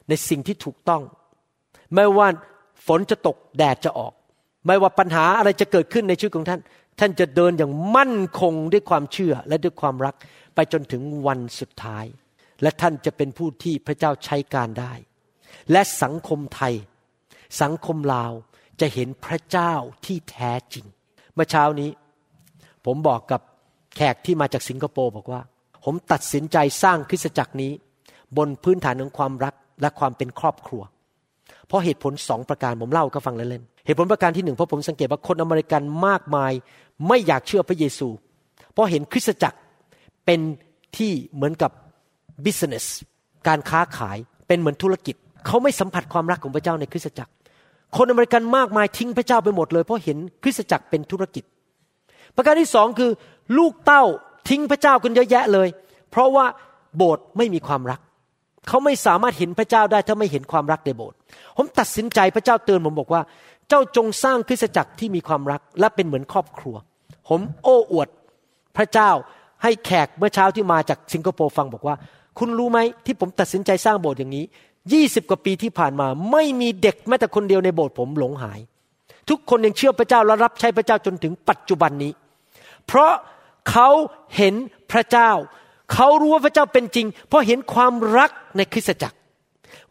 [0.09, 1.01] ในสิ่งที่ถูกต้อง
[1.93, 2.27] ไม่ว่า
[2.87, 4.13] ฝนจะตกแดดจะออก
[4.65, 6.61] ไม่ว่าปัญหาอะไรจะเกิดขึ้นในชีวิตของท่าน
[6.99, 10.15] ท่านจะเดินอย่างมั่นคงด้วยความเชื่อและด้วยความรัก
[10.55, 12.05] ไปจนถึงวันสุดท้าย
[12.61, 14.93] และท่านจะเป็นผู้ที่พระเจ้าใช้การได้
[15.71, 16.73] และสังคมไทย
[17.61, 18.33] สังคมลาว
[18.79, 19.73] จะเห็นพระเจ้า
[20.05, 20.85] ที่แท้จริง
[21.33, 21.89] เมื่อเช้านี้
[22.85, 23.41] ผมบอกกับ
[23.95, 25.41] แขกที่มาจากสิงคโปร์บอกว่า
[25.85, 27.71] ผมตัดสินใจสร้างคริสตจักรนี้
[28.37, 30.81] บนพื้นฐานของความรัก และความเป็นครอบครัว
[31.67, 36.51] เพราะเหตุผลสองประการผมเล่าก็ฟังเล่นๆเหตุผลประการที่หนึ่งเพราะผมสังเกตว่าคนอเมริกันมากมาย
[37.07, 38.07] ไม่อยากเชื่อพระเยซู
[38.71, 39.57] เพราะเห็นคริสตจักร
[40.25, 40.39] เป็น
[40.97, 41.71] ที่เหมือนกับ
[42.45, 42.85] business
[43.47, 44.17] การค้าขาย
[44.47, 45.15] เป็นเหมือนธุรกิจ
[45.45, 47.31] เขาไม่สัมผัสความรักของพระเจ้าในคริสตจักร
[47.97, 51.43] คนอเมริกันมากมายทิ้งพระเจ้าไปหมดเลย เพราะเห็นคริสตจักรเป็นธุรกิจ
[52.35, 53.11] ประการที่สองคือ
[53.57, 54.03] ลูกเต้า
[54.49, 55.67] ทิ้งพระเจ้ากันเยอะแยะเลย
[56.11, 56.45] เพราะว่า
[56.97, 57.99] โบสถ์ไม่มีความรัก
[58.67, 61.17] เขาไม่สามารถเห็นพระเจ้าได้ถ้าไม่เห็นความรักในโบสถ์
[61.57, 63.21] ผมตัดสินใจพระเจ้าเตือนผมบอกว่า
[63.69, 66.75] เจ้าจงสร้างคริสตจักรที่มีความรักและเป็นเหมือนครอบครัว
[67.29, 68.07] ผมโอ้อวด
[68.77, 69.09] พระเจ้า
[69.63, 71.95] ให้แขกเมื่อเช้าที่มาจากสิงคโปร์ฟังบอกว่า
[72.39, 74.45] คุณรู้ไหมที่ผมตัดสินใจสร้างโบสถ์อย่างนี้
[74.93, 78.59] ยี่สิบกว่าปีที่ผ่านมา ไม่มีเด็กแม้แต่คนเดียวในโบสถ์ผมหลงหาย
[79.29, 82.11] ทุกคนยังเชื่อพระเจ้าและรับใช้พระเจ้าจนถึงปัจจุบันนี้
[82.87, 83.13] เพราะ
[83.71, 83.89] เขา
[84.35, 84.55] เห็น
[84.91, 85.29] พระเจ้า
[85.93, 89.17] เขารู้ว่าพระเจ้าเป็นจริง เพราะเห็นความรักในคริสตจักร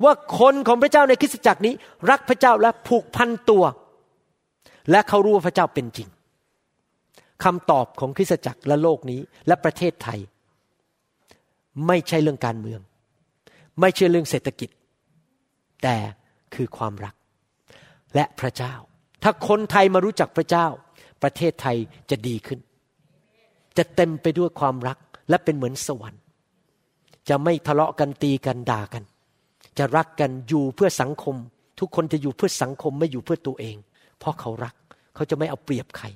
[0.05, 1.74] ว่าคนของพระเจ้าในคริสตจักรนี้
[2.11, 3.64] รักพระเจ้าและผูกพันตัว
[4.90, 6.09] และเขารู้ว่าพระเจ้าเป็นจริง
[7.44, 10.18] คำตอบของคริสตจักรและโลกนี้และประเทศไทย
[11.86, 12.80] ไม่ใช่เรื่องการเมือง
[13.80, 14.70] ไม่ใช่เรื่องเศรษฐกิจ
[15.82, 15.96] แต่
[16.55, 17.14] คือความรัก
[18.14, 18.74] และพระเจ้า
[19.22, 20.66] ถ้าคนไทยมารู้จักพระเจ้า
[21.22, 21.76] ประเทศไทย
[22.11, 22.61] จะดีขึ้น
[23.78, 24.98] จะเต็มไปด้วยความรัก
[25.29, 26.23] และเป็นเหมือนสวรรค์
[27.29, 29.05] จะไม่ทะเลาะกันตีกันด่ากัน
[29.79, 31.37] จะรักกันอยู่เพื่อสังคม
[31.81, 33.77] ทุกคนจะอยู่เพื่อสังคมไม่อยู่เพื่อตัวเอง
[34.18, 34.75] เพราะเขารัก
[35.14, 36.07] เขาจะไม่เอาเปรียบใคร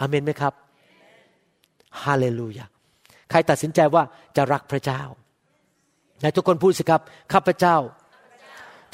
[0.00, 0.52] อเมนไหมครับ
[2.02, 2.66] ฮาเลลูยา
[3.30, 4.02] ใครตัดสินใจว่า
[4.36, 5.02] จะรักพระเจ้า
[6.22, 7.02] และทุกคนพูดสิครับ
[7.32, 7.76] ข้าพเจ้า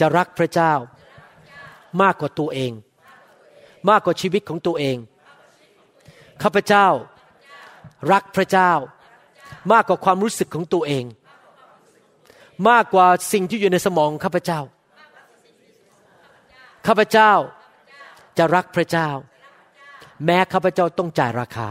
[0.01, 0.72] จะรักพระเจ้า
[2.03, 2.72] มากกว่าตัวเอง
[3.91, 4.97] มากกว่าชีวิตของตัวเอง
[6.43, 6.87] ข้าพเจ้า
[8.12, 8.72] รักพระเจ้า
[9.72, 11.05] มากกว่าความรู้สึกของตัวเอง
[12.68, 14.61] มากกว่าสิ่งที่อยู่ในสมองข้าพเจ้า
[16.86, 17.32] ข้าพเจ้า
[18.38, 19.09] จะรักพระเจ้า
[20.24, 21.68] แม้ข้าพเจ้าต้องจ่ายราคา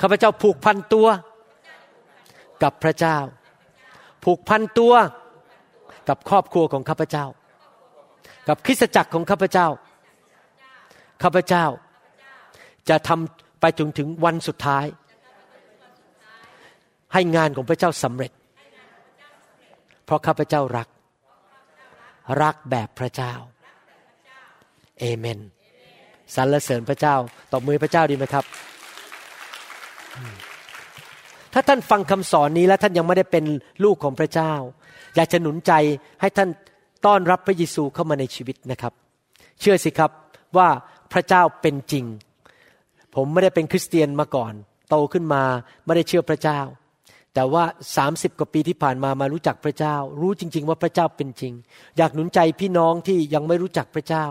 [0.00, 1.08] ข้าพเจ้าผูกพันตัว
[2.62, 3.18] กับพระเจ้า
[4.24, 4.94] ผูกพันตัว
[6.08, 7.26] กับครอบครัวของข้าพเจ้า
[8.48, 9.68] กับคริสตจักรของข้าพเจ้า
[11.22, 11.64] ข้าพเจ้า
[12.88, 14.86] จะทำไปจนถึงวันสุดท้าย
[17.16, 18.32] ให้งานของพระเจ้าสำเร็จ
[20.04, 20.88] เพราะข้าพเจ้ารัก
[22.42, 23.32] รักแบบพระเจ้า
[25.00, 25.38] เอเมน
[26.34, 27.14] สรรเสริญพระเจ้า
[27.52, 28.44] ตบมือพระเจ้าดีไหมครับ
[31.52, 33.44] ถ้าท่านฟังคำสอนนี้แล้วท่านยังไม่ได้เป็น
[33.84, 34.52] ลูกของพระเจ้า
[35.16, 35.72] อยากจะหนุนใจ
[36.20, 36.48] ให้ท่าน
[37.06, 38.92] ต้อนรับพระเยซูเข้ามาในชีวิตนะครับ
[39.60, 40.10] เชื่อสิครับ
[40.56, 40.68] ว่า
[41.12, 42.04] พระเจ้าเป็นจริง
[43.14, 44.52] ผมไม่ได้เป็นคริสเตียนมาก่อน
[44.88, 45.42] โตขึ้นมา
[45.84, 46.60] ไม่ได้เชื่อพระเจ้า
[47.38, 47.64] แต่ว่า
[48.02, 51.52] 30กว่าปีที่ผ่านมามารู้จักพระเจ้า รู้จริง ๆ ว่าพระเจ้าเป็นจริง
[51.96, 54.24] อยากหนุนใจพี่น้องที่ยังไม่รู้จักพระเจ้า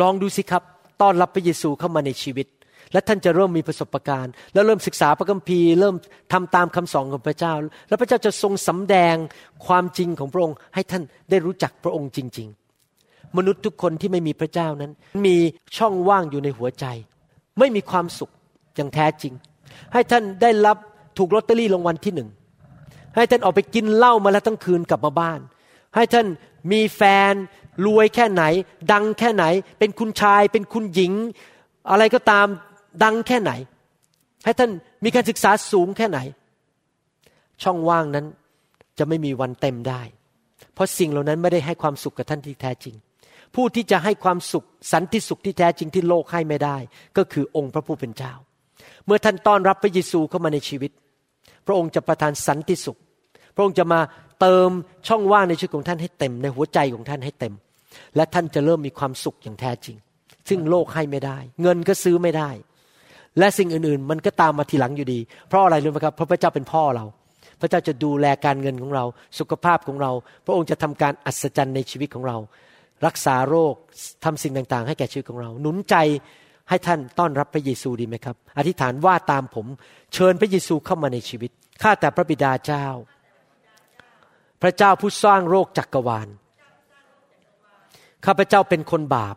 [0.00, 0.62] ลองดูสิครับ
[1.02, 2.46] ต้อนรับพระเยซูเข้ามาในชีวิต
[2.92, 5.96] และท่านจะเริ่มมีประสบการณ์ แล้วเริ่มศึกษาพระคัมภีร์ เริ่ม
[6.32, 7.54] ทำตามคำสอนของพระเจ้า
[7.88, 9.16] แล้วพระเจ้าจะทรงสำแดง
[9.66, 12.48] ความจริงของพระองค์ ให้ท่านได้รู้จักพระองค์จริง
[12.92, 14.92] ๆ มนุษย์ทุกคนที่ไม่มีพระเจ้านั้น
[15.26, 15.36] มี
[15.76, 16.86] ช่องว่างอยู่ในหัวใจ
[17.58, 18.30] ไม่มีความสุข
[18.76, 19.32] อย่างแท้จริง
[19.92, 20.78] ให้ท่านได้รับ
[21.18, 22.28] ถูกลอตเตอรี่รางวัลที่หนึ่ง
[23.14, 25.40] ให้ท่านออกไปกินเหล้ามาแล้วทั้งคืนกลับมาบ้าน
[25.94, 26.26] ให้ท่าน
[26.72, 27.02] มีแฟ
[27.32, 27.34] น
[27.86, 28.44] รวยแค่ไหน
[28.92, 29.44] ดังแค่ไหน
[29.78, 31.12] เป็นคุณชาย เป็นคุณหญิง
[31.90, 32.46] อะไรก็ตาม
[33.04, 33.52] ดังแค่ไหน
[34.44, 34.70] ให้ท่าน
[35.04, 36.18] มีการศึกษาสูงแค่ไหน
[37.62, 38.26] ช่องว่างนั้น
[38.98, 40.02] จะไม่มีวันเต็มได้
[40.74, 42.94] เพราะสิ่งเหล่านั้นไม่ได้ให้ความสุขกับท่านที่แท้จริง
[43.54, 46.76] ผู้ที่จะให้ความสุขสันติสุขที่แท้จริงที่โลกให้ไม่ได้
[47.16, 48.32] ก็คือองค์พระผู้เป็นเจ้า
[49.06, 50.90] เมื่อท่านต้อนรับพระเยซูเข้ามาในชีวิต
[51.66, 52.98] พระองค์จะประทานสันติสุข
[53.54, 54.00] พระองค์จะมา
[54.40, 54.70] เติม
[55.08, 57.54] ช่องว่างในชีวิตของท่านให้เต็ม ในหัวใจของท่านให้เต็ม
[58.16, 59.96] และท่านจะเริ่มมีความสุขอย่างแท้จริง
[60.48, 62.50] ซึ่งโลกให้ไม่ได้ เงินก็ซื้อไม่ได้
[63.38, 67.04] และสิ่งอื่นๆ มันก็ตามมาทีหลังอยู่ดี เพราะอะไรรู้ไหมครับเพราะพระเจ้าเป็นพ่อเรา
[67.60, 69.04] พระเจ้าจะดูแลการเงินของเรา
[69.38, 70.10] สุขภาพของเรา
[70.46, 72.36] พระองค์จะทำการอัศจรรย์ในชีวิตของเรา
[73.06, 73.74] รักษาโรค
[74.24, 75.94] ทำสิ่งต่างๆ ให้แก่ชีวิตของเรา หนุนใจ
[76.68, 79.66] ให้ท่านต้อนรับพระเยซูดีไหมครับ อธิษฐานว่าตามผม
[80.14, 81.50] เชิญพระเยซูเข้ามาในชีวิต
[81.82, 82.86] ข้าแต่พระบิดาเจ้า
[84.62, 86.28] พระเจ้าผู้สร้างโรคจักกรวาล
[88.26, 89.36] ข้าพเจ้าเป็นคนบาป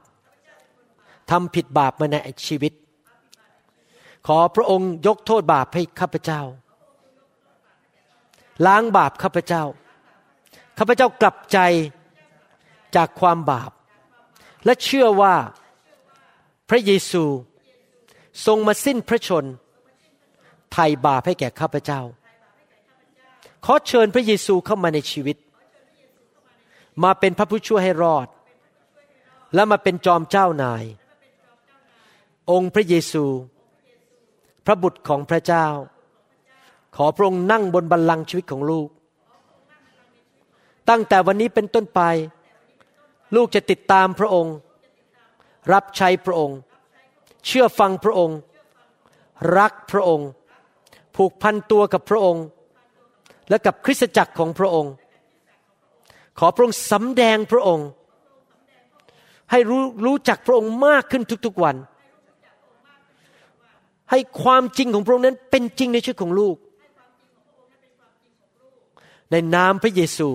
[1.32, 2.16] ทำผิดบาปมาใน
[2.48, 2.74] ชีวิต
[4.28, 6.42] ขอพระองค์ยกโทษบาปให้ข้าพเจ้า
[8.66, 9.64] ล้างบาปข้าพเจ้า
[10.78, 11.60] ข้าพเจ้ากลับใจ
[12.96, 13.72] จากความบาป
[14.66, 15.36] และเชื่อว่า
[16.70, 17.24] พระเยซู
[18.46, 19.46] ทรงมาสิ้นพระชน
[20.72, 22.02] ไถ่บาปให้แก่ข้าพเจ้า
[23.66, 25.38] ขอเชิญพระเยซูเข้ามาในชีวิต
[27.04, 28.28] มาเป็นพระผู้ช่วยให้รอด
[29.54, 30.84] และมาเป็นจอมเจ้านาย
[32.52, 33.26] องค์พระเยซู
[34.66, 35.68] พระบุตรของพระเจ้า
[36.96, 38.90] ขอพระองค์นั่งบนบัลลังก์ชีวิตของลูก
[40.90, 42.02] ตั้งแต่วันนี้เป็นต้นไป
[43.36, 44.56] ลูกจะติดตามพระองค์
[45.72, 46.58] รับใช้พระองค์
[47.46, 48.38] เชื่อฟังพระองค์
[49.58, 50.30] รักพระองค์
[51.16, 52.44] ผูกพันตัวกับพระองค์
[53.50, 54.94] และกับคริสตจักรของพระองค์
[56.40, 57.88] ขอพระองค์สำแดงพระองค์
[59.52, 61.76] ให้รู้รู้จักพระองค์มากขึ้นทุกๆวัน
[64.12, 66.56] ให้ความจริงของพระองค์นั้นเป็นจริงในชีวิตของลูก
[69.32, 70.30] ในนามพระเยซู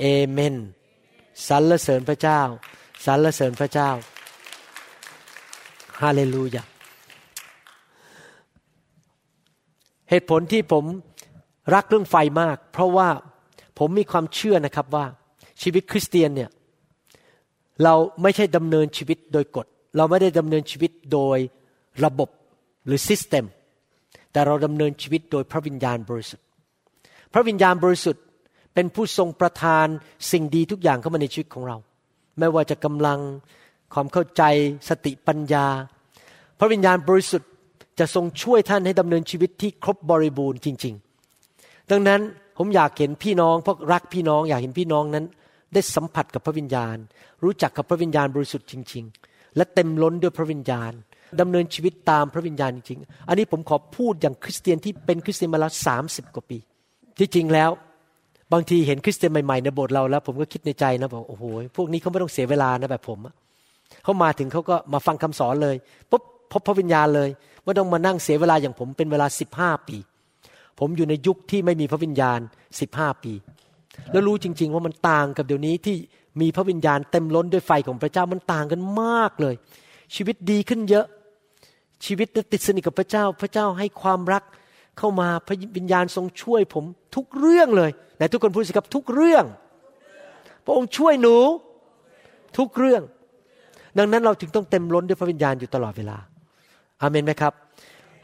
[0.00, 0.54] เอเมน
[1.46, 2.40] สรรเสริญพระเจ้า
[3.04, 3.90] สรรเสริญพระเจ้า
[6.00, 6.62] ฮาเลลูยา
[10.10, 10.84] เหตุผลที่ผม
[11.74, 13.08] รักเรื่องไฟมาก เพราะว่า
[13.78, 15.06] ผมมีความเชื่อนะครับว่า
[15.62, 16.50] ชีวิตคริสเตียนเนี่ย
[17.84, 21.38] เราไม่ใช่ดำเนินชีวิตโดยกฎ เราไม่ได้ดำเนินชีวิตโดย
[22.04, 22.28] ระบบ
[22.86, 23.44] หรือซิสเต็ม
[24.32, 26.46] แต่เราดำเนินชีวิตโดยพระวิญญาณบริสุทธิ์
[27.32, 28.24] พระวิญญาณบริสุทธิ์
[28.74, 29.86] เป็นผู้ทรงประทาน
[30.32, 31.76] สิ่งดีทุกอย่างเข้ามาในชีวิตของเรา
[32.38, 33.20] ไม่ว่าจะกำลัง
[33.94, 34.42] ความเข้าใจ
[34.88, 35.66] สติปัญญา
[36.58, 37.50] พระวิญญาณบริสุทธิ์
[37.98, 40.94] จะทรงช่วยท่านให้ดำเนินชีวิตที่ครบบริบูรณ์จริง
[41.42, 42.20] ๆ ดังนั้น
[42.58, 45.24] ผมอยากเห็นพี่น้องเพราะรักพี่น้องอยากเห็นพี่น้องนั้น
[45.74, 46.96] ได้สัมผัสกับพระวิญญาณ
[47.44, 50.92] รู้จักกับพระวิญญาณบริสุทธิ์จริง ๆ และเต็มล้นด้วยพระวิญญาณ
[51.40, 56.58] ดำเนินชีวิตตามพระวิญญาณจริงๆ อันนี้ผมขอพูดอย่างคริสเตียนที่เป็นคริสเตียนมาแล้วสามสิบกว่าปี
[57.18, 57.70] ที่จริงแล้ว
[58.52, 61.44] บางทีเห็นคริสเตียนใหม่ๆในโบสถ์เราแล้ว ผมก็คิดในใจนะบอกโอ้โห
[61.76, 63.18] พวกนี้เขาไม่ต้องเสียเวลานะแบบผม
[64.02, 65.76] เขามาถึงเขาก็มาฟังคำสอนเลย
[66.10, 66.22] ปุ๊บ
[66.52, 67.28] พบพระวิญญาณเลย
[67.64, 69.96] ไม่ต้องมานั่งเสียเวลาอย่างผมเป็นเวลาสิบห้าปี
[70.78, 72.40] ผมอยู่ในยุคที่ไม่มีพระวิญญาณ
[72.80, 73.32] สิบห้าปี
[74.12, 75.96] แล้วรู้จริง ๆ ว่ามันต่างกับเดี๋ยวนี้ที่
[76.40, 79.54] มีพระวิญญาณเต็มล้นด้วยไฟของพระเจ้ามันต่างกันมากเลย
[80.14, 81.06] ชีวิตดีขึ้นเยอะ
[82.06, 84.42] ชีวิตติดสนิทกับพระเจ้า พระเจ้าให้ความรัก
[84.98, 86.84] เข้ามาพระวิญญาณทรงช่วยผม
[87.16, 89.44] ทุกเรื่องเลยแต่ทุกคนพูดสิครับทุกเรื่อง
[90.64, 91.36] พระองค์ช่วยหนู
[92.58, 93.02] ทุกเรื่อง
[93.98, 96.18] ดังนั้นเราถึงต้องเต็มล้นด้วยพระวิญญาณอยู่ตลอดเวลา
[97.00, 97.52] อาเมนไหมครับ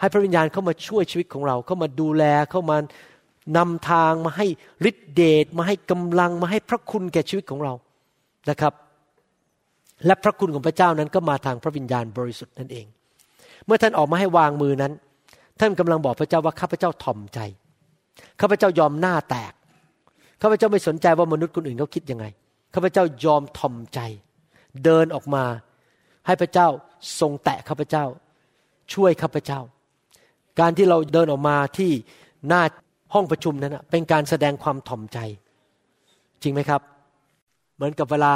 [0.00, 2.76] ให้พระวิญญาณเข้ามาช่วยชีวิตของเรา เข้ามาดูแลเข้ามา
[3.56, 4.46] นำทางมาให้
[4.90, 7.72] ฤทธิเดชมาให้กำลังมาให้พระคุณแก่ชีวิตของเรา
[8.50, 8.72] นะครับ
[10.06, 12.86] และพระคุณของพระเจ้านั้นก็มาทางพระวิญญาณบริสุทธิ์นั่นเอง
[13.66, 14.92] เมื่อท่านออกมาให้วางมือนั้น
[15.60, 17.40] ท่านกำลังบอกพระเจ้าว่าข้าพเจ้าถ่อมใจ
[18.40, 19.52] ข้าพเจ้ายอมหน้าแตก
[20.42, 22.24] ข้าพเจ้าไม่สนใจว่ามนุษย์คนอื่นเขาคิดยังไง
[22.74, 24.00] ข้าพเจ้ายอมถ่อมใจ
[24.84, 25.44] เดินออกมา
[26.26, 26.68] ให้พระเจ้า
[27.20, 28.04] ทรงแตะข้าพเจ้า
[28.92, 29.60] ช่วยข้าพเจ้า
[30.60, 31.90] การที่เราเดินออกมาที่
[32.48, 32.62] หน้า
[33.14, 35.18] ห้องประชุมนั้นเป็นการแสดงความถ่อมใจ
[36.42, 36.82] จริงไหมครับ
[37.74, 38.32] เหมือนกับเวลา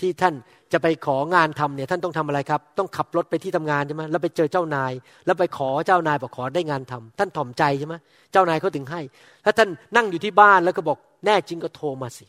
[0.00, 0.34] ที่ท่าน
[0.72, 4.92] จะไปของานทำเนี่ยท่านต้องทำอะไรครับ ต้องขับรถไปที่ทำงานใช่ไหมแล้วไปเจอเจ้านาย
[5.26, 7.94] แล้วไปขอเจ้านายบอกขอได้งานทำท่านถ่อมใจใช่ไหม
[8.32, 9.00] เจ้านายเขาถึงให้
[9.44, 12.26] ถ้าท่านนั่งอยู่ที่บ้านแล้วก็บอกแน่จริงก็โทรมาสิ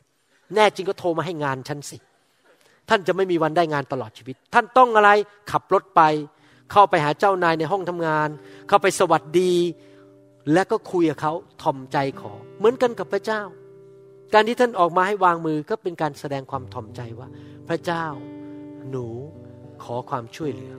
[0.55, 1.97] แน่จริงก็โทรมาให้งานฉันสิ
[2.89, 5.09] ท่านจะไม่มีวันได้งานตลอดชีวิต ท่านต้องอะไร
[5.51, 6.01] ขับรถไป
[6.71, 8.29] เข้าไปหาเจ้านายในห้องทำงาน
[8.67, 9.53] เข้าไปสวัสดี
[10.53, 13.41] และก็คุยกับเขาทอมใจขอ เหมือนกันกับพระเจ้า
[14.33, 17.27] การที่ท่านออกมาให้วางมือก็เป็นการแสดงความทอมใจว่า
[17.67, 18.05] พระเจ้า
[18.89, 19.05] หนู
[19.83, 20.73] ขอความช่วยเหลือ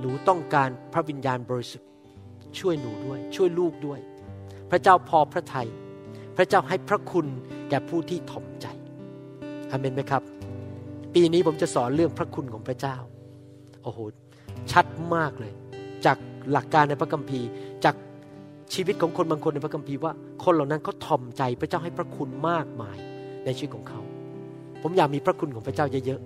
[0.00, 1.88] หนูต้องการพระวิญญาณบริสุทธิ์
[2.58, 4.00] ช่วยหนูด้วย ช่วยลูกด้วย
[4.70, 5.68] พระเจ้าพอพระทยัย
[6.36, 7.26] พระเจ้าให้พระคุณ
[7.68, 8.66] แก่ผู้ที่ถ่อมใจ
[9.70, 10.22] อเมนไหมครับ
[11.14, 12.96] ปีนี้ผมจะสอนเรื่องพระคุณของพระเจ้า
[13.82, 13.98] โอ้โห
[14.72, 15.52] ชัดมากเลย
[16.06, 16.16] จาก
[16.52, 17.48] หลักการในพระคัมภีร์
[17.84, 17.94] จาก
[18.74, 20.12] ชีวิตของคนบางคนในพระคัมภีร์ว่า
[20.44, 22.96] คนเหล่านั้นเขาทอมใจพระเจ้าให้พระคุณมากมาย
[23.44, 24.00] ในชีวิตของเขา
[24.82, 26.20] ผมอยากมีพระคุณของพระเจ้าเยอะ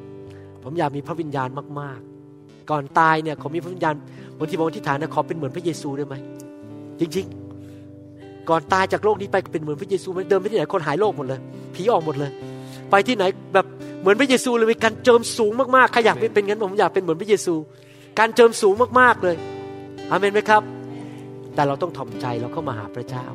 [0.00, 1.48] ๆ ผมอยากมีพระวิญญาณ
[1.80, 3.94] มากๆ ก่อนตายเนี่ยขอมีพระวิญญาณ
[4.38, 6.14] บางทีบอกที่ฐานนะขอเป็นเหมือนพระเยซูได้ไหม
[7.00, 7.26] จริง
[7.88, 11.40] ๆ ก่อนตายจากโลกนี้ไปเป็นเหมือนพระเยซูเดินไปที่ไหนคนหายโรคหมดเลย
[11.74, 12.30] ผีออกหมดเลย
[12.90, 13.24] ไปที่ไหน
[13.54, 13.66] แบบ
[14.00, 17.54] เหมือนพระเยซูเลยมีการเจิมสูงมากๆใครอยากเป็นงั้นผมอยากเป็นเหมือนพระเยซู
[18.18, 19.36] การเจิมสูงมากๆเลย
[20.10, 20.62] อเมนไหมครับ
[21.54, 23.26] แต่เราต้องถ่อมใจเราเข้ามาหาพระเจ้า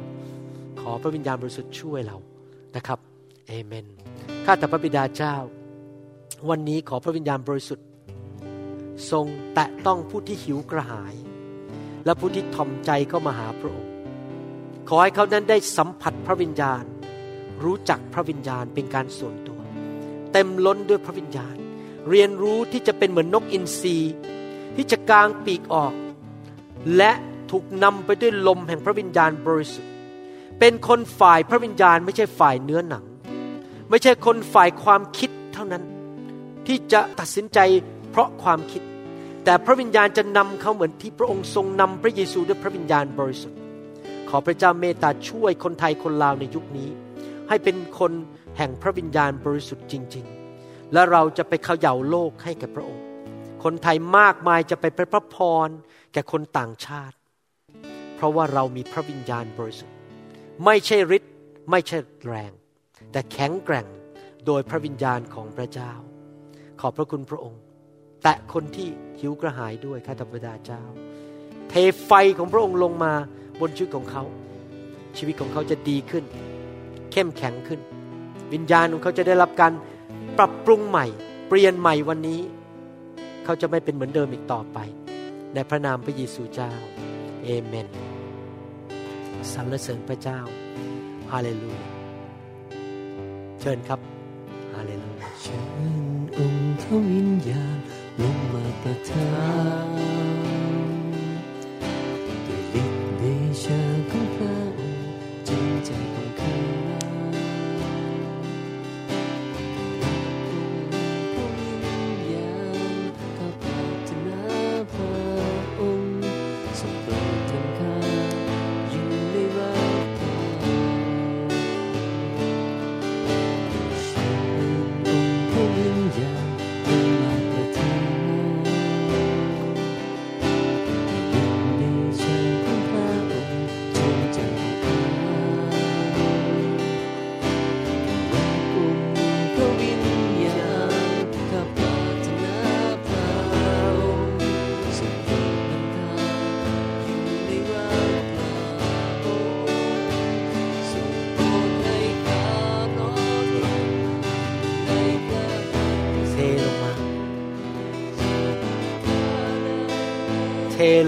[0.81, 2.17] ขอพระวิญญาณบริสุทธิ์ช่วยเรา
[2.75, 2.99] นะครับ
[3.47, 3.85] เอเมน
[4.45, 5.35] ข้าแต่พระบิดาเจ้า
[6.49, 7.85] วันนี้ขอพระวิญญาณบริสุทธิ์
[9.11, 11.15] ทรงแตะต้องผู้ที่หิวกระหาย
[12.05, 13.91] และผู้ที่ถ่อมใจเข้ามาหาพระองค์
[14.89, 16.83] ขอให้เขานั้นได้สัมผัสพระวิญญาณ
[17.63, 19.59] รู้จักพระวิญญาณเป็นการส่วนตัว
[20.33, 21.55] เต็มล้นด้วยพระวิญญาณ
[22.09, 23.97] เรียนรู้ที่จะเป็นเหมือนนกอินทรี
[24.75, 25.93] ที่จะกางปีกออก
[26.97, 27.11] และ
[27.51, 29.91] ถูกนำไปด้วยลมแห่งพระวิญญาณบริสุทธิ์
[30.59, 33.03] เป็นคนฝ่ายพระวิญญาณไม่ใช่ฝ่ายเนื้อหนัง
[33.89, 35.83] ไม่ใช่คนฝ่ายความคิดเท่านั้น
[36.67, 37.59] ที่จะตัดสินใจ
[38.11, 38.81] เพราะความคิด
[39.45, 43.59] แต่พระวิญญาณจะนำเขาเหมือนที่พระองค์ทรงนำพระเยซูด้วยพระวิญญาณบริสุทธิ์
[44.29, 46.89] ขอพระเจ้าเมตตาช่วยคนไทยคนลาวในยุคนี้
[47.49, 48.11] ให้เป็นคน
[48.57, 50.25] แห่งพระวิญญาณบริสุทธิ์จริง
[50.59, 53.03] ๆ และเราจะไปเขย่าโลกให้แก่พระองค์
[53.63, 55.37] คนไทยมากมายจะไปเป็นพระพ
[55.67, 55.69] ร
[56.13, 57.15] แก่คนต่างชาติ
[58.19, 59.95] เพราะว่าเรามีพระวิญญาณบริสุทธิ์
[60.65, 61.33] ไม่ใช่ฤทธิ์
[61.71, 62.51] ไม่ใช่แรง
[63.11, 63.85] แต่แข็งแกร่ง
[64.45, 65.91] โดยพระวิญญาณของพระเจ้า
[66.81, 67.61] ขอบพระคุณพระองค์
[68.23, 68.87] แตะคนที่
[69.19, 70.81] หิวกระหายด้วยข้าแต่พระเจ้า
[71.69, 71.73] เท
[72.05, 73.13] ไฟของพระองค์ลงมา
[73.59, 74.23] บนชีวิตของเขา
[75.17, 76.23] ชีวิตของเขาจะดีขึ้น
[77.11, 77.79] เข้มแข็งขึ้น
[78.53, 79.73] วิญญาณของเขาจะได้รับการ
[80.37, 81.05] ปรับปรุงใหม่
[81.47, 82.39] เปลี่ยนใหม่วันนี้
[83.45, 84.77] เขาจะไม่เป็นเหมือนเดิมอีกต่อไป
[85.53, 86.71] ในพระนามพระเยซูเจ้า
[87.43, 88.08] เอเมน
[89.53, 90.39] สรรเสริญพระเจ้า
[91.31, 91.87] ฮาเลลูยา
[93.59, 93.99] เชิญครับ
[94.73, 95.63] ฮาเลลูยาเชิญ
[96.37, 97.77] องค์พระวิญญาณ
[98.21, 99.29] ลงมาประทา
[99.85, 99.87] น
[102.47, 103.23] ด้วยฤทธิ์เด
[103.63, 104.58] ชาของพระ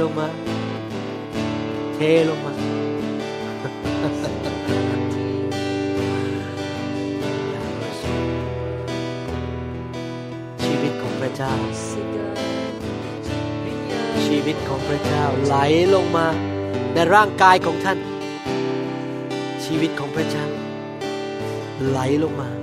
[0.01, 0.27] ลงมา
[1.95, 1.99] เท
[2.29, 2.53] ลงมา
[10.63, 11.53] ชีวิตของพระเจ้า
[14.25, 15.55] ชีวิตของพระเจ้าไหล
[15.93, 16.27] ลงมา
[16.93, 17.99] ในร่างกายของท่าน
[19.65, 20.45] ชีวิตของพระเจ้า
[21.89, 22.60] ไหลลงมา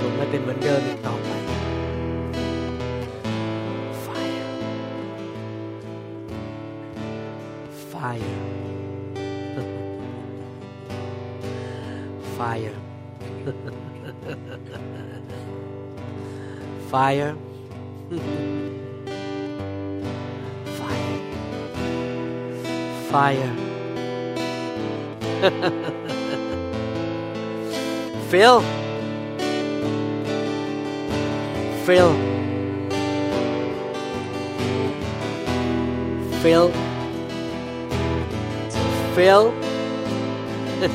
[0.00, 1.28] จงไม่เป็นเหมือนเดิมอีกต่อไป
[4.04, 4.50] Fire
[7.92, 8.38] Fire
[12.36, 12.78] Fire
[16.90, 17.34] Fire
[20.78, 21.16] Fire
[23.10, 23.67] Fire
[28.29, 28.61] Phil?
[31.85, 32.13] Phil?
[36.41, 36.71] Phil?
[39.15, 39.53] Phil?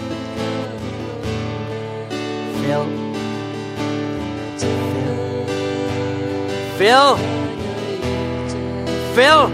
[2.61, 2.85] Phil?
[6.77, 7.17] Phil?
[9.15, 9.49] Phil?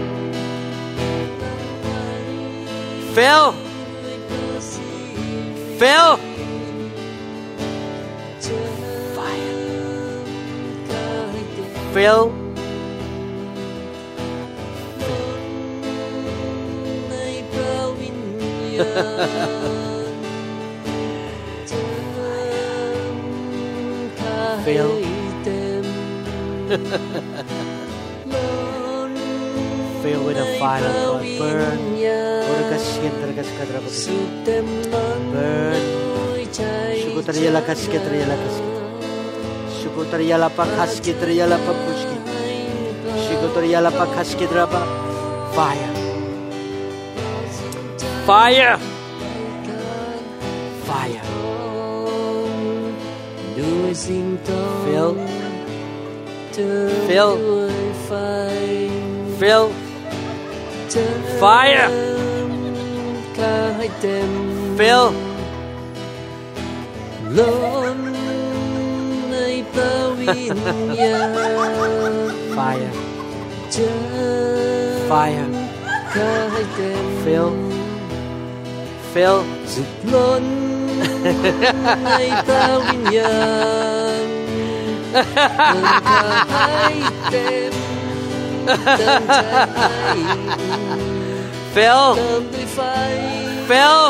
[3.13, 3.60] Phil
[5.81, 6.17] fell.
[11.91, 12.40] Fire.
[37.31, 38.69] Triela kaske triela kaske.
[39.77, 42.17] Shuko triela pa kaske triela pa kushki.
[43.23, 44.81] Shuko triela pa kaske drapa.
[45.55, 45.87] Fire.
[48.27, 48.75] Fire.
[50.89, 51.23] Fire.
[54.83, 55.15] Fill.
[57.07, 57.37] Fill.
[59.39, 59.71] Fill.
[61.39, 61.89] Fire.
[64.77, 65.20] Fill.
[67.35, 68.13] lớn
[69.31, 71.33] nơi pavilion
[72.55, 72.91] fire
[75.09, 75.45] fire
[76.13, 77.47] khai tên phil.
[79.13, 79.37] Phil.
[79.67, 80.43] rực lớn
[82.03, 84.27] nơi pavilion
[86.51, 86.95] khai
[87.31, 87.73] tên
[91.73, 92.01] Phil.
[93.67, 94.01] Phil.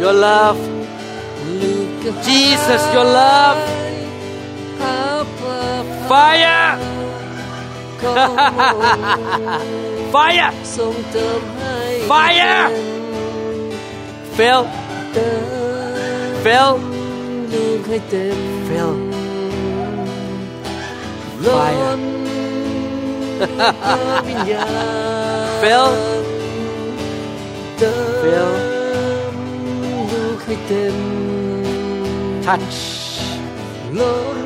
[0.00, 0.56] your love.
[2.24, 3.58] Jesus, your love.
[6.08, 6.78] Fire!
[10.10, 10.52] Fire!
[12.08, 12.70] Fire!
[14.36, 14.64] Phil!
[16.42, 16.78] Phil!
[18.68, 18.92] Phil!
[21.44, 21.96] Fire!
[25.60, 25.88] Phil!
[28.22, 28.69] Phil!
[30.50, 30.98] ลูกให้เต็ม
[32.46, 32.78] Touch
[33.98, 34.38] ล้น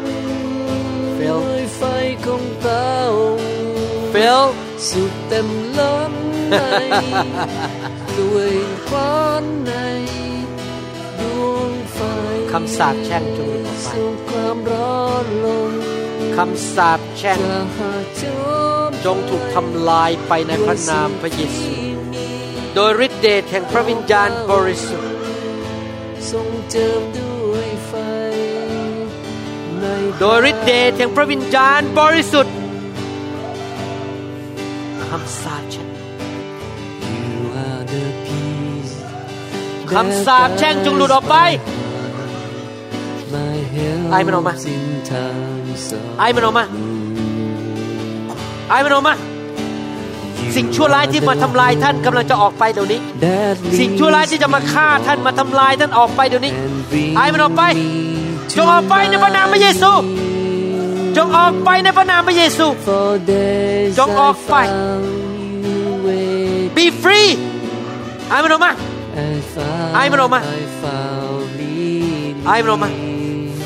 [1.17, 1.83] Phil ด้วยไฟ
[2.27, 2.93] ของเตา
[4.13, 4.43] Phil
[4.89, 5.49] สุดเต็ม
[5.79, 6.13] ล้น
[6.51, 6.57] ใน
[8.19, 8.53] ด้วย
[8.89, 9.73] ฟ้อนใน
[11.21, 11.99] ดวงไฟ
[12.53, 15.71] คำสาปแช่งจงหลุดออกไปส่งความร้อนลง
[16.37, 18.25] คำสาปแช่งจะหาจ
[18.89, 21.75] มจงถูกทำลายไปในพระนามพระเยซู
[22.75, 25.14] โดยฤทธิเดชแห่งพระวิญญาณบริสุทธิ์
[26.31, 27.93] ทรงเจิมด้วยไฟ
[29.81, 29.85] ใน
[30.21, 32.55] โดยฤทธิเดชแห่งพระวิญญาณบริสุทธิ์
[35.07, 35.89] คำสาปแช่ง
[39.93, 41.37] คำสาปแช่งจงหลุดออกไป
[44.11, 44.55] ไอ้มันออกมา
[46.19, 46.65] ไอ้มันออกมา
[48.69, 49.15] ไอ้มันออกมา
[50.57, 57.89] สิ่งชั่วร้ายที่มาทำลายท่านกำลังจะออกไปเดี๋ยวนี้ that สิ่งชั่วร้ายที่จะมาฆ่าท่านมาทำลายท่านออกไปเดี๋ยวนี้ and bring ไอ้มันออกไป me
[58.57, 59.91] จงออกไปในพระนามพระเยซู
[61.17, 65.05] จงออกไปในพระนามพระเยซู For days จงออกไป I found
[65.67, 66.69] you waiting.
[66.77, 67.31] be free
[68.29, 68.73] ไอ้มันออกมา
[69.33, 72.91] I found, ไอ้มันออกมา I found leading ไอ้มันออกมา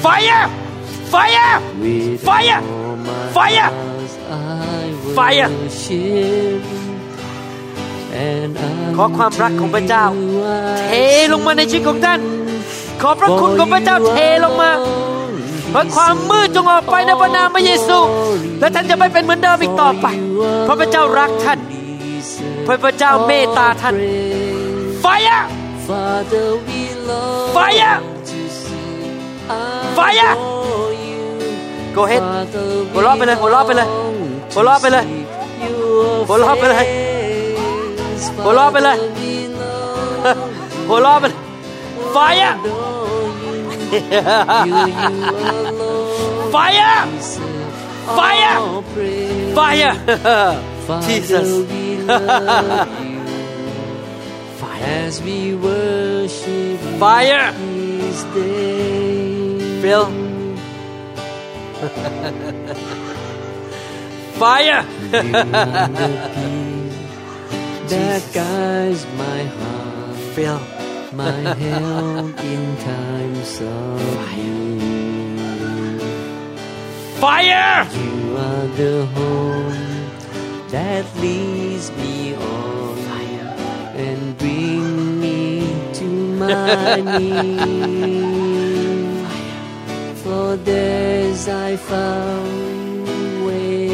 [0.05, 0.45] fire
[1.12, 2.61] fire with Fire!
[2.61, 3.70] all my Fire!
[5.17, 5.51] Fire
[8.97, 10.05] ขอความรักของพระเจ้า
[10.87, 10.93] เท
[11.33, 12.21] ลงมาในชีวิตของท่าน
[13.03, 14.15] ขอพระคุณของพระเจ้าเท
[14.45, 14.71] ลงมา
[15.71, 17.99] เพราะความมืดจงออกไปในพระนามพระเยซู
[18.61, 20.07] และท่านจะไม่เป็นเหมือนเดิมอีกต่อไป
[20.65, 21.59] เพราะพระเจ้ารักท่าน
[22.65, 23.95] เพราะพระเจ้าเมตตาท่าน
[25.05, 25.43] Fire
[25.89, 27.97] Father, we love Fire
[29.99, 30.33] Fire.
[31.97, 32.23] Go ahead
[32.93, 33.89] หัวเราะไปเลยหัวเราะไปเลย
[34.59, 38.27] หัวเราะไปเลย to see your หัวเราะไปเลย face.
[38.45, 41.39] หัวเราะไปเลย Father, we love หัวเราะไปเลย
[42.17, 43.55] Fire to adore you.
[44.67, 44.75] You,
[45.05, 45.15] you
[45.69, 47.75] alone Fire deserve
[48.19, 49.55] Fire all praise.
[49.59, 49.95] Fire
[50.87, 53.21] Father, Jesus we love you
[55.03, 59.81] as we worship you Fire this day.
[59.83, 60.05] Phil
[64.39, 64.82] Fire
[67.89, 70.60] that guides my heart, Phil
[71.12, 74.01] my help in times of
[74.36, 76.01] need.
[77.20, 79.74] Fire You are the home
[80.69, 82.98] that leads me on
[83.97, 88.39] and bring me to my knees.
[90.23, 93.06] For there's I found
[93.47, 93.88] waiting.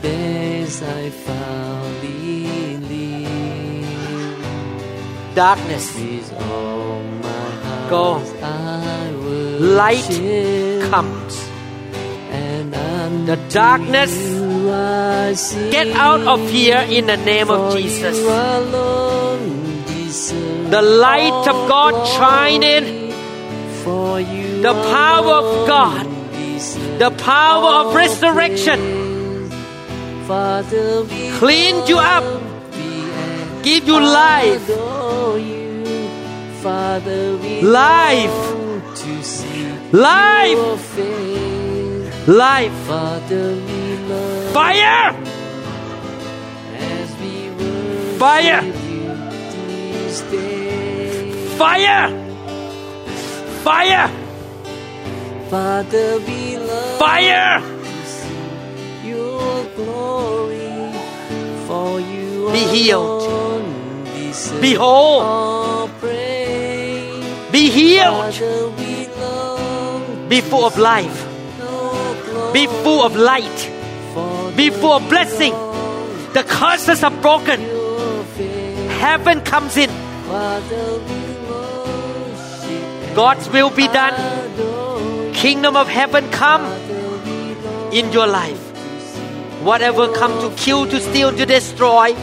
[0.00, 3.86] There's I found believe.
[5.34, 5.94] Darkness.
[5.94, 7.28] With all my
[7.64, 8.22] heart Go.
[9.60, 10.08] Light
[10.90, 11.48] comes.
[12.30, 12.72] And
[13.26, 14.12] The darkness.
[15.70, 18.18] Get out of here in the name of Jesus.
[20.70, 23.12] The light of God shine in
[24.62, 26.06] The power of God.
[26.98, 29.01] The power of resurrection
[30.26, 31.04] Father,
[31.38, 32.24] clean you up.
[33.62, 34.68] Give you life.
[37.62, 38.30] Life.
[39.92, 40.62] Life.
[42.28, 42.72] Life.
[44.52, 45.12] Fire.
[48.18, 48.62] Fire.
[51.58, 52.08] Fire.
[53.64, 54.10] Fire.
[55.50, 57.71] Father, we love Fire
[62.52, 63.22] Be healed.
[64.60, 65.52] Be whole.
[67.52, 68.32] Be healed
[70.30, 71.28] Be full of life
[72.54, 73.70] Be full of light
[74.56, 75.52] Be full of blessing
[76.32, 77.60] The curses are broken.
[78.98, 79.90] Heaven comes in
[83.14, 85.34] God's will be done.
[85.34, 86.64] Kingdom of heaven come
[87.92, 88.70] in your life
[89.62, 92.16] Whatever come to kill, to steal, to destroy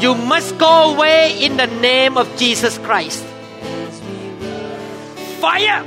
[0.00, 3.24] You must go away in the name of Jesus Christ
[5.40, 5.84] Fire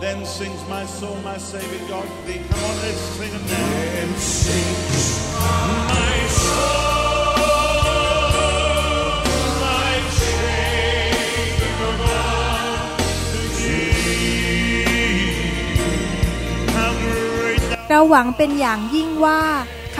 [0.00, 2.40] Then sings my soul, my Savior God to thee.
[2.50, 3.68] Come on, let's sing it now.
[3.96, 7.16] Then sings my soul,
[9.64, 12.98] my Savior God
[13.32, 13.90] to thee.
[16.76, 19.42] How great thou เราหวังเป็นอย่างยิ่งว่า
[19.79, 19.79] ค